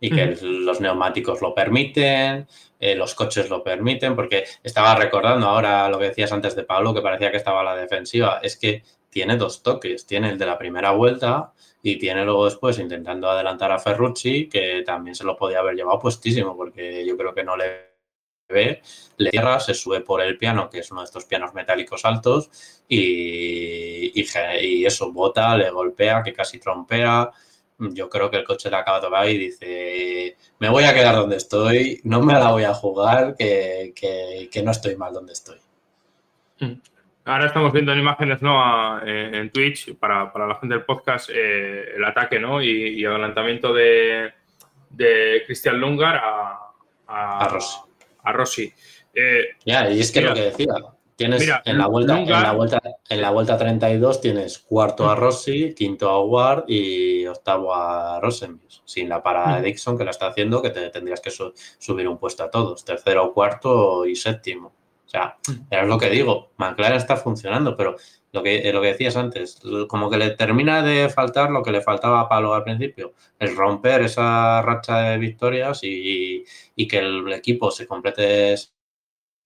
[0.00, 2.48] Y que los neumáticos lo permiten,
[2.80, 6.92] eh, los coches lo permiten, porque estaba recordando ahora lo que decías antes de Pablo,
[6.92, 10.46] que parecía que estaba a la defensiva, es que tiene dos toques, tiene el de
[10.46, 11.52] la primera vuelta
[11.82, 16.00] y tiene luego después intentando adelantar a Ferrucci, que también se lo podía haber llevado
[16.00, 17.91] puestísimo, porque yo creo que no le
[18.52, 22.50] le cierra, se sube por el piano, que es uno de estos pianos metálicos altos,
[22.88, 27.30] y, y, eso, bota, le golpea, que casi trompea.
[27.78, 31.16] Yo creo que el coche le acaba de tocar y dice, me voy a quedar
[31.16, 33.92] donde estoy, no me la voy a jugar, que,
[34.64, 35.58] no estoy mal donde estoy.
[36.60, 36.74] Mm.
[37.24, 39.00] Ahora estamos viendo en imágenes ¿no?
[39.04, 42.62] en Twitch, para, la gente del podcast, eh, el ataque ¿no?
[42.62, 44.32] y, adelantamiento de,
[44.90, 46.58] de Cristian Lungar a,
[47.06, 47.78] a, a Rossi.
[49.14, 50.74] Eh, ya, y es que lo que decía,
[51.16, 55.74] tienes en, la vuelta, en, la vuelta, en la vuelta 32 tienes cuarto a Rossi,
[55.74, 59.64] quinto a Ward y octavo a Rosenbius, sin la parada de mm.
[59.64, 63.32] Dixon que la está haciendo, que te tendrías que subir un puesto a todos, tercero,
[63.32, 64.72] cuarto y séptimo.
[65.06, 65.36] O sea,
[65.70, 67.96] es lo que digo, McLaren está funcionando, pero
[68.32, 71.82] lo que, lo que decías antes, como que le termina de faltar lo que le
[71.82, 76.44] faltaba a Palo al principio, es romper esa racha de victorias y,
[76.88, 78.56] que el equipo se complete,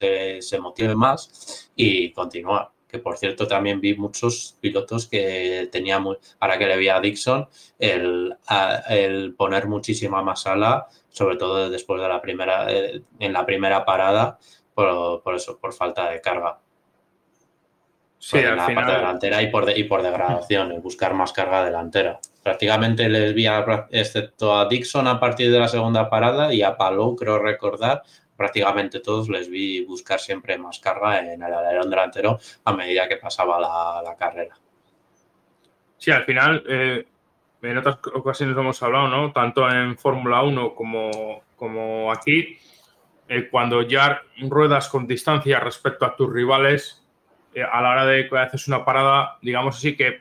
[0.01, 2.71] se, motive más y continuar.
[2.87, 6.05] Que por cierto también vi muchos pilotos que tenían,
[6.39, 7.49] ahora que le vi a Dixon,
[7.81, 8.37] el,
[8.89, 13.85] el poner muchísima más ala, sobre todo después de la primera, eh, en la primera
[13.85, 14.39] parada,
[14.77, 16.59] por, por eso, por falta de carga.
[18.19, 22.21] Sí, en la parte delantera y por, y por degradación, buscar más carga delantera.
[22.43, 23.47] Prácticamente les vi,
[23.91, 28.03] excepto a Dixon a partir de la segunda parada y a Palou, creo recordar,
[28.37, 33.17] prácticamente todos les vi buscar siempre más carga en el alerón delantero a medida que
[33.17, 34.59] pasaba la, carrera.
[35.97, 37.07] Sí, al final, eh,
[37.63, 39.33] en otras ocasiones hemos hablado, ¿no?
[39.33, 42.59] Tanto en Fórmula 1 como, como aquí,
[43.29, 47.05] eh, cuando ya ruedas con distancia respecto a tus rivales,
[47.55, 50.21] eh, a la hora de que haces una parada, digamos así, que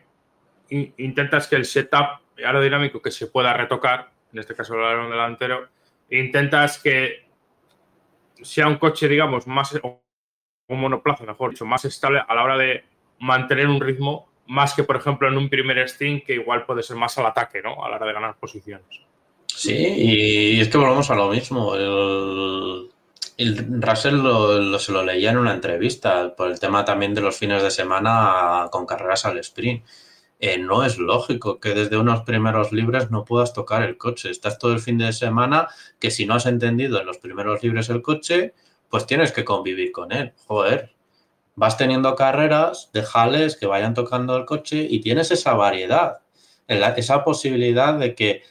[0.69, 5.67] intentas que el setup aerodinámico que se pueda retocar, en este caso el alerón delantero,
[6.09, 7.25] intentas que
[8.41, 12.83] sea un coche, digamos, más, un monoplaza, mejor dicho, más estable a la hora de
[13.19, 16.97] mantener un ritmo, más que, por ejemplo, en un primer stint, que igual puede ser
[16.97, 17.83] más al ataque, ¿no?
[17.83, 18.87] A la hora de ganar posiciones.
[19.47, 21.75] Sí, y es que volvemos a lo mismo.
[21.75, 22.89] El,
[23.37, 24.21] el Russell
[24.79, 28.67] se lo leía en una entrevista por el tema también de los fines de semana
[28.71, 29.83] con carreras al sprint.
[30.39, 34.29] Eh, no es lógico que desde unos primeros libres no puedas tocar el coche.
[34.29, 35.67] Estás todo el fin de semana
[35.99, 38.53] que si no has entendido en los primeros libres el coche,
[38.89, 40.33] pues tienes que convivir con él.
[40.47, 40.93] Joder,
[41.55, 46.19] vas teniendo carreras, déjales que vayan tocando el coche y tienes esa variedad,
[46.67, 48.43] esa posibilidad de que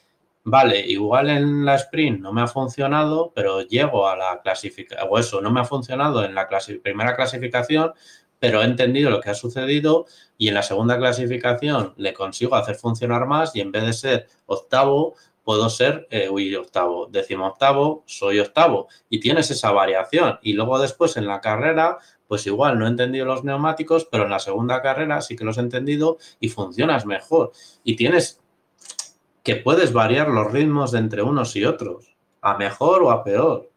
[0.45, 5.19] vale, igual en la sprint no me ha funcionado, pero llego a la clasificación, o
[5.19, 6.49] eso, no me ha funcionado en la
[6.83, 7.93] primera clasificación,
[8.39, 10.07] pero he entendido lo que ha sucedido
[10.37, 14.27] y en la segunda clasificación le consigo hacer funcionar más y en vez de ser
[14.47, 20.39] octavo, puedo ser, eh, octavo, décimo octavo, soy octavo y tienes esa variación.
[20.43, 21.99] Y luego después en la carrera,
[22.29, 25.57] pues igual no he entendido los neumáticos, pero en la segunda carrera sí que los
[25.57, 27.53] he entendido y funcionas mejor.
[27.83, 28.43] Y tienes
[29.45, 33.71] que puedes variar los ritmos de entre unos y otros, a mejor o a peor,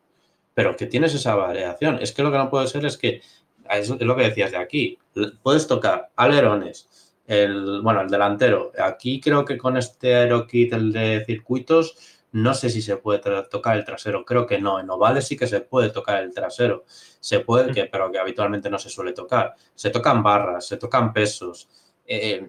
[0.54, 2.00] pero que tienes esa variación.
[2.02, 3.22] Es que lo que no puede ser es que,
[3.70, 4.98] es lo que decías de aquí,
[5.44, 8.72] puedes tocar alerones, el, bueno, el delantero.
[8.82, 11.98] Aquí creo que con este aerokit, el de circuitos,
[12.32, 13.20] no sé si se puede
[13.50, 14.80] tocar el trasero, creo que no.
[14.80, 16.86] En ovales sí que se puede tocar el trasero,
[17.20, 19.54] se puede, que, pero que habitualmente no se suele tocar.
[19.76, 21.68] Se tocan barras, se tocan pesos.
[22.06, 22.48] Eh,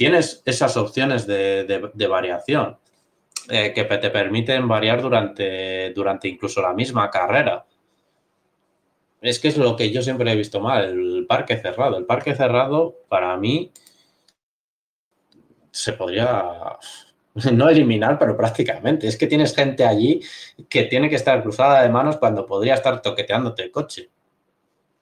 [0.00, 2.78] tienes esas opciones de, variación
[3.50, 7.66] eh, que te permiten variar durante, durante incluso la misma carrera.
[9.20, 11.98] Es que es lo que yo siempre he visto mal, el parque cerrado.
[11.98, 13.72] El parque cerrado, para mí,
[15.70, 16.46] se podría
[17.52, 19.06] no eliminar, pero prácticamente.
[19.06, 20.22] Es que tienes gente allí
[20.70, 24.08] que tiene que estar cruzada de manos cuando podría estar toqueteándote el coche.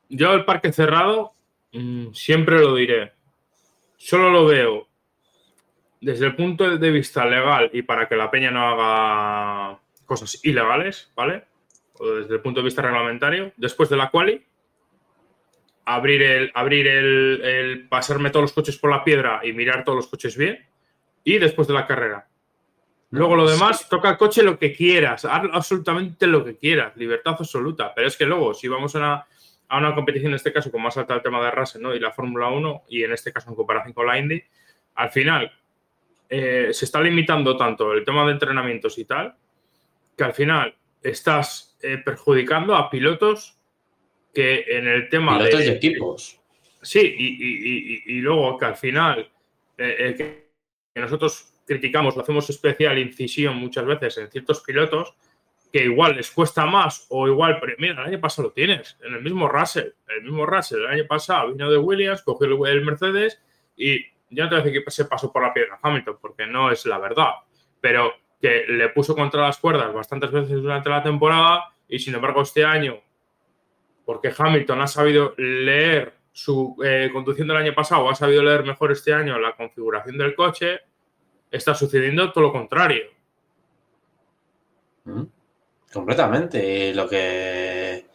[0.09, 1.35] Yo el parque cerrado
[1.73, 3.13] mm, siempre lo diré.
[3.97, 4.88] Solo lo veo
[6.01, 11.13] desde el punto de vista legal y para que la peña no haga cosas ilegales,
[11.15, 11.45] ¿vale?
[11.99, 14.45] O desde el punto de vista reglamentario, después de la quali,
[15.85, 20.07] abrir el, abrir el pasarme todos los coches por la piedra y mirar todos los
[20.07, 20.65] coches bien
[21.25, 22.29] y después de la carrera.
[23.11, 27.37] Luego lo demás, toca el coche lo que quieras, haz absolutamente lo que quieras, libertad
[27.39, 27.95] absoluta.
[27.95, 29.27] Pero es que luego, si vamos a
[29.71, 31.95] una, competición, en este caso, con más alta el tema de Russell ¿no?
[31.95, 34.43] y la Fórmula 1, y en este caso en comparación con la Indy,
[34.95, 35.51] al final
[36.29, 39.35] eh, se está limitando tanto el tema de entrenamientos y tal,
[40.17, 43.57] que al final estás eh, perjudicando a pilotos
[44.35, 46.41] que en el tema pilotos de, equipos.
[46.83, 49.29] Sí, y, y, luego que al final
[49.77, 50.47] eh,
[50.95, 55.15] nosotros criticamos, lo hacemos especial incisión muchas veces en ciertos pilotos,
[55.73, 59.15] que igual les cuesta más o igual, pero mira, el año pasado lo tienes, en
[59.15, 63.41] el mismo Russell, el mismo Russell, el año pasado vino de Williams, cogió el, Mercedes
[63.77, 66.47] y ya no te voy a decir que se pasó por la piedra Hamilton, porque
[66.47, 67.31] no es la verdad,
[67.81, 72.43] pero que le puso contra las cuerdas bastantes veces durante la temporada y sin embargo
[72.43, 73.01] este año,
[74.05, 78.93] porque Hamilton ha sabido leer su eh, conducción del año pasado, ha sabido leer mejor
[78.93, 80.81] este año la configuración del coche,
[81.51, 83.05] está sucediendo todo lo contrario.
[85.05, 85.23] Mm,
[85.93, 86.89] completamente.
[86.91, 88.07] Y lo que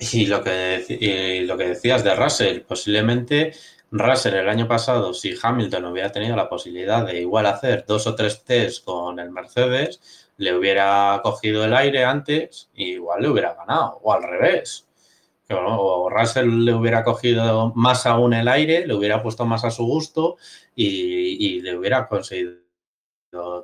[0.00, 3.52] y lo que, lo que decías de Russell, posiblemente
[3.90, 8.14] Russell el año pasado, si Hamilton hubiera tenido la posibilidad de igual hacer dos o
[8.14, 13.54] tres test con el Mercedes, le hubiera cogido el aire antes y igual le hubiera
[13.54, 14.86] ganado, o al revés.
[15.50, 19.84] O Russell le hubiera cogido más aún el aire, le hubiera puesto más a su
[19.86, 20.36] gusto
[20.74, 22.58] y, y le hubiera conseguido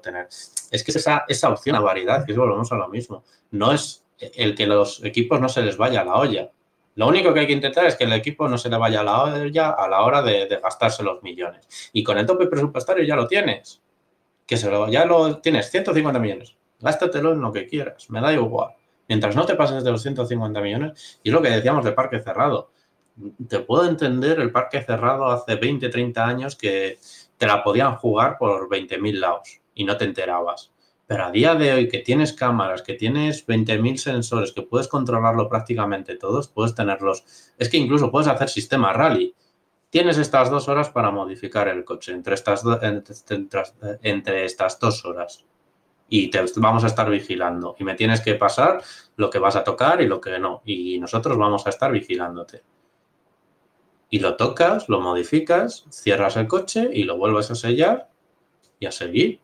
[0.02, 0.28] tener.
[0.70, 3.24] Es que esa, esa opción, la variedad, que volvemos a lo mismo.
[3.50, 6.50] No es el que los equipos no se les vaya a la olla.
[6.96, 9.04] Lo único que hay que intentar es que el equipo no se le vaya a
[9.04, 11.90] la olla a la hora de, gastarse los millones.
[11.92, 13.82] Y con el tope presupuestario ya lo tienes.
[14.46, 16.54] Que se lo, ya lo tienes, 150 millones.
[16.80, 18.74] Gástatelo en lo que quieras, me da igual.
[19.08, 22.20] Mientras no te pases de los 150 millones, y es lo que decíamos de parque
[22.20, 22.70] cerrado.
[23.48, 26.98] Te puedo entender el parque cerrado hace 20, 30 años que
[27.38, 30.73] te la podían jugar por 20.000 lados y no te enterabas.
[31.06, 35.48] Pero a día de hoy que tienes cámaras, que tienes 20.000 sensores, que puedes controlarlo
[35.48, 37.24] prácticamente todos, puedes tenerlos.
[37.58, 39.34] Es que incluso puedes hacer sistema rally.
[39.90, 42.64] Tienes estas dos horas para modificar el coche entre estas,
[44.02, 45.44] entre, estas dos horas.
[46.08, 47.76] Y te vamos a estar vigilando.
[47.78, 48.82] Y me tienes que pasar
[49.16, 50.62] lo que vas a tocar y lo que no.
[50.64, 52.62] Y nosotros vamos a estar vigilándote
[54.14, 58.10] y lo tocas, lo modificas, cierras el coche y lo vuelves a sellar
[58.78, 59.40] y a seguir.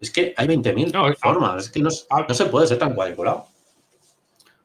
[0.00, 3.46] Es que hay 20.000 formas, es que no, se puede ser tan cuadriculado.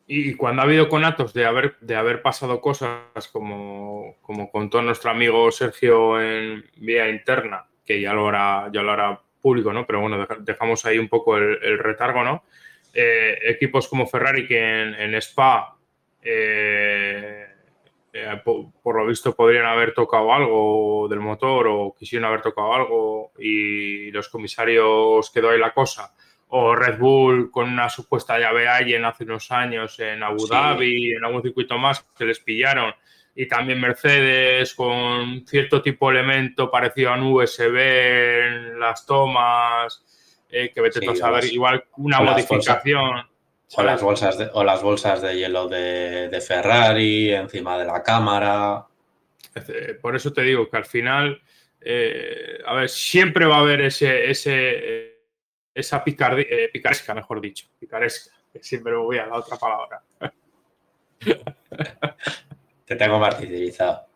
[0.07, 5.11] Y cuando ha habido conatos de haber, de haber pasado cosas como, como contó nuestro
[5.11, 9.85] amigo Sergio en vía interna, que ya lo hará, ya lo hará público, ¿no?
[9.85, 12.43] Pero bueno, dejamos ahí un poco el, retargo, ¿no?
[12.93, 15.77] Eh, equipos como Ferrari que en, en Spa
[16.22, 17.49] eh,
[18.11, 23.31] eh, por, lo visto podrían haber tocado algo del motor o quisieron haber tocado algo
[23.38, 26.14] y los comisarios quedó ahí la cosa.
[26.49, 31.23] O Red Bull con una supuesta llave Allen hace unos años en Abu Dhabi, en
[31.23, 32.94] algún circuito más que les pillaron.
[33.36, 40.03] Y también Mercedes con cierto tipo de elemento parecido a un USB en las tomas,
[40.49, 43.28] eh, que vete a saber, igual una modificación.
[43.76, 48.86] O las, bolsas de, o las bolsas de hielo de, Ferrari encima de la cámara.
[50.02, 51.41] Por eso te digo que al final,
[51.82, 55.10] eh, a ver, siempre va a haber ese, ese
[55.80, 60.02] esa eh, picaresca, mejor dicho, picaresca, que siempre me voy a la otra palabra.
[62.86, 64.08] Te tengo martirizado.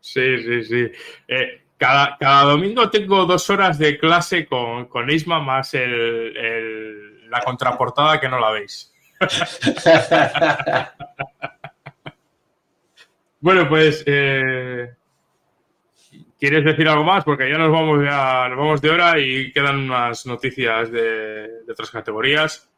[0.00, 0.90] Sí, sí, sí.
[1.28, 7.42] Eh, cada, cada, domingo tengo dos horas de clase con, con Isma más el, la
[7.42, 8.91] contraportada que no la veis.
[13.40, 14.94] bueno, pues, eh,
[16.38, 17.24] ¿quieres decir algo más?
[17.24, 18.00] Porque ya nos vamos,
[18.80, 22.68] de hora y quedan unas noticias de, otras categorías.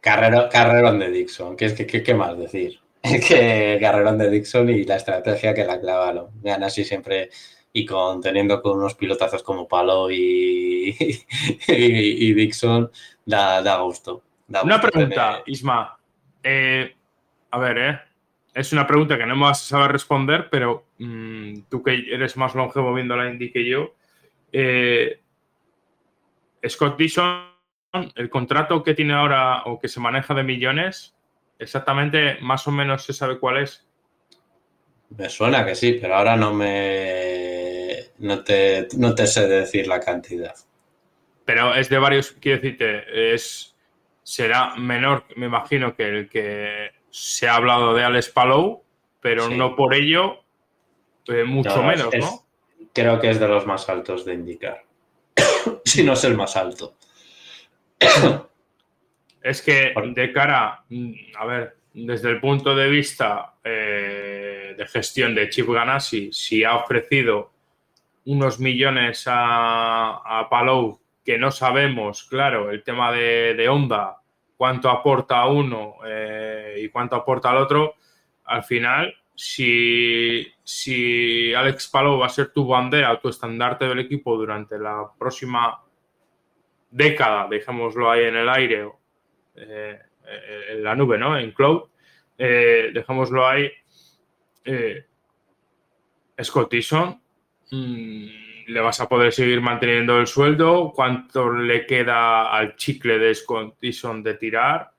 [0.00, 2.80] Carrero, carrerón de Dixon, ¿qué, más decir?
[3.02, 6.28] que carrerón de Dixon y la estrategia que la clavaron.
[6.40, 7.28] Vean así siempre
[7.72, 10.96] y con teniendo con unos pilotazos como Palo y,
[11.68, 12.90] y, Dixon,
[13.26, 14.22] da gusto.
[14.62, 15.98] Una pregunta, Isma.
[16.42, 16.94] Eh,
[17.50, 18.00] a ver, ¿eh?
[18.54, 22.36] es una pregunta que no me vas a saber responder, pero mm, tú que eres
[22.36, 23.94] más longevo viendo la Indy que yo,
[24.52, 25.20] eh,
[26.68, 27.50] Scott Dixon,
[28.14, 31.14] el contrato que tiene ahora o que se maneja de millones,
[31.58, 33.86] exactamente más o menos se sabe cuál es.
[35.16, 40.00] Me suena que sí, pero ahora no me no te, no te sé decir la
[40.00, 40.54] cantidad.
[41.44, 43.74] Pero es de varios, quiero decirte, es
[44.22, 48.82] será menor, me imagino, que el que se ha hablado de Alex Palou,
[49.20, 50.40] pero no por ello
[51.26, 52.46] eh, mucho menos, ¿no?
[52.92, 54.84] Creo que es de los más altos de indicar.
[55.84, 56.96] si no es el más alto.
[59.42, 60.84] es que de cara,
[61.38, 66.76] a ver, desde el punto de vista eh, de gestión de Chip Ganassi, si ha
[66.76, 67.52] ofrecido
[68.24, 71.00] unos millones a, a Palou
[71.30, 74.20] que no sabemos, claro, el tema de, Honda,
[74.56, 77.94] cuánto aporta uno eh, y cuánto aporta al otro,
[78.46, 84.36] al final, si, si Alex Palou va a ser tu bandera tu estandarte del equipo
[84.36, 85.80] durante la próxima
[86.90, 88.90] década, dejémoslo ahí en el aire,
[89.54, 90.00] eh,
[90.70, 91.38] en la nube, ¿no?
[91.38, 91.82] En cloud,
[92.38, 93.70] eh, dejémoslo ahí.
[94.64, 95.06] Eh,
[96.42, 96.74] Scott
[97.70, 103.34] mm, le vas a poder seguir manteniendo el sueldo, cuánto le queda al chicle de
[103.34, 104.92] Scott de tirar.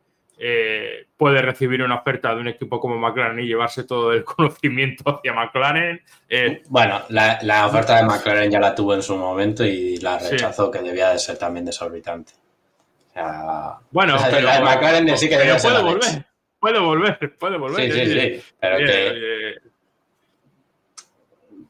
[0.43, 5.03] Eh, puede recibir una oferta de un equipo como McLaren y llevarse todo el conocimiento
[5.17, 6.01] hacia McLaren.
[6.27, 10.71] Eh, bueno, la, oferta de McLaren ya la tuvo en su momento y la rechazó,
[10.71, 12.33] que debía de ser también desorbitante.
[13.91, 16.25] bueno, pero, la de McLaren sí que puede volver,
[16.59, 17.91] puede volver, puede volver.
[17.91, 18.43] Sí, sí, sí.
[18.59, 19.70] Pero que,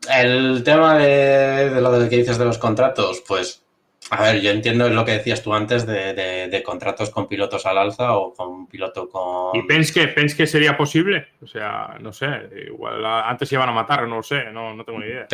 [0.10, 3.64] el tema de, lo que dices de los contratos, pues,
[4.10, 8.18] a ver, yo entiendo lo que decías tú antes de, contratos con pilotos al alza
[8.18, 9.56] o con un piloto con...
[9.56, 11.28] ¿Y Penske, que sería posible?
[11.42, 12.28] O sea, no sé,
[12.68, 15.28] igual antes se iban a matar, no lo sé, no, no tengo ni idea.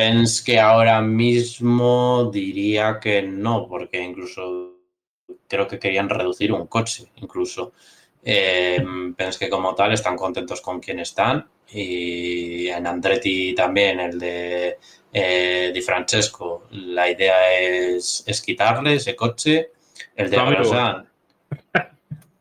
[0.45, 4.73] que ahora mismo diría que no, porque incluso
[5.48, 7.73] creo que querían reducir un coche, incluso.
[8.23, 8.84] Eh,
[9.39, 14.77] que como tal están contentos con quien están y en Andretti también el de
[15.11, 16.68] eh, Di Francesco.
[16.72, 19.72] La idea es, quitarle ese coche.
[20.15, 21.07] El de Grosjean.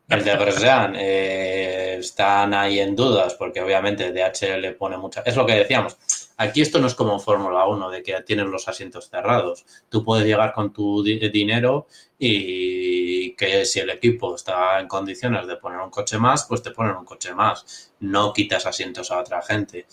[0.09, 5.45] El de Grosjean eh, están ahí en dudas porque obviamente DHL pone mucha es lo
[5.45, 5.97] que decíamos
[6.37, 10.25] aquí esto no es como Fórmula 1 de que tienes los asientos cerrados tú puedes
[10.25, 11.87] llegar con tu dinero
[12.19, 16.71] y que si el equipo está en condiciones de poner un coche más, pues te
[16.71, 17.93] ponen un coche más.
[17.99, 19.85] No quitas asientos a otra gente.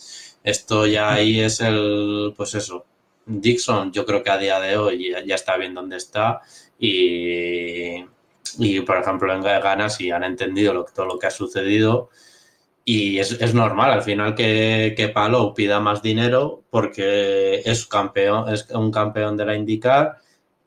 [0.43, 2.87] Esto ya ahí es el, pues eso.
[3.27, 6.43] Dixon, yo creo que a día de hoy ya, está bien donde está
[6.79, 8.05] y,
[8.59, 12.11] y por ejemplo, en Ganas y han entendido lo, todo lo que ha sucedido
[12.85, 18.69] y es, normal al final que, que Palo pida más dinero porque es campeón, es
[18.71, 20.19] un campeón de la IndyCar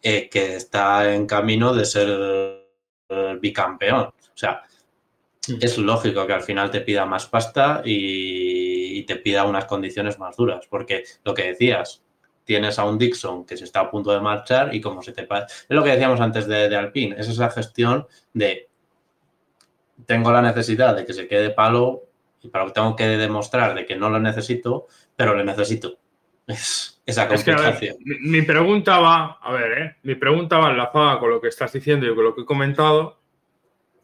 [0.01, 2.67] eh, que está en camino de ser
[3.39, 4.05] bicampeón.
[4.05, 4.63] O sea,
[5.47, 5.55] mm.
[5.61, 10.35] es lógico que al final te pida más pasta y, te pida unas condiciones más
[10.35, 12.03] duras, porque lo que decías,
[12.43, 15.23] tienes a un Dixon que se está a punto de marchar y como se te
[15.23, 15.45] pasa.
[15.45, 18.67] Es lo que decíamos antes de, de Alpine, es esa gestión de
[20.05, 22.06] tengo la necesidad de que se quede palo
[22.41, 25.97] y para que tengo que demostrar de que no lo necesito, pero lo necesito.
[26.45, 27.97] Es, esa complicación.
[28.03, 29.95] mi, pregunta va, a ver, ¿eh?
[30.03, 33.19] mi pregunta va enlazada con lo que estás diciendo y con lo que he comentado,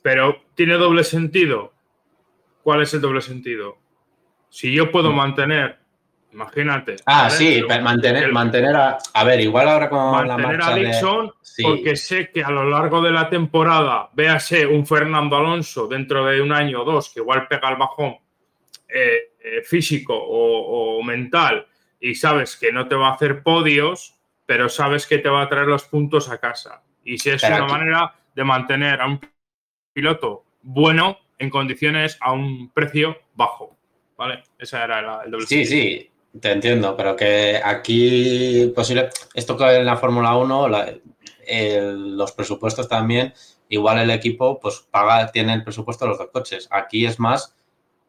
[0.02, 1.74] pero tiene doble sentido.
[2.64, 3.78] ¿Cuál es el doble sentido?
[4.50, 5.16] Si yo puedo mm.
[5.16, 5.80] mantener,
[6.32, 6.96] imagínate.
[7.06, 11.32] Ah, sí, mantener, mantener a, a ver, igual ahora con la marcha a Dixon,
[11.62, 16.42] porque sé que a lo largo de la temporada, véase un Fernando Alonso dentro de
[16.42, 18.23] un año o dos, que igual pega el bajón
[18.94, 21.68] eh, eh, físico o mental
[22.04, 24.16] y sabes que no te va a hacer podios,
[24.46, 26.84] pero sabes que te va a traer los puntos a casa.
[27.06, 29.22] Y si es una manera de mantener a un
[29.94, 33.78] piloto bueno en condiciones a un precio bajo.
[34.18, 34.44] ¿Vale?
[34.60, 35.48] Esa era el doble.
[35.48, 36.12] Sí, sí,
[36.42, 39.10] te entiendo, pero que aquí posible.
[39.34, 40.68] Esto que en la Fórmula 1,
[41.94, 43.34] los presupuestos también,
[43.70, 46.68] igual el equipo pues paga, tiene el presupuesto de los dos coches.
[46.70, 47.56] Aquí es más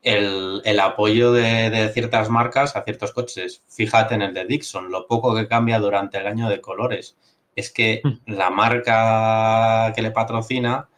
[0.05, 3.63] el, apoyo de, ciertas marcas a ciertos coches.
[3.69, 7.17] Fíjate en el de Dixon, lo poco que cambia durante el año de colores.
[7.57, 8.33] Es que hmm.
[8.33, 10.89] la marca que le patrocina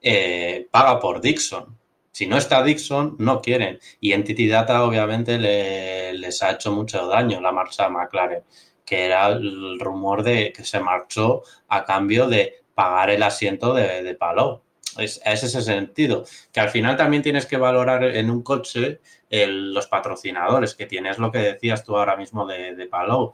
[0.00, 1.78] eh, paga por Dixon.
[2.12, 3.80] Si no está Dixon, no quieren.
[4.00, 8.44] Y Entity Data, obviamente, les ha hecho mucho daño la marcha McLaren.
[8.84, 14.02] que era el rumor de que se marchó a cambio de pagar el asiento de,
[14.02, 14.62] de Palou.
[14.98, 19.00] Es, es ese sentido, que al final también tienes que valorar en un coche
[19.30, 23.32] los patrocinadores que tienes, lo que decías tú ahora mismo de, de Palou.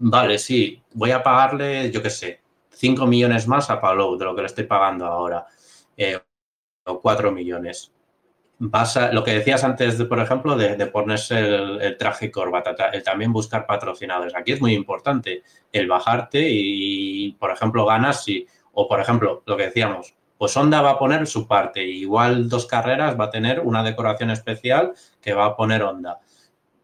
[0.00, 4.34] Vale, sí, voy a pagarle, yo qué sé, 5 millones más a Palou de lo
[4.34, 5.46] que le estoy pagando ahora,
[5.96, 6.18] eh,
[6.84, 7.92] o 4 millones.
[9.12, 13.66] lo que decías antes, de, por ejemplo, de, ponerse el, traje y el también buscar
[13.66, 14.34] patrocinadores.
[14.36, 15.42] Aquí es muy importante
[15.72, 20.80] el bajarte y, por ejemplo, ganas si, o por ejemplo, lo que decíamos, pues Honda
[20.80, 21.84] va a poner su parte.
[21.84, 26.18] Igual dos carreras va a tener una decoración especial que va a poner Honda.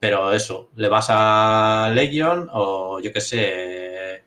[0.01, 4.23] Pero eso, le vas a Legion o yo qué sé,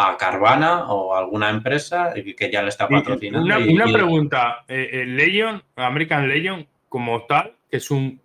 [0.00, 3.44] a Carvana o alguna empresa que ya le está patrocinando.
[3.44, 8.20] Una, pregunta, eh, eh, Legion, American Legion como tal, que es un,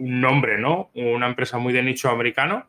[0.00, 0.90] nombre, ¿no?
[0.94, 2.66] Una empresa muy de nicho americano.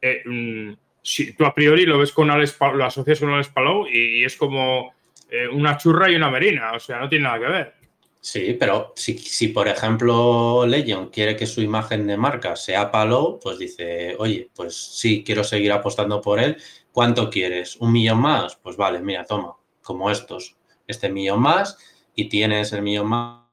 [0.00, 0.72] Eh, mm,
[1.02, 4.36] si tú a priori lo ves con Alex, lo asocias con Alex Palou y es
[4.36, 4.92] como
[5.34, 7.74] eh, una churra y una merina, o sea, no tiene nada que ver.
[8.20, 13.38] Sí, pero si, si, por ejemplo Legion quiere que su imagen de marca sea Palo,
[13.42, 16.56] pues dice, oye, pues sí, quiero seguir apostando por él.
[16.90, 17.76] ¿Cuánto quieres?
[17.76, 18.56] ¿Un millón más?
[18.56, 20.56] Pues vale, mira, toma, como estos,
[20.86, 21.76] este millón más
[22.14, 23.44] y tienes el millón más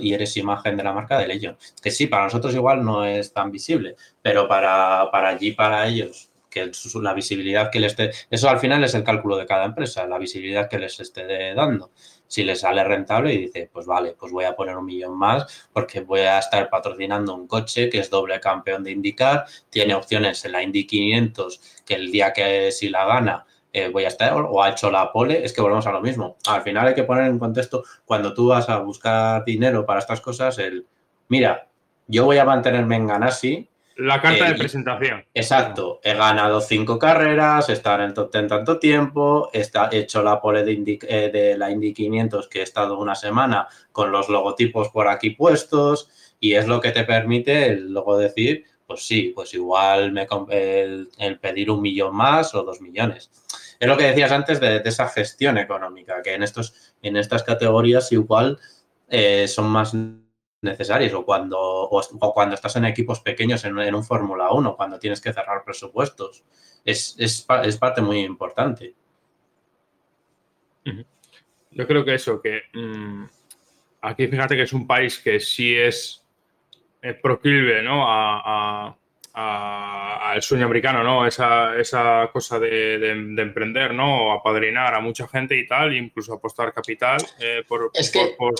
[0.00, 1.56] y eres imagen de la marca de Legion.
[1.82, 6.30] Que sí, para nosotros igual no es tan visible, pero para, para allí, para ellos,
[6.52, 6.70] que
[7.00, 10.18] la visibilidad que les esté, eso al final es el cálculo de cada empresa, la
[10.18, 11.90] visibilidad que les esté dando.
[12.26, 15.68] Si les sale rentable y dice, pues vale, pues voy a poner un millón más
[15.72, 20.44] porque voy a estar patrocinando un coche que es doble campeón de indicar, tiene opciones
[20.44, 24.34] en la Indy 500 que el día que si la gana eh, voy a estar
[24.34, 26.36] o ha hecho la pole, es que volvemos a lo mismo.
[26.46, 30.20] Al final hay que poner en contexto, cuando tú vas a buscar dinero para estas
[30.20, 30.86] cosas, el,
[31.28, 31.68] mira,
[32.06, 33.68] yo voy a mantenerme en Ganassi
[34.02, 35.24] la carta de presentación.
[35.32, 36.00] Exacto.
[36.02, 39.62] He ganado cinco carreras, he estado en el top ten tanto tiempo, he
[39.92, 44.10] hecho la pole de, eh, de, la Indy 500 que he estado una semana con
[44.10, 46.10] los logotipos por aquí puestos
[46.40, 51.38] y es lo que te permite luego decir, pues sí, pues igual me el, el,
[51.38, 53.30] pedir un millón más o dos millones.
[53.78, 58.12] Es lo que decías antes de, esa gestión económica, que en, estos, en estas categorías
[58.12, 58.58] igual
[59.08, 59.94] eh, son más
[60.62, 65.20] necesarias o cuando, o, cuando estás en equipos pequeños en, un Fórmula 1, cuando tienes
[65.20, 66.44] que cerrar presupuestos.
[66.84, 68.94] Es, es, es, parte muy importante.
[71.70, 73.24] Yo creo que eso, que mm,
[74.02, 76.24] aquí fíjate que es un país que sí es,
[77.22, 78.04] proclive ¿no?
[78.06, 78.96] a,
[79.34, 81.26] al sueño americano, ¿no?
[81.26, 84.32] Esa, esa cosa de, de, emprender, ¿no?
[84.32, 88.54] Apadrinar a mucha gente y tal, incluso apostar capital eh, por, por, por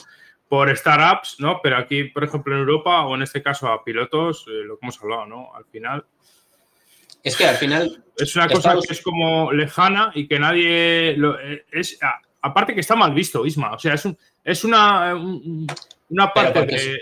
[0.74, 1.60] startups, ¿no?
[1.62, 4.84] Pero aquí, por ejemplo, en Europa o en este caso a pilotos, eh, lo que
[4.86, 5.54] hemos hablado, ¿no?
[5.54, 6.04] Al final.
[7.22, 8.04] Es que al final.
[8.16, 11.14] Es una cosa que es como lejana y que nadie.
[11.16, 11.98] Lo, eh, es,
[12.42, 13.72] aparte que está mal visto, Isma.
[13.72, 15.14] O sea, es, un, es una,
[16.08, 16.98] una parte de.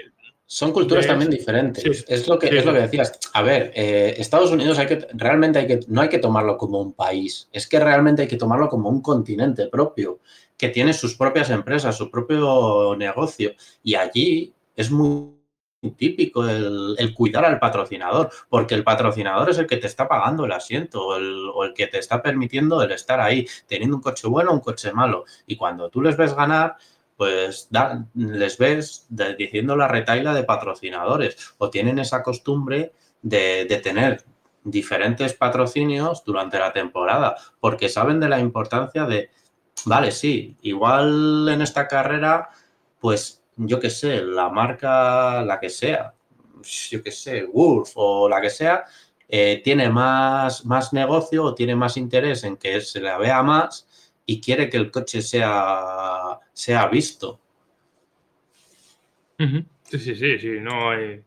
[0.46, 2.04] Son culturas también diferentes.
[2.08, 3.20] es, lo que, es lo que decías.
[3.34, 6.80] A ver, eh, Estados Unidos hay que, realmente hay que, no hay que tomarlo como
[6.80, 7.48] un país.
[7.52, 10.18] Es que realmente hay que tomarlo como un continente propio
[10.60, 13.54] que tiene sus propias empresas, su propio negocio.
[13.82, 15.32] Y allí es muy
[15.96, 20.52] típico el, cuidar al patrocinador, porque el patrocinador es el que te está pagando el
[20.52, 24.54] asiento o el, que te está permitiendo el estar ahí, teniendo un coche bueno o
[24.54, 25.24] un coche malo.
[25.46, 26.76] Y cuando tú les ves ganar,
[27.16, 27.70] pues
[28.14, 29.06] les ves
[29.38, 32.92] diciendo la retaila de patrocinadores o tienen esa costumbre
[33.22, 34.24] de, de tener
[34.62, 39.30] diferentes patrocinios durante la temporada, porque saben de la importancia de
[39.86, 40.56] Vale, sí.
[40.62, 42.50] Igual en esta carrera,
[42.98, 46.14] pues yo qué sé, la marca, la que sea,
[46.90, 48.84] yo qué sé, Wolf o la que sea,
[49.28, 53.86] eh, tiene más, más negocio o tiene más interés en que se la vea más
[54.26, 57.40] y quiere que el coche sea, sea visto.
[59.38, 61.22] Sí, sí, sí, sí, no hay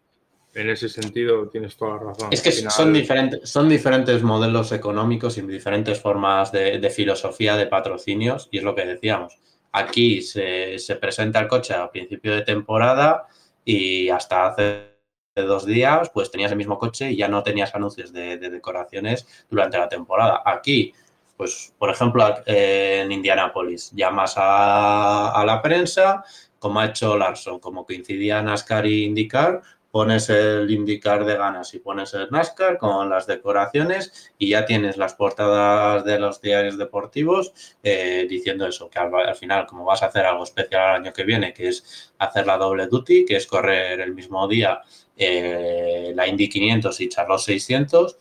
[0.53, 2.30] en ese sentido tienes toda la razón.
[2.31, 8.49] Es que son, diferentes, son diferentes modelos económicos y diferentes formas de, filosofía de patrocinios
[8.51, 9.38] y es lo que decíamos.
[9.71, 13.27] Aquí se, presenta el coche a principio de temporada
[13.65, 14.93] y hasta hace
[15.35, 19.80] dos días pues tenías el mismo coche y ya no tenías anuncios de, decoraciones durante
[19.80, 20.43] la temporada.
[20.45, 20.93] Aquí,
[21.35, 26.23] pues por ejemplo en Indianápolis, llamas a, a la prensa
[26.63, 29.61] como ha hecho Larson, como coincidía NASCAR y IndyCar,
[29.93, 34.97] pones el indicar de ganas y pones el NASCAR con las decoraciones y ya tienes
[34.97, 37.53] las portadas de los diarios deportivos
[37.83, 41.23] eh, diciendo eso, que al, final como vas a hacer algo especial el año que
[41.23, 44.81] viene, que es hacer la doble duty, que es correr el mismo día
[45.15, 48.17] eh, la Indy 500 y Charlotte 600,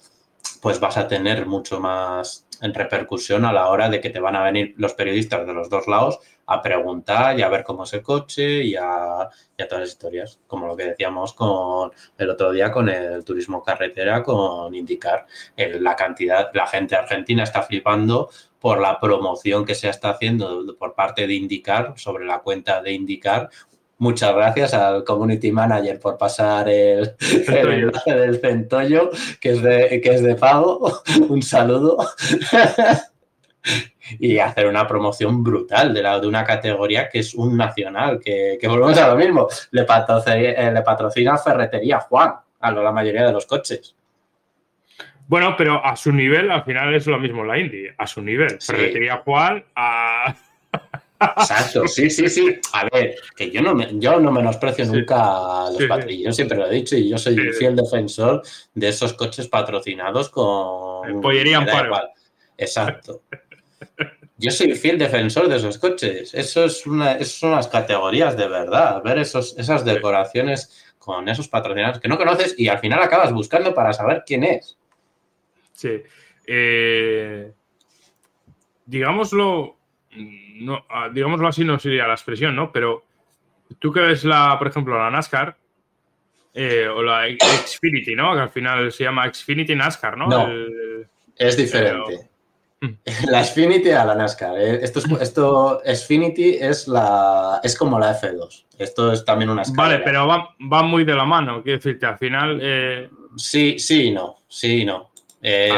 [0.60, 4.36] pues vas a tener mucho más en repercusión a la hora de que te van
[4.36, 7.92] a venir los periodistas de los dos lados a preguntar y a ver cómo es
[7.92, 9.28] el coche y a,
[9.68, 14.22] todas las historias, como lo que decíamos con el otro día con el turismo carretera,
[14.22, 15.26] con indicar.
[15.56, 20.94] La cantidad, la gente argentina está flipando por la promoción que se está haciendo por
[20.94, 23.50] parte de Indicar sobre la cuenta de Indicar
[24.02, 29.10] Muchas gracias al community manager por pasar el, enlace del centollo,
[29.40, 31.02] que es de, que es de pago.
[31.28, 31.98] Un saludo.
[34.18, 38.58] y hacer una promoción brutal de, la, de una categoría que es un nacional, que,
[38.64, 39.46] volvemos a lo mismo.
[39.70, 43.94] Le patrocina, eh, le patrocina Ferretería Juan a la mayoría de los coches.
[45.28, 48.60] Bueno, pero a su nivel, al final es lo mismo la Indy, a su nivel.
[48.60, 50.34] Ferretería Juan a
[51.36, 52.58] Exacto, sí, sí, sí.
[52.72, 56.66] A ver, que yo no, me, yo no menosprecio nunca a los patrulleros, siempre lo
[56.66, 58.42] he dicho, y yo soy un fiel defensor
[58.74, 61.20] de esos coches patrocinados con.
[61.20, 61.96] Pollería Amparo.
[62.56, 63.22] Exacto.
[64.36, 66.34] Yo soy fiel defensor de esos coches.
[66.34, 69.02] Eso es una, son las categorías de verdad.
[69.02, 73.74] Ver esos, esas decoraciones con esos patrocinados que no conoces y al final acabas buscando
[73.74, 74.78] para saber quién es.
[75.72, 76.02] Sí.
[76.46, 77.52] Eh,
[78.86, 79.78] digámoslo
[80.54, 82.72] no, ah, digámoslo así, no sería la expresión, ¿no?
[82.72, 83.04] Pero
[83.78, 85.56] tú que ves la, por ejemplo, la NASCAR
[86.54, 87.24] eh, o la
[87.66, 88.34] Xfinity, ¿no?
[88.34, 90.28] Que al final se llama Xfinity NASCAR, ¿no?
[91.36, 92.28] es diferente.
[93.30, 94.58] La Xfinity a la NASCAR.
[94.58, 94.80] ¿eh?
[94.82, 98.64] Esto, es, esto Xfinity es la es como la F2.
[98.76, 99.88] Esto es también una escala.
[99.88, 101.62] Vale, pero va, muy de la mano.
[101.62, 102.58] Quiero decirte, al final.
[102.60, 104.38] Eh, sí, sí, no.
[104.48, 105.11] Sí, no.
[105.44, 105.74] Eh,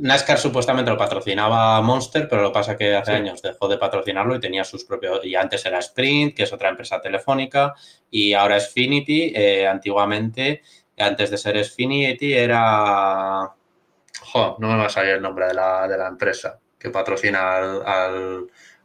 [0.00, 4.40] NASCAR supuestamente lo patrocinaba Monster, pero lo pasa que hace años dejó de patrocinarlo y
[4.40, 5.24] tenía sus propios.
[5.24, 7.74] Y antes era Sprint, que es otra empresa telefónica,
[8.10, 9.32] y ahora es Finity.
[9.34, 10.62] Eh, antiguamente,
[10.98, 13.50] antes de ser Xfinity, era.
[14.20, 17.56] Jo, no me va a salir el nombre de la, empresa que patrocina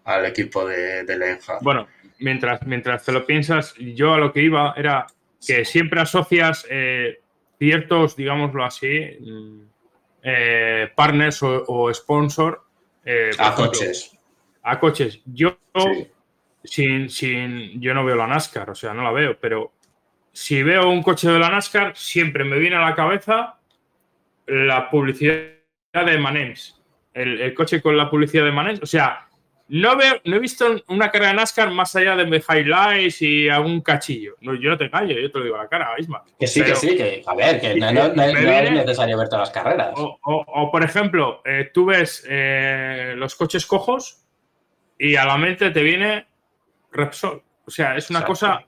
[0.05, 1.57] al, equipo de, de Lenja.
[1.61, 1.87] Bueno,
[2.19, 5.07] mientras, mientras te lo piensas, yo a lo que iba era
[5.45, 7.19] que siempre asocias eh,
[7.57, 9.70] ciertos, digámoslo así, mm,
[10.23, 12.63] eh, partners o, sponsor.
[13.03, 14.17] Eh, a coches.
[14.63, 15.21] A coches.
[15.25, 15.57] Yo,
[16.63, 19.73] sin, sin, yo no veo la NASCAR, o sea, no la veo, pero
[20.31, 23.57] si veo un coche de la NASCAR, siempre me viene a la cabeza
[24.45, 25.51] la publicidad
[25.93, 26.79] de Manems.
[27.13, 28.81] El, el coche con la publicidad de Manems.
[28.81, 29.27] O sea,
[29.73, 33.79] no, veo, no he visto una carrera de NASCAR más allá de highlights y algún
[33.79, 34.35] cachillo.
[34.41, 36.25] No, yo no te callo, yo te lo digo a la cara, Isma.
[36.37, 39.93] Que sí, que sí, que a ver, que no, es necesario ver todas las carreras.
[39.95, 44.25] O, por ejemplo, eh, tú ves eh, los coches cojos
[44.99, 46.27] y a la mente te viene
[46.91, 47.41] Repsol.
[47.65, 48.65] O sea, es una cosa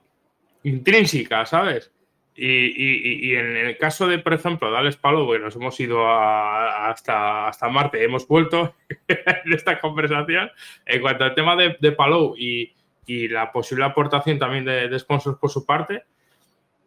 [0.62, 1.92] intrínseca, ¿sabes?
[2.36, 7.68] Y, en el caso de, por ejemplo, Dales Palo, que nos hemos ido hasta, hasta
[7.68, 8.74] Marte, hemos vuelto
[9.08, 10.50] en esta conversación.
[10.84, 12.72] En cuanto al tema de, de Palou y,
[13.06, 16.04] la posible aportación también de, sponsors por su parte,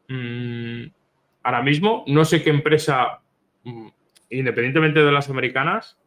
[0.08, 0.86] mm,
[1.44, 3.22] ahora mismo no sé qué empresa,
[3.64, 3.88] mm,
[4.32, 5.98] independientemente de las americanas,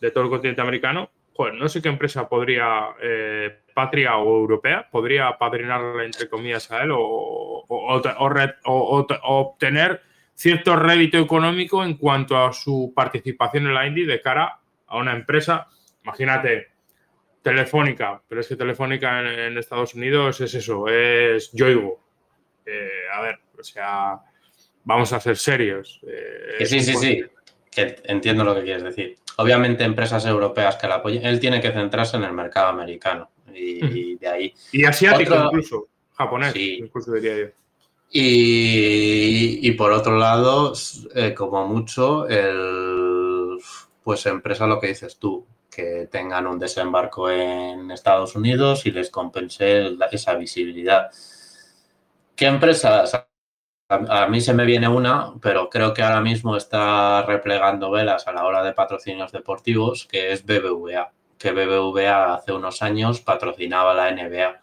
[0.00, 1.10] de todo el continente americano,
[1.54, 6.90] no sé qué empresa podría, eh, patria o europea, podría padrinarle, entre comillas, a él
[6.92, 7.66] o,
[9.22, 10.02] obtener
[10.34, 15.12] cierto rédito económico en cuanto a su participación en la Indy de cara a una
[15.12, 15.68] empresa,
[16.02, 16.68] imagínate,
[17.42, 22.00] Telefónica, pero es que Telefónica en, Estados Unidos es eso, es Yoigo.
[22.66, 24.20] Eh, a ver, o sea,
[24.84, 26.00] vamos a ser serios.
[26.06, 27.24] Eh, sí, sí, sí,
[27.70, 31.72] que entiendo lo que quieres decir obviamente empresas europeas que la apoyen, él tiene que
[31.72, 34.54] centrarse en el mercado americano y, de ahí.
[34.72, 37.46] Y asiático incluso, japonés, incluso diría yo.
[38.12, 40.72] Y, por otro lado,
[41.14, 43.56] eh, como mucho, el,
[44.02, 49.10] pues empresa lo que dices tú, que tengan un desembarco en Estados Unidos y les
[49.10, 51.08] compense esa visibilidad.
[52.34, 53.14] ¿Qué empresas
[53.90, 58.32] a, mí se me viene una, pero creo que ahora mismo está replegando velas a
[58.32, 64.12] la hora de patrocinios deportivos, que es BBVA, que BBVA hace unos años patrocinaba la
[64.12, 64.60] NBA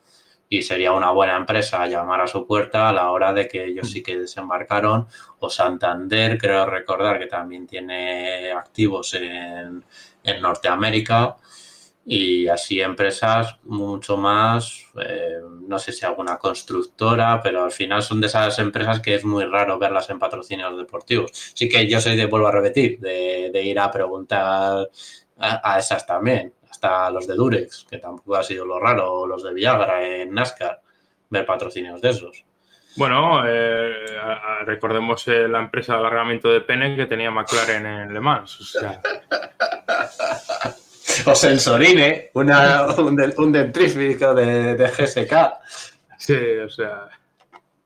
[0.49, 3.91] y sería una buena empresa llamar a su puerta a la hora de que ellos
[3.91, 5.07] sí que desembarcaron,
[5.39, 9.83] o Santander, creo recordar que también tiene activos en,
[10.23, 11.35] en Norteamérica
[12.09, 18.21] y así empresas mucho más, eh, no sé si alguna constructora, pero al final son
[18.21, 21.31] de esas empresas que es muy raro verlas en patrocinios deportivos.
[21.53, 24.87] Sí que yo soy de, vuelvo a repetir, de, ir a preguntar
[25.37, 29.43] a, esas también, hasta los de Durex, que tampoco ha sido lo raro, o los
[29.43, 30.79] de Viagra en NASCAR,
[31.29, 32.45] ver patrocinios de esos.
[32.95, 33.91] Bueno, eh,
[34.63, 38.61] recordemos eh, la empresa de alargamiento de pene que tenía McLaren en Le Mans.
[38.61, 39.01] O, sea.
[41.25, 45.33] o Sensorine, una, un, un dentrífico de, de, GSK.
[46.17, 46.35] Sí,
[46.65, 47.09] o sea.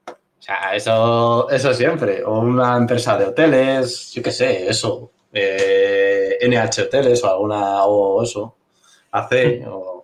[0.08, 2.24] O sea, eso, eso siempre.
[2.24, 5.12] O una empresa de hoteles, yo qué sé, eso.
[5.34, 8.56] Eh, NH Hoteles o alguna, o eso.
[9.12, 10.02] AC, o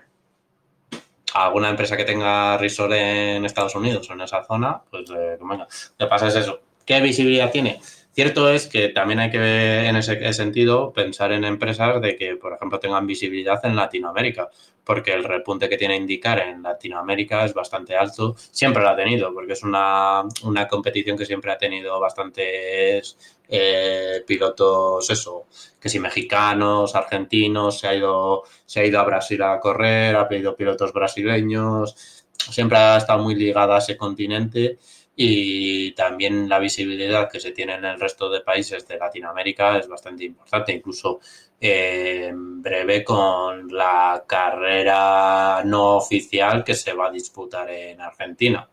[1.34, 5.68] alguna empresa que tenga resort en Estados Unidos o en esa zona, pues eh, venga.
[5.98, 6.60] Lo que pasa es eso.
[6.86, 7.82] ¿Qué visibilidad tiene?
[8.18, 12.54] Cierto es que también hay que en ese sentido pensar en empresas de que, por
[12.54, 14.50] ejemplo, tengan visibilidad en Latinoamérica,
[14.84, 18.36] porque el repunte que tiene Indicar en Latinoamérica es bastante alto.
[18.36, 24.24] Siempre lo ha tenido, porque es una, una competición que siempre ha tenido bastantes eh,
[24.26, 25.46] pilotos, eso,
[25.80, 30.28] que si mexicanos, argentinos, se ha, ido, se ha ido a Brasil a correr, ha
[30.28, 34.80] pedido pilotos brasileños, siempre ha estado muy ligada a ese continente
[35.20, 39.88] y también la visibilidad que se tiene en el resto de países de Latinoamérica es
[39.88, 41.20] bastante importante, incluso
[41.60, 48.70] eh, en breve con la carrera no oficial que se va a disputar en Argentina,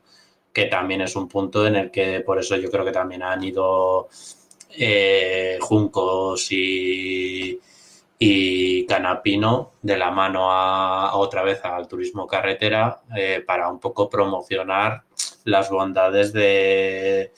[0.52, 3.42] que también es un punto en el que por eso yo creo que también han
[3.42, 4.10] ido
[4.76, 7.58] eh, Juncos y,
[8.24, 14.08] y, Canapino de la mano a, otra vez al turismo carretera eh, para un poco
[14.08, 15.02] promocionar
[15.44, 17.32] las bondades de,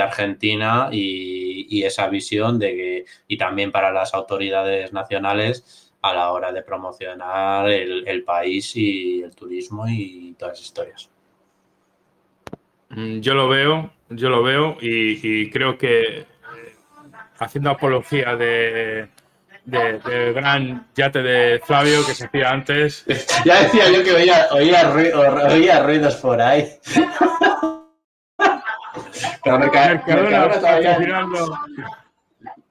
[0.00, 6.52] Argentina y, esa visión de que, y también para las autoridades nacionales a la hora
[6.52, 11.10] de promocionar el, país y el turismo y todas las historias.
[12.90, 16.26] Mm, yo lo veo, yo lo veo y, creo que
[17.38, 19.08] haciendo apología de,
[19.64, 23.04] del gran yate de Flavio que se hacía antes.
[23.44, 26.68] Ya decía yo que oía, oía, ruidos por ahí.
[29.42, 30.48] Pero Mercadona,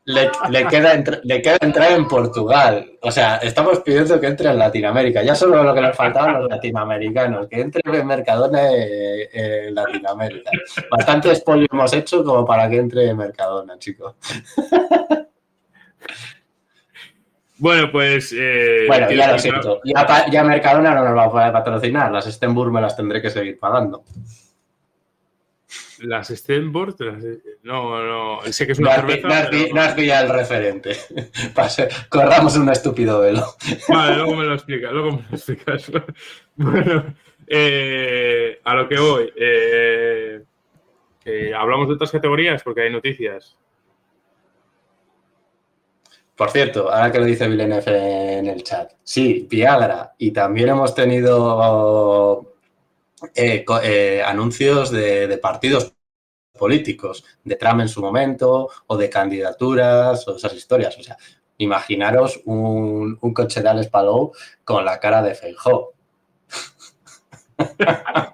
[0.06, 2.98] le, le, queda le queda entrar en Portugal.
[3.02, 5.24] O sea, estamos pidiendo que entre en Latinoamérica.
[5.24, 10.52] Ya solo lo que nos faltaban los latinoamericanos, que entre en Mercadona en, Latinoamérica.
[10.90, 14.16] Bastante spoiler hemos hecho como para que entre en Mercadona, chicos.
[17.64, 18.36] Bueno, pues.
[18.38, 19.80] Eh, bueno, ya lo siento.
[19.86, 22.12] Ya, ya, Mercadona no nos va a poder patrocinar.
[22.12, 24.04] Las Stenburg me las tendré que seguir pagando.
[26.00, 26.98] Las Stenburg,
[27.64, 29.30] no, no, sé que es una cerveza.
[29.74, 30.98] No has, el referente.
[32.10, 33.46] corramos un estúpido velo.
[33.88, 35.90] Vale, luego me lo explicas, luego me lo explicas.
[36.58, 37.16] Bueno,
[37.48, 39.34] eh, a lo que voy.
[39.38, 40.44] Eh,
[41.58, 43.58] hablamos de otras categorías porque hay noticias.
[46.44, 50.14] Por cierto, ahora que lo dice Villeneuve en el chat, sí, Viagra.
[50.18, 52.54] Y también hemos tenido
[53.34, 55.94] eh, eh, anuncios de, partidos
[56.52, 61.00] políticos, de Trump en su momento, o de candidaturas, o esas historias.
[61.00, 61.16] O sea,
[61.60, 64.34] imaginaros un, coche de Alex Palou
[64.66, 65.40] con la cara de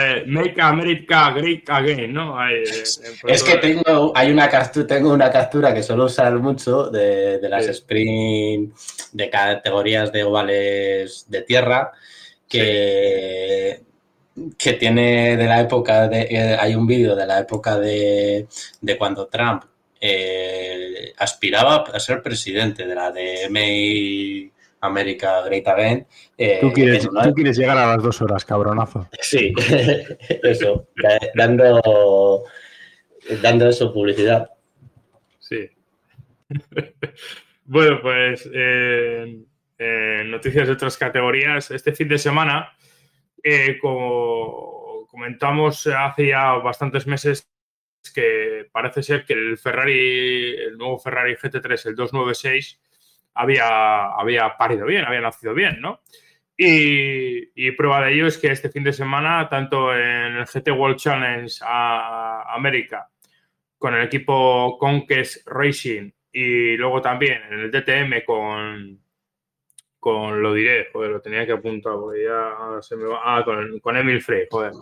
[0.00, 0.26] Feijóo.
[0.26, 2.48] Make America Great Again, ¿no?
[2.48, 7.40] Eh, es que tengo, hay una captura, tengo una captura que suelo usar mucho de,
[7.48, 8.74] las sprint
[9.12, 11.92] de categorías de ovales de tierra
[12.48, 13.80] que,
[14.58, 18.46] que tiene de la época de, eh, hay un vídeo de la época de,
[18.80, 19.64] de cuando Trump
[20.00, 24.50] eh, aspiraba a ser presidente de la de May
[24.80, 26.06] América Great Again.
[26.38, 29.08] Eh, ¿Tú, quieres, tú quieres llegar a las dos horas, cabronazo.
[29.20, 29.52] Sí,
[30.42, 30.88] eso,
[31.34, 32.44] dando,
[33.42, 34.50] dando eso publicidad.
[35.38, 35.70] Sí.
[37.64, 38.48] bueno, pues
[40.30, 41.70] noticias de otras categorías.
[41.70, 42.72] Este fin de semana,
[43.42, 47.46] eh, como comentamos hace ya bastantes meses,
[48.14, 52.80] que parece ser que el Ferrari, el nuevo Ferrari GT3, el 296,
[53.34, 56.00] había, había parido bien, había nacido bien, ¿no?
[56.62, 60.98] Y, prueba de ello es que este fin de semana, tanto en el GT World
[60.98, 63.08] Challenge a América,
[63.78, 69.00] con el equipo Conquest Racing y luego también en el DTM con,
[69.98, 71.94] con lo diré, joder, lo tenía que apuntar.
[73.24, 73.42] Ah,
[73.82, 74.72] con, Emil Frey, joder.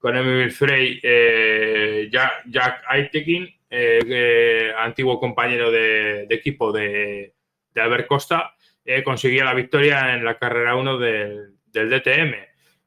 [0.00, 7.34] Con Emil Frey, eh, Jack, Jack Aitekin, eh, antiguo compañero de equipo de,
[7.74, 12.34] de Albert Costa, eh, conseguía la victoria en la carrera 1 del, DTM.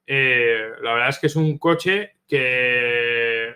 [0.06, 3.56] Eh, la verdad es que es un coche que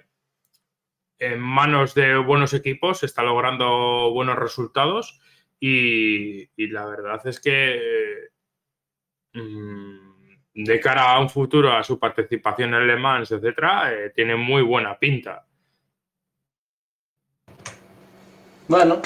[1.20, 5.20] en manos de buenos equipos está logrando buenos resultados
[5.60, 8.30] y, la verdad es que
[9.34, 10.08] mm,
[10.54, 14.62] de cara a un futuro, a su participación en Le Mans, etcétera, eh, tiene muy
[14.62, 15.46] buena pinta.
[18.68, 19.02] Bueno,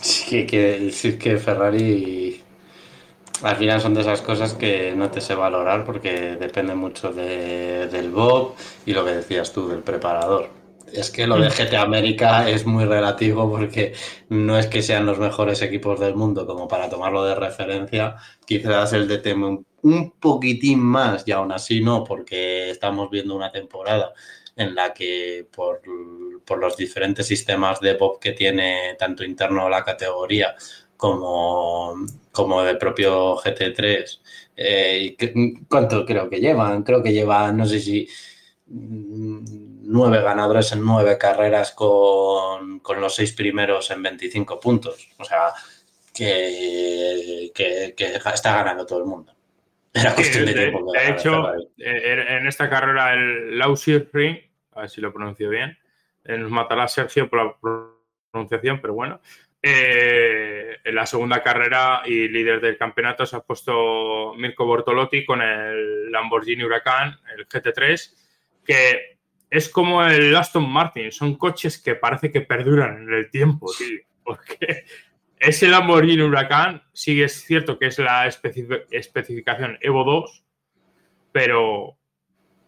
[0.00, 2.42] sí que, sí que Ferrari
[3.42, 8.10] al final son de esas cosas que no te sé valorar porque depende mucho del
[8.10, 8.54] Bob
[8.86, 10.50] y lo que decías tú del preparador.
[10.92, 13.92] Es que lo de GT América es muy relativo porque
[14.28, 18.16] no es que sean los mejores equipos del mundo como para tomarlo de referencia.
[18.46, 24.12] Quizás el DTM un poquitín más y aún así no, porque estamos viendo una temporada
[24.56, 25.82] en la que por,
[26.58, 30.56] los diferentes sistemas de Bob que tiene tanto interno la categoría
[30.96, 31.94] como,
[32.32, 34.20] como propio GT3.
[34.56, 35.16] Eh,
[35.68, 36.82] ¿Cuánto creo que llevan?
[36.82, 38.08] Creo que llevan, no sé si
[38.66, 39.44] mm,
[39.84, 45.08] nueve ganadores en nueve carreras con, los seis primeros en 25 puntos.
[45.18, 45.52] O sea,
[46.14, 47.94] que, que,
[48.32, 49.35] está ganando todo el mundo.
[49.96, 50.92] Era cuestión de, tiempo.
[50.92, 54.38] De, hecho, eh, en esta carrera el Lausir Ring,
[54.72, 55.78] a ver si lo pronuncio bien,
[56.24, 57.56] eh, nos matará Sergio por la
[58.30, 59.20] pronunciación, pero bueno,
[59.62, 65.40] eh, en la segunda carrera y líder del campeonato se ha puesto Mirko Bortolotti con
[65.40, 68.14] el Lamborghini Huracán, el GT3,
[68.64, 69.18] que
[69.48, 74.00] es como el Aston Martin, son coches que parece que perduran en el tiempo, tío,
[74.22, 74.84] porque
[75.38, 80.44] ese Lamborghini Huracán sí es cierto que es la especificación Evo 2,
[81.32, 81.98] pero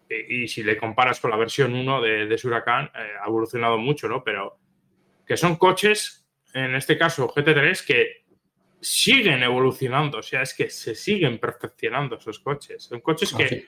[0.09, 4.07] y si le comparas con la versión 1 de, ese Huracán, eh, ha evolucionado mucho,
[4.07, 4.23] ¿no?
[4.23, 4.57] Pero
[5.25, 8.25] que son coches en este caso GT3, que
[8.81, 12.83] siguen evolucionando, o sea, es que se siguen perfeccionando esos coches.
[12.83, 13.65] Son coches que,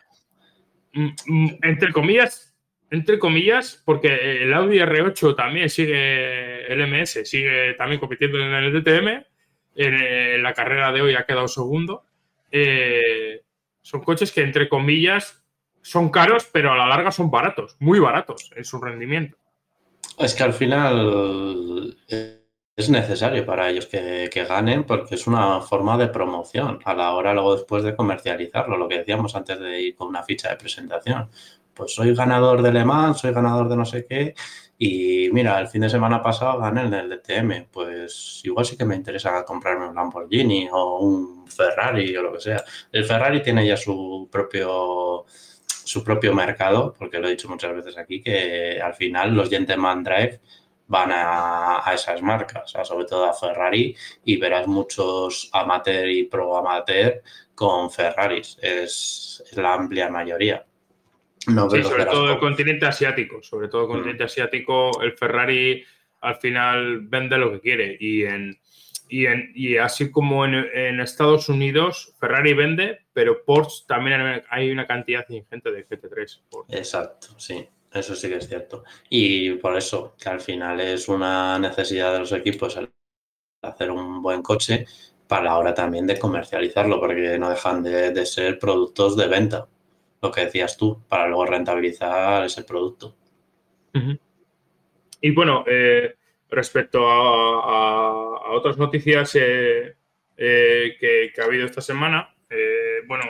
[0.94, 2.51] mm, mm, entre comillas,
[2.92, 8.74] entre comillas, porque el Audi R8 también sigue, el MS sigue también compitiendo en el
[8.74, 9.26] DTM,
[9.76, 12.04] en, la carrera de hoy ha quedado segundo.
[12.52, 13.44] Eh,
[13.82, 15.42] son coches que, entre comillas,
[15.82, 19.38] son caros, pero a la larga son baratos, muy baratos en su rendimiento.
[20.20, 21.98] Es que al final
[22.76, 27.34] es necesario para ellos que, ganen porque es una forma de promoción a la hora
[27.34, 31.30] luego después de comercializarlo, lo que decíamos antes de ir con una ficha de presentación.
[31.82, 34.36] Pues soy ganador de Le Mans, soy ganador de no sé qué
[34.78, 38.86] y mira, el fin de semana pasado gané en el DTM, pues igual sí que
[38.86, 42.64] me interesa comprarme un Lamborghini o un Ferrari o lo que sea.
[42.92, 45.26] El Ferrari tiene ya su propio
[45.66, 50.04] su propio mercado, porque lo he dicho muchas veces aquí, que al final los Gentleman
[50.04, 50.40] Drive
[50.88, 57.24] van a, esas marcas, sobre todo a Ferrari, y verás muchos amateur y pro amateur
[57.56, 58.58] con Ferraris.
[58.62, 60.64] Es, la amplia mayoría.
[61.48, 63.42] No sí, sobre todo el continente asiático.
[63.42, 63.92] Sobre todo el mm.
[63.92, 65.84] continente asiático, el Ferrari
[66.22, 67.98] al final vende lo que quiere.
[68.00, 68.60] Y, en,
[69.10, 74.86] y, en, y así como en, Estados Unidos, Ferrari vende, pero Porsche también hay una
[74.86, 76.42] cantidad ingente de GT3.
[76.70, 77.68] Exacto, sí.
[77.92, 78.84] Eso sí que es cierto.
[79.10, 82.90] Y por eso, que al final es una necesidad de los equipos el
[83.62, 84.86] hacer un buen coche
[85.28, 89.68] para la hora también de comercializarlo, porque no dejan de, ser productos de venta,
[90.22, 93.16] lo que decías tú, para luego rentabilizar ese producto.
[95.20, 96.16] Y bueno, eh,
[96.50, 99.96] respecto a, otras noticias eh,
[100.38, 102.34] eh, que, ha habido esta semana,
[103.08, 103.24] bueno,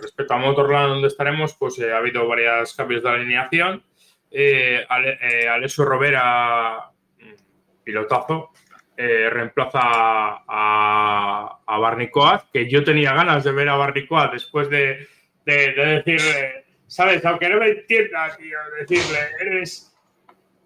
[0.00, 3.82] respecto a Motorland, donde estaremos, pues ha habido varios cambios de alineación.
[4.30, 8.50] Eh Alessio Rovera, mm, pilotazo,
[8.96, 12.10] reemplaza a, a Barney
[12.52, 15.08] que yo tenía ganas de ver a Barney después de,
[15.52, 17.24] decirle, ¿sabes?
[17.24, 19.92] Aunque no me entiendas, tío, decirle, eres,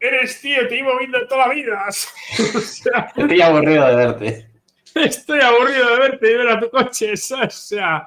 [0.01, 1.85] eres tío, te iba viendo toda la vida.
[3.19, 4.49] Estoy aburrido de verte.
[4.95, 8.07] Estoy aburrido de verte y ver a tu coche, o sea,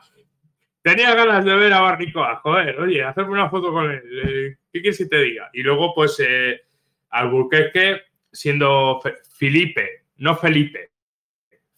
[0.88, 4.04] Tenía ganas de ver a Barricoa, joder, oye, hacerme una foto con él.
[4.24, 5.50] Eh, ¿Qué quieres que te diga?
[5.52, 6.62] Y luego, pues, eh,
[7.10, 9.02] Alburquerque siendo
[9.38, 10.92] Felipe, no Felipe,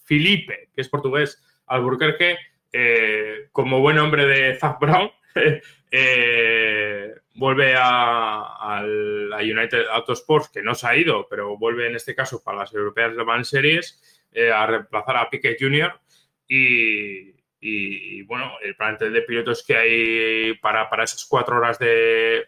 [0.04, 2.38] Felipe, que es portugués, Alburquerque,
[2.72, 5.12] eh, como buen hombre de Zach Brown,
[7.36, 12.44] vuelve a, la United Autosports, que no se ha ido, pero vuelve en este caso
[12.44, 16.00] para las europeas Le Mans Series, a reemplazar a Piquet Jr.
[16.48, 22.46] y, y, bueno, el plantel de pilotos que hay para, para esas cuatro horas de,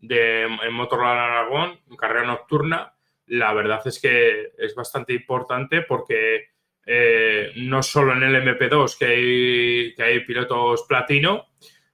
[0.00, 2.94] de en Motorland Aragón, en carrera nocturna,
[3.26, 6.48] la verdad es que es bastante importante porque
[6.90, 11.48] eh, no solo en el MP2 que hay, que hay pilotos platino,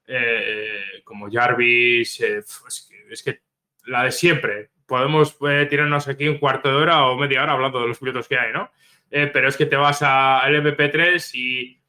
[0.06, 2.44] eh, como Jarvis, eh,
[3.10, 3.40] es, que,
[3.86, 4.70] la de siempre.
[4.86, 5.36] Podemos
[5.68, 8.52] tirarnos aquí un cuarto de hora o media hora hablando de los pilotos que hay,
[8.52, 8.70] ¿no?
[9.10, 11.80] pero es que te vas al MP3 y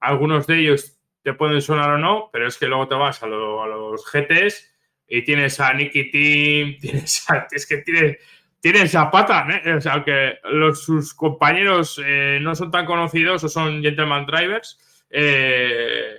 [0.00, 3.26] algunos de ellos te pueden sonar o no, pero es que luego te vas a,
[3.26, 4.70] los GTs
[5.08, 8.18] y tienes a Nicky Team, tienes a, es que tienes,
[8.60, 9.74] tienes a Pata, ¿eh?
[9.74, 14.78] o sea, que los, sus compañeros eh, no son tan conocidos o son gentleman drivers.
[15.10, 16.14] Eh,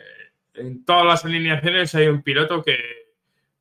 [0.55, 2.77] en todas las alineaciones hay un piloto que,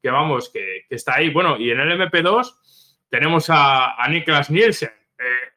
[0.02, 1.30] que vamos, que, está ahí.
[1.30, 2.54] Bueno, y en el MP2
[3.08, 4.90] tenemos a, a Niklas Nielsen,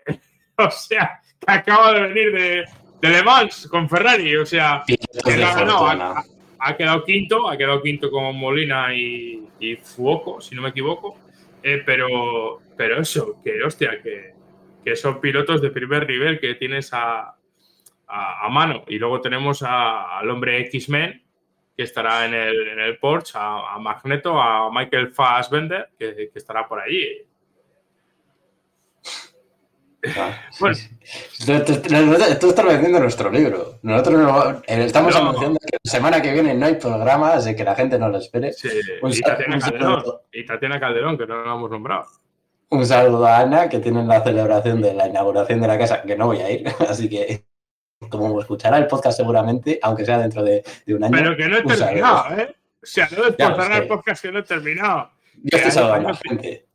[0.58, 2.66] o sea, que acaba de venir de,
[3.02, 4.84] de Le Mans con Ferrari, o sea,
[6.60, 11.18] ha, quedado quinto, ha quedado quinto con Molina y, y Fuoco, si no me equivoco,
[11.64, 14.34] eh, pero, pero eso, que hostia, que,
[14.84, 17.36] que, son pilotos de primer nivel que tienes a,
[18.08, 18.84] a, mano.
[18.88, 21.24] Y luego tenemos al hombre X-Men,
[21.76, 26.68] que estará en el, en el Porsche, a, Magneto, a Michael Fassbender, que, que estará
[26.68, 27.26] por allí.
[30.18, 30.78] Ah, bueno.
[32.40, 33.80] Tú, estás vendiendo nuestro libro.
[33.84, 37.64] Nosotros no, eh, estamos anunciando que la semana que viene no hay programas, de que
[37.64, 38.52] la gente no lo espere.
[38.52, 42.06] y, Tatiana Calderón, y, Tatiana Calderón, que no la hemos nombrado.
[42.70, 46.18] Un saludo a Ana, que tiene la celebración de la inauguración de la casa, que
[46.18, 47.46] no voy a ir, así que
[48.10, 51.16] como escuchará el podcast seguramente, aunque sea dentro de, un año.
[51.16, 52.54] Pero que no he terminado, ¿eh?
[52.82, 55.10] O sea, no es el podcast que no he terminado.
[55.36, 56.66] Yo estoy saludando a la gente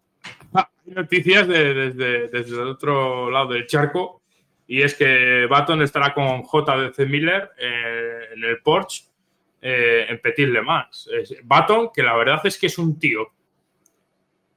[0.94, 4.22] noticias desde, el otro lado del charco
[4.66, 9.04] y es que Baton estará con JDC Miller eh, en el Porsche
[9.60, 11.08] eh, en Petit Le Mans.
[11.44, 13.32] Baton, que la verdad es que es un tío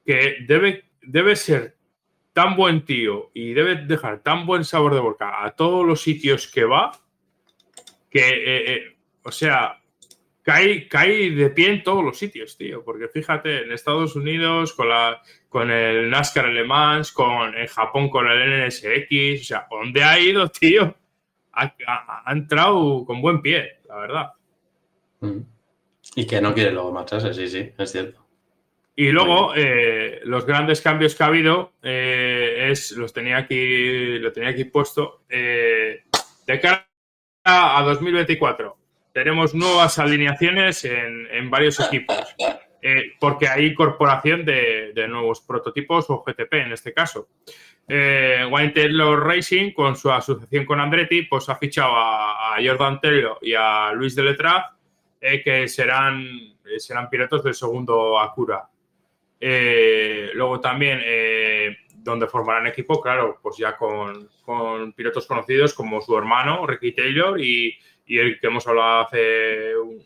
[0.05, 1.75] que debe, debe ser
[2.33, 6.47] tan buen tío y debe dejar tan buen sabor de boca a todos los sitios
[6.47, 6.91] que va
[8.09, 9.80] que, eh, o sea,
[10.43, 12.83] cae, cae de pie en todos los sitios, tío.
[12.83, 18.27] Porque fíjate, en Estados Unidos, con, la, con el NASCAR alemán, con, en Japón con
[18.27, 20.95] el NSX, o sea, ¿dónde ha ido, tío?
[21.53, 24.33] Ha, entrado con buen pie, la verdad.
[25.19, 25.39] Mm.
[26.15, 28.25] Y que no quiere luego marcharse, sí, sí, es cierto.
[28.95, 34.33] Y luego, eh, los grandes cambios que ha habido, eh, es, los tenía aquí, lo
[34.33, 36.03] tenía aquí puesto, eh,
[36.45, 36.87] de cara
[37.43, 38.80] a 2024
[39.13, 42.17] tenemos nuevas alineaciones en, varios equipos,
[42.81, 47.27] eh, porque hay incorporación de, nuevos prototipos o GTP en este caso.
[47.87, 53.37] Eh, Wayne Taylor Racing, con su asociación con Andretti, pues ha fichado a, Jordan Taylor
[53.41, 54.65] y a Luis de Letraz,
[55.19, 58.69] eh, que serán, serán pilotos del segundo Acura.
[59.39, 61.01] luego también,
[61.95, 67.39] donde formarán equipo, claro, pues ya con, con pilotos conocidos como su hermano, Ricky Taylor,
[67.41, 70.03] y, y el que hemos hablado hace un,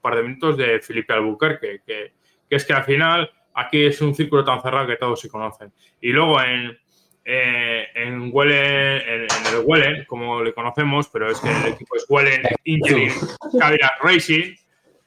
[0.00, 2.12] par de minutos de Felipe Albuquerque, que,
[2.50, 5.72] es que al final aquí es un círculo tan cerrado que todos se conocen.
[6.00, 6.78] Y luego en,
[7.24, 12.42] eh, en, en, el Wellen, como le conocemos, pero es que el equipo es Wellen
[12.64, 13.12] Engineering
[13.58, 14.54] Cadillac Racing.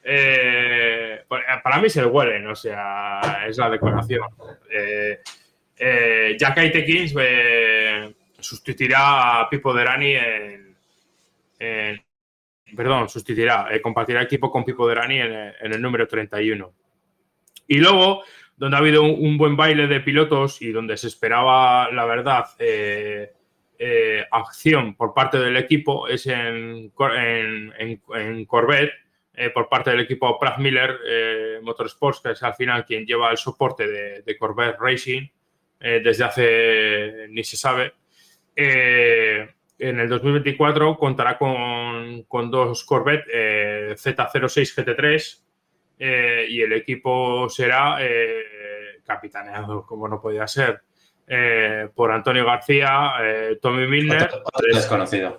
[0.04, 4.28] Eh, para mí es el Wellen, o sea, es la decoración.
[4.70, 5.18] Eh,
[5.78, 7.14] eh Jack Aitekins
[8.38, 10.76] sustituirá a Pipo Derani en,
[11.58, 12.02] en,
[12.76, 16.72] perdón, sustituirá, eh, compartirá equipo con Pipo Derani en, en, el número 31.
[17.68, 18.22] Y luego,
[18.56, 23.32] donde ha habido un, buen baile de pilotos y donde se esperaba, la verdad, eh,
[23.78, 28.92] eh, acción por parte del equipo, es en, Corvette,
[29.54, 33.86] por parte del equipo Pratt Miller Motorsports, que es al final quien lleva el soporte
[33.86, 35.26] de, Corvette Racing
[35.80, 37.94] desde hace ni se sabe.
[38.54, 39.48] Eh,
[39.82, 45.40] en el 2024 contará con, dos Corvette eh, Z06 GT3
[45.98, 48.44] eh, y el equipo será eh,
[49.04, 50.82] capitaneado, como no podía ser,
[51.94, 53.12] por Antonio García,
[53.60, 54.30] Tommy Milner,
[54.72, 55.38] desconocido.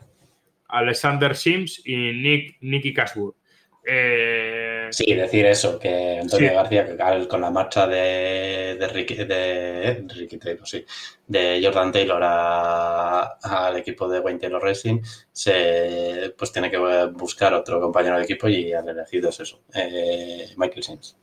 [0.67, 3.35] Alexander Sims y Nick, Nicky Cashwood.
[3.85, 6.87] Eh, sí, decir eso, que Antonio García,
[7.27, 10.85] con la marcha de, de Ricky, de, Ricky Taylor, sí,
[11.27, 15.01] de Jordan Taylor al equipo de Wayne Taylor Racing,
[15.31, 16.77] se, pues tiene que
[17.13, 21.17] buscar otro compañero de equipo y han elegido es eso, eh, Michael Sims.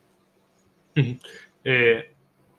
[1.65, 2.15] Eh,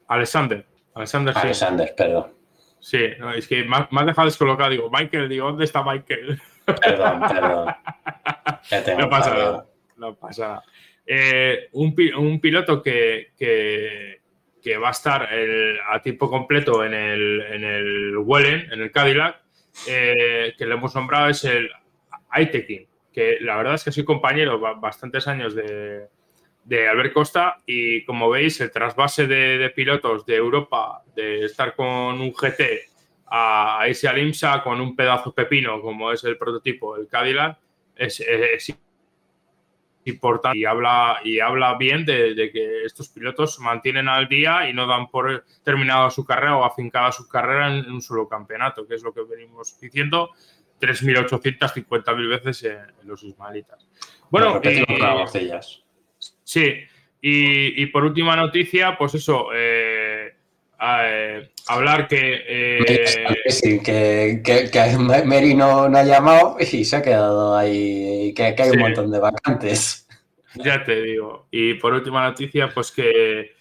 [0.07, 0.65] Alexander,
[0.95, 2.33] Alexander, Alexander, perdón.
[2.79, 2.97] Sí,
[3.35, 6.41] es que me has dejado descolocado, digo, Michael, digo, ¿dónde está Michael?
[6.65, 7.75] Perdón, perdón.
[8.97, 9.70] no pasa nada
[10.01, 10.63] no pasa
[11.05, 11.93] eh, un,
[12.41, 15.29] piloto que, que, va a estar
[15.89, 19.41] a tiempo completo en el, en el Wellen, en el Cadillac,
[19.87, 21.69] eh, que le hemos nombrado es el
[22.29, 26.07] Aitekin, que la verdad es que soy compañero bastantes años de,
[26.63, 32.21] de Albert Costa y como veis el trasvase de, pilotos de Europa, de estar con
[32.21, 32.89] un GT
[33.27, 37.57] a, ese Alimsa con un pedazo pepino como es el prototipo, el Cadillac,
[37.95, 38.23] es
[40.05, 44.73] importante y habla, y habla bien de, que estos pilotos se mantienen al día y
[44.73, 48.95] no dan por terminado su carrera o afincada su carrera en, un solo campeonato, que
[48.95, 50.31] es lo que venimos diciendo
[50.79, 53.87] 3.850.000 veces en, los ismaelitas.
[54.29, 54.59] Bueno,
[56.43, 56.85] sí,
[57.23, 60.10] y, por última noticia, pues eso, eh,
[60.81, 62.79] eh, hablar que, eh,
[63.83, 69.11] que, que, Mary no, ha llamado y se ha quedado ahí, que, hay un montón
[69.11, 70.07] de vacantes.
[70.55, 71.47] Ya te digo.
[71.51, 73.51] Y por última noticia, pues que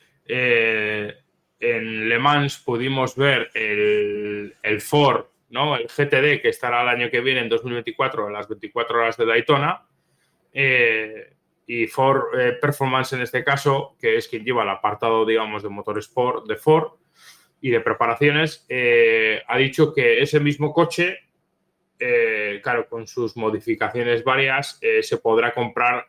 [1.60, 5.76] en Le Mans pudimos ver el, el Ford, ¿no?
[5.76, 9.26] el GTD, que estará el año que viene, en 2024, a las 24 horas de
[9.26, 9.86] Daytona.
[10.52, 11.34] Eh,
[11.66, 15.68] y Ford eh, Performance en este caso, que es quien lleva el apartado, digamos, de
[15.68, 16.92] motor sport de Ford
[17.60, 21.18] y de preparaciones, eh, ha dicho que ese mismo coche,
[22.62, 26.06] claro, con sus modificaciones varias, se podrá comprar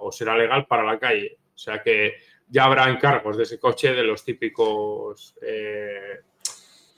[0.00, 1.38] o será legal para la calle.
[1.54, 2.14] O sea que
[2.48, 5.36] ya habrá encargos de ese coche de los típicos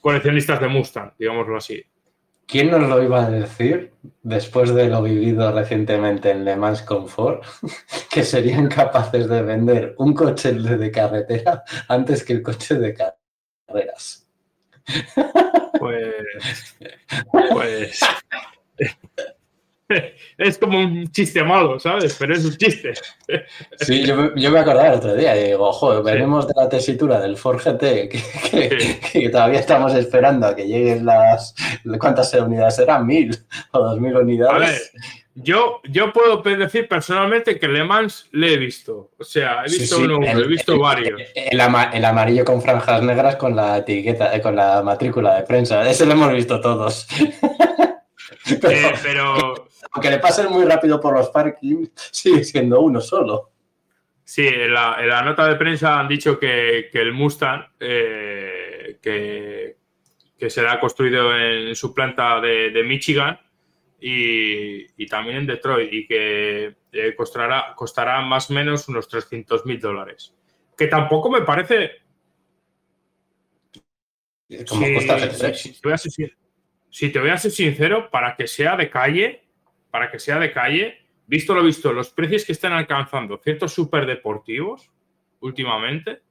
[0.01, 1.85] coleccionistas de Mustang, digámoslo así.
[2.51, 3.93] ¿Quién nos lo iba a decir
[4.25, 7.45] después de lo vivido recientemente en Le Mans Comfort?
[8.11, 12.93] Que serían capaces de vender un coche de carretera antes que el coche de
[13.71, 14.27] carreras.
[15.79, 16.77] Pues.
[17.53, 18.01] Pues.
[20.39, 22.17] es como un chiste malo, ¿sabes?
[22.19, 22.93] Pero es un chiste.
[23.79, 27.21] Sí, yo, yo me acordaba el otro día y digo, joder, venimos de la tesitura
[27.21, 28.09] del Ford GT
[29.13, 31.55] que, todavía estamos esperando a que lleguen las...
[31.99, 33.07] ¿Cuántas unidades serán?
[33.07, 33.37] ¿Mil
[33.71, 34.55] o dos mil unidades?
[34.55, 34.81] A ver,
[35.35, 39.13] yo, yo puedo decir personalmente que Le Mans le he visto.
[39.17, 41.21] O sea, he visto uno, he visto varios.
[41.35, 45.89] El, amarillo con franjas negras con la etiqueta, eh, con la matrícula de prensa.
[45.89, 47.07] Ese lo hemos visto todos.
[48.51, 53.51] Eh, pero, aunque le pasen muy rápido por los parkings, sigue siendo uno solo.
[54.25, 59.77] Sí, en la, nota de prensa han dicho que, el Mustang, eh, que,
[60.49, 63.41] será construido en su planta de, Michigan
[64.01, 69.81] y, también en Detroit y que eh, costará, costará más o menos unos 300 mil
[69.81, 70.33] dólares.
[70.79, 71.91] Que tampoco me parece...
[74.69, 75.19] ¿Cómo cuesta
[75.99, 76.31] si,
[76.91, 79.50] si te voy a ser sincero, para que sea de calle,
[79.91, 84.91] para que sea de calle, visto lo visto, los precios que están alcanzando ciertos superdeportivos
[85.41, 86.23] últimamente,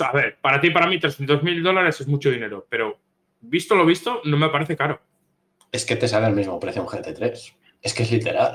[0.00, 2.98] a ver, para ti y para mí 300 mil dólares es mucho dinero, pero
[3.40, 5.00] visto lo visto, no me parece caro.
[5.72, 7.54] Es que te sale el mismo precio un GT3.
[7.82, 8.54] Es que es literal.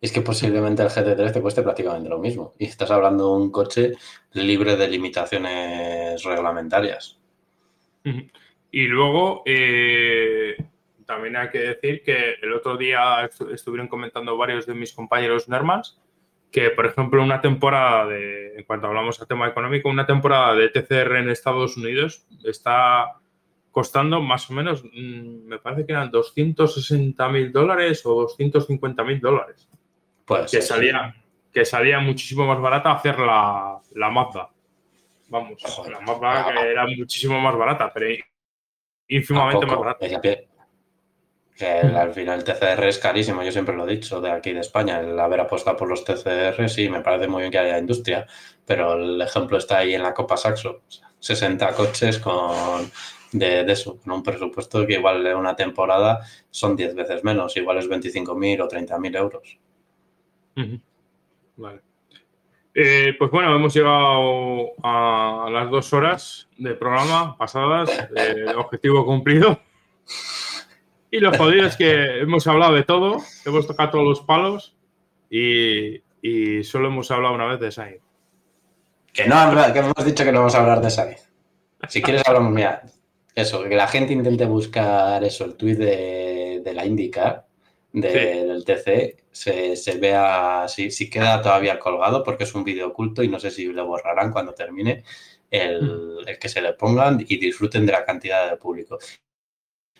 [0.00, 2.54] Es que posiblemente el GT3 te cueste prácticamente lo mismo.
[2.58, 3.92] Y estás hablando de un coche
[4.32, 7.18] libre de limitaciones reglamentarias.
[8.70, 10.56] Y luego, eh,
[11.10, 15.98] también hay que decir que el otro día estuvieron comentando varios de mis compañeros Nermans
[16.52, 20.68] que, por ejemplo, una temporada de, en cuanto hablamos a tema económico, una temporada de
[20.68, 23.16] TCR en Estados Unidos está
[23.72, 29.20] costando más o menos, mm, me parece que eran 260 mil dólares o 250 mil
[29.20, 29.68] dólares.
[30.24, 31.12] Pues que salía,
[31.52, 34.48] que salía muchísimo más barata hacer la, la Mazda.
[35.28, 38.06] Vamos, la Mazda que era muchísimo más barata, pero
[39.08, 40.06] ínfimamente más barata.
[41.60, 44.60] Que al final el TCR es carísimo, yo siempre lo he dicho, de aquí de
[44.60, 44.98] España.
[45.00, 48.26] El haber apostado por los TCR, sí, me parece muy bien que haya industria,
[48.64, 50.80] pero el ejemplo está ahí en la Copa Saxo.
[51.18, 52.90] 60 coches con
[53.32, 57.76] de, eso, con un presupuesto que igual de una temporada son 10 veces menos, igual
[57.76, 59.58] es 25.000 o 30.000 euros.
[61.56, 61.82] Vale.
[62.72, 67.90] Eh, pues bueno, hemos llegado a las dos horas de programa pasadas,
[68.56, 69.60] objetivo cumplido.
[71.10, 74.76] Y lo jodido es que hemos hablado de todo, hemos tocado todos los palos
[75.28, 76.02] y,
[76.62, 78.02] solo hemos hablado una vez de Sainz.
[79.12, 79.36] Que no,
[79.72, 81.28] que hemos dicho que no vamos a hablar de Sainz.
[81.88, 82.82] Si quieres hablamos, mira,
[83.34, 87.44] eso, que la gente intente buscar eso, el tuit de, la IndyCar,
[87.92, 93.28] del TC, se, vea si, si queda todavía colgado porque es un vídeo oculto y
[93.28, 95.02] no sé si lo borrarán cuando termine
[95.50, 96.28] el, mm.
[96.28, 98.98] el, que se le pongan y disfruten de la cantidad de público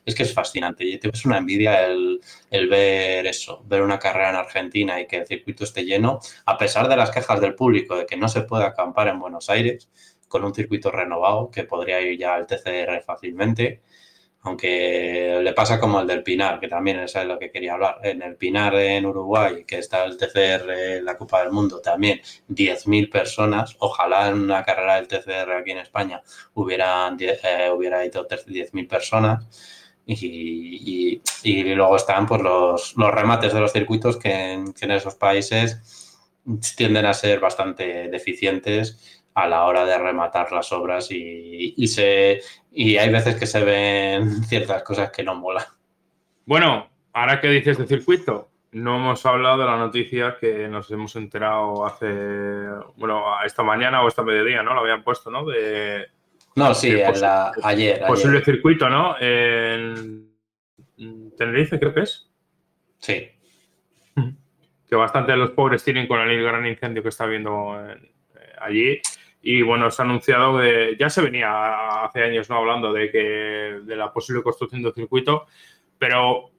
[0.05, 0.85] es que es fascinante.
[0.85, 2.21] Y es una envidia el,
[2.69, 6.89] ver eso, ver una carrera en Argentina y que el circuito esté lleno, a pesar
[6.89, 9.89] de las quejas del público de que no se puede acampar en Buenos Aires
[10.29, 13.83] con un circuito renovado que podría ir ya al TCR fácilmente.
[14.43, 17.99] Aunque le pasa como el del Pinar, que también es lo que quería hablar.
[18.03, 22.21] En el Pinar en Uruguay, que está el TCR en la Copa del Mundo, también
[22.49, 23.77] 10.000 personas.
[23.81, 26.23] Ojalá en una carrera del TCR aquí en España
[26.55, 31.21] hubieran, eh, hubiera ido 10.000 personas y,
[31.75, 36.19] luego están pues, los, remates de los circuitos que en, esos países
[36.77, 42.41] tienden a ser bastante deficientes a la hora de rematar las obras y, se,
[42.73, 45.67] y hay veces que se ven ciertas cosas que no molan.
[46.47, 51.15] Bueno, ahora que dices de circuito, no hemos hablado de la noticia que nos hemos
[51.17, 52.07] enterado hace,
[52.97, 54.75] bueno, esta mañana o esta mediodía, ¿no?
[54.75, 55.45] Lo habían puesto, ¿no?
[55.45, 56.07] De,
[56.57, 56.97] no, sí,
[57.63, 58.03] ayer.
[58.07, 59.17] Posible circuito, ¿no?
[59.21, 60.31] En
[61.37, 62.29] Tenerife, creo que es.
[62.99, 63.31] Sí.
[64.89, 67.97] Que bastante de los pobres tienen con el gran incendio que está habiendo eh,
[68.61, 69.01] allí.
[69.41, 73.19] Y bueno, se ha anunciado que ya se venía hace años no hablando de que
[73.85, 75.47] de la posible construcción de circuito,
[75.99, 76.51] pero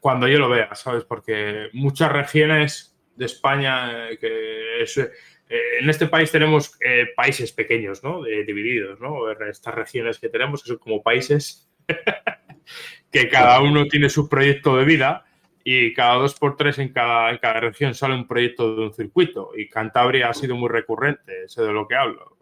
[0.00, 1.04] cuando yo lo vea, ¿sabes?
[1.04, 5.00] Porque muchas regiones de España, eh, que es,
[5.48, 8.22] eh, en este país tenemos eh, países pequeños, ¿no?
[8.22, 9.30] divididos, ¿no?
[9.30, 11.70] Estas regiones que tenemos, que son como países
[13.10, 15.24] que cada uno tiene su proyecto de vida
[15.62, 18.94] y cada dos por tres en cada, en cada región sale un proyecto de un
[18.94, 19.50] circuito.
[19.56, 22.38] Y Cantabria ha sido muy recurrente, sé de lo que hablo.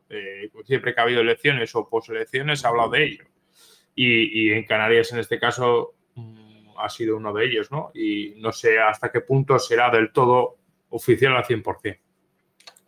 [0.64, 3.24] siempre que ha habido elecciones o poselecciones, ha hablado de ello.
[3.94, 5.94] Y, y en Canarias, en este caso,
[6.78, 7.90] ha sido uno de ellos, ¿no?
[7.94, 10.58] Y no sé hasta qué punto será del todo
[10.90, 11.98] oficial al 100%.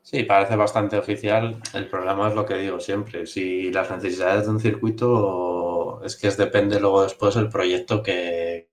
[0.06, 1.60] Sí, parece bastante oficial.
[1.74, 3.26] El problema es lo que digo siempre.
[3.26, 8.68] Si las necesidades de un circuito es que es, depende luego después el proyecto que,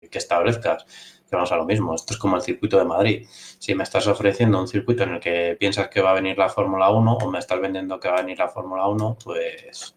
[0.00, 0.84] que establezcas.
[1.28, 1.96] Que vamos a lo mismo.
[1.96, 3.26] Esto es como el circuito de Madrid.
[3.58, 6.48] Si me estás ofreciendo un circuito en el que piensas que va a venir la
[6.48, 9.96] Fórmula 1 o me estás vendiendo que va a venir la Fórmula 1, pues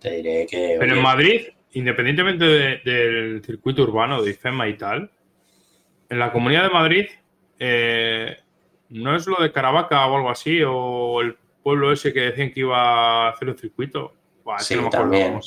[0.00, 0.78] te diré que...
[0.80, 1.42] Pero en Madrid
[1.74, 5.10] independientemente del circuito urbano de IFEMA y tal,
[6.08, 7.06] en la Comunidad de Madrid,
[7.58, 8.36] eh,
[8.90, 10.60] ¿no es lo de Caravaca o algo así?
[10.64, 14.14] ¿O el pueblo ese que decían que iba a hacer un circuito?
[14.58, 15.40] sí, también.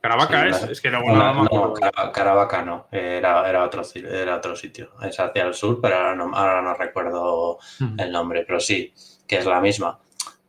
[0.00, 1.74] Caravaca es, es que no, no,
[2.12, 4.90] Caravaca no, era, era, otro, era otro sitio.
[5.02, 7.58] Es hacia el sur, pero ahora no, ahora no recuerdo
[7.98, 8.94] el nombre, pero sí,
[9.26, 9.98] que es la misma.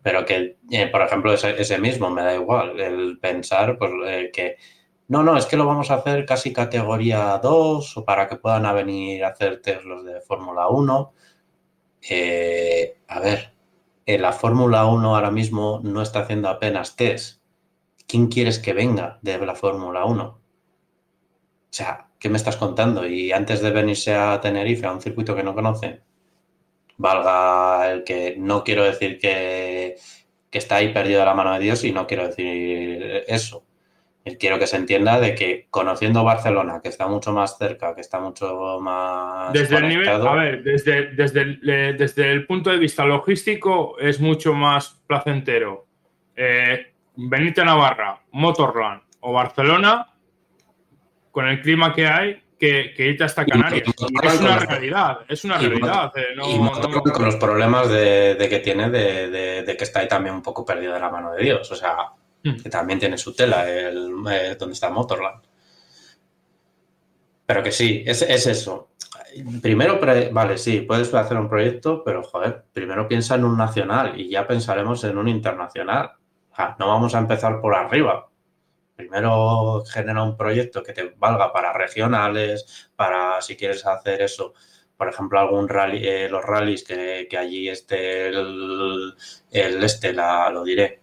[0.03, 4.29] Pero que, eh, por ejemplo, ese, ese, mismo me da igual, el pensar pues, eh,
[4.31, 4.55] que
[5.09, 8.63] no, no, es que lo vamos a hacer casi categoría 2 o para que puedan
[8.75, 11.13] venir a hacer test los de Fórmula 1.
[12.07, 13.53] Eh, a ver,
[14.05, 17.41] en la Fórmula 1 ahora mismo no está haciendo apenas test.
[18.07, 20.23] ¿Quién quieres que venga de la Fórmula 1?
[20.23, 20.39] O
[21.69, 23.07] sea, ¿qué me estás contando?
[23.07, 26.03] Y antes de venirse a Tenerife, a un circuito que no conocen,
[26.97, 29.97] valga el que no quiero decir que,
[30.49, 33.68] que está ahí perdido la mano de Dios y no quiero decir eso
[34.37, 38.19] quiero que se entienda de que conociendo Barcelona, que está mucho más cerca, que está
[38.19, 39.53] mucho más.
[39.53, 41.59] Desde el nivel, a ver, desde, desde, el,
[41.97, 45.87] desde el punto de vista logístico es mucho más placentero.
[46.35, 50.07] Eh, Benito Navarra, Motorland o Barcelona,
[51.31, 53.83] con el clima que hay, que, que irte hasta Canarias.
[54.23, 56.11] es una realidad, es una realidad.
[56.15, 60.41] Eh, y con los problemas de, que tiene de, de, que está ahí también un
[60.41, 61.71] poco perdido de la mano de Dios.
[61.71, 61.95] O sea,
[62.43, 62.57] Mm.
[62.63, 65.43] que también tiene su tela, el, eh, donde está Motorland.
[67.45, 68.89] Pero que sí, es, eso.
[69.61, 69.99] Primero,
[70.31, 74.47] vale, sí, puedes hacer un proyecto, pero joder, primero piensa en un nacional y ya
[74.47, 76.11] pensaremos en un internacional.
[76.79, 78.29] no vamos a empezar por arriba.
[78.95, 84.53] Primero genera un proyecto que te valga para regionales, para si quieres hacer eso,
[84.97, 89.15] por ejemplo, algún rally, eh, los rallies que, allí esté el,
[89.51, 91.01] este, la, lo diré,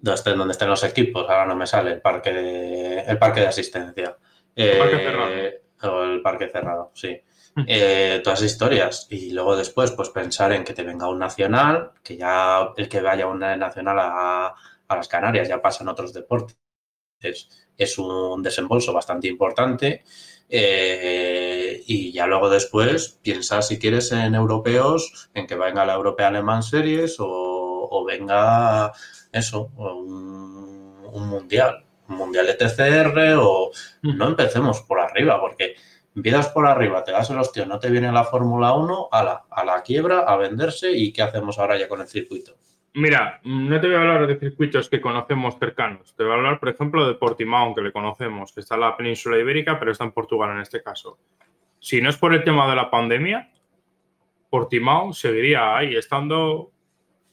[0.00, 4.16] donde estén los equipos, ahora no me sale el parque de, el parque de asistencia.
[4.54, 5.30] El parque eh, cerrado.
[5.82, 7.20] O el parque cerrado, sí.
[7.54, 7.64] Mm.
[7.66, 9.06] Eh, todas historias.
[9.10, 13.00] Y luego después, pues pensar en que te venga un nacional, que ya el que
[13.00, 14.54] vaya un nacional a,
[14.88, 16.56] las Canarias ya pasa en otros deportes.
[17.76, 20.04] Es, un desembolso bastante importante.
[20.48, 26.28] Eh, y ya luego después piensa si quieres en europeos, en que venga la Europea
[26.28, 27.49] Alemán Series o,
[27.90, 28.92] o venga
[29.32, 33.70] eso, un, mundial, un mundial de TCR o
[34.02, 35.74] no empecemos por arriba, porque
[36.14, 39.44] empiezas por arriba, te das el hostia, no te viene la Fórmula 1, a la,
[39.50, 42.56] a la quiebra, a venderse y ¿qué hacemos ahora ya con el circuito?
[42.94, 46.14] Mira, no te voy a hablar de circuitos que conocemos cercanos.
[46.16, 48.96] Te voy a hablar, por ejemplo, de Portimao, que le conocemos, que está en la
[48.96, 51.18] península ibérica, pero está en Portugal en este caso.
[51.78, 53.48] Si no es por el tema de la pandemia,
[54.50, 56.72] Portimao seguiría ahí estando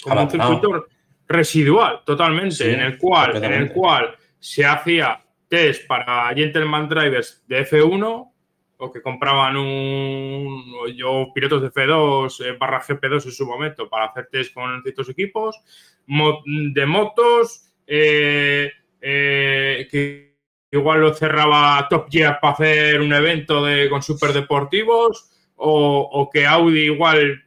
[0.03, 0.87] como un circuito
[1.27, 7.65] residual totalmente, en, el cual, en el cual se hacía test para gentleman drivers de
[7.65, 8.31] F1
[8.79, 14.05] o que compraban un yo pilotos de F2 eh, barra GP2 en su momento para
[14.05, 15.59] hacer test con ciertos equipos
[16.05, 18.71] de motos eh,
[19.01, 20.37] eh, que
[20.71, 26.29] igual lo cerraba Top Gear para hacer un evento de, con super deportivos o, o
[26.29, 27.43] que Audi igual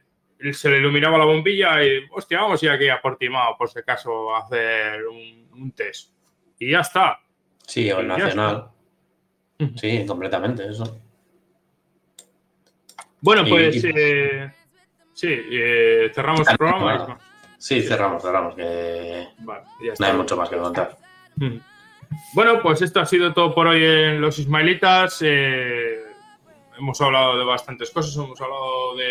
[0.53, 3.79] se le iluminaba la bombilla y, hostia, vamos a ir aquí a Portimao, por si
[3.79, 6.11] acaso, a hacer un, un test.
[6.59, 7.19] Y ya está.
[7.65, 8.69] Sí, o el Nacional.
[9.75, 10.99] Sí, completamente, eso.
[13.21, 14.51] Bueno, pues y- eh,
[15.13, 16.83] sí, eh, cerramos el programa.
[16.97, 17.15] Vale.
[17.57, 20.07] Sí, cerramos, cerramos, que Vale, ya no está.
[20.07, 20.97] hay mucho más que contar.
[22.33, 25.19] Bueno, pues esto ha sido todo por hoy en Los Ismailitas.
[25.23, 26.03] Eh,
[26.77, 29.03] hemos hablado de bastantes cosas, hemos hablado de,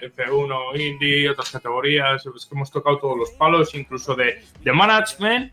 [0.00, 4.72] de F1, Indy, otras categorías, es que hemos tocado todos los palos, incluso de, de
[4.72, 5.52] management.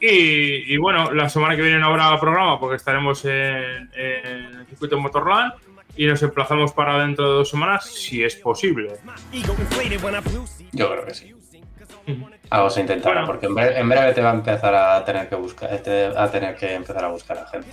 [0.00, 4.26] Y, y bueno, la semana que viene no habrá programa porque estaremos en, en
[4.60, 5.52] el circuito Motorland
[5.96, 8.92] y nos emplazamos para dentro de dos semanas, si es posible.
[10.72, 11.34] Yo creo que sí.
[12.06, 12.30] Ujú.
[12.48, 13.26] Algo se intentará, Bueno.
[13.26, 16.56] porque en breve, en breve te va a empezar a tener que buscar, a tener
[16.56, 17.68] que empezar a buscar a gente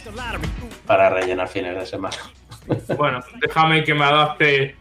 [0.85, 2.17] para rellenar fines de semana.
[2.97, 4.75] Bueno, déjame que me adapte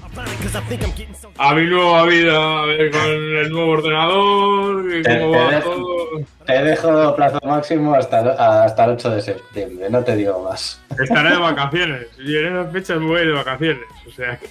[1.38, 5.50] a mi nueva vida, a ver, con el nuevo ordenador, y Te- cómo te va
[5.50, 5.70] dejo.
[5.70, 6.08] todo.
[6.46, 10.82] Te dejo plazo máximo hasta, el- hasta el 8 de septiembre, no te digo más.
[10.98, 14.48] Estaré de vacaciones, y en esas fechas me voy de vacaciones, o sea que-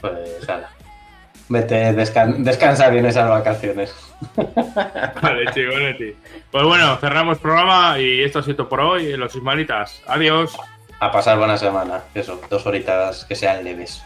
[0.00, 0.70] Pues, ala.
[1.50, 3.94] Vete, descan- descansa bien esas vacaciones.
[4.36, 6.14] Vale, chigonetti.
[6.50, 10.02] Pues bueno, cerramos programa y esto ha sido por hoy, Los Ismalitas.
[10.06, 10.54] Adiós.
[11.00, 12.02] A pasar buena semana.
[12.12, 14.02] Eso, dos horitas que sean leves.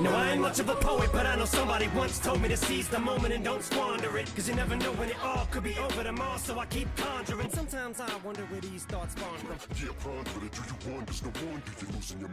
[0.00, 2.56] No, I ain't much of a poet, but I know somebody once told me to
[2.56, 4.34] seize the moment and don't squander it.
[4.34, 7.50] Cause you never know when it all could be over tomorrow, so I keep conjuring.
[7.50, 9.58] Sometimes I wonder where these thoughts spawn from.
[9.76, 10.52] Yeah, ponder it.
[10.52, 11.12] Do you wonder?
[11.22, 12.28] No wonder you're losing your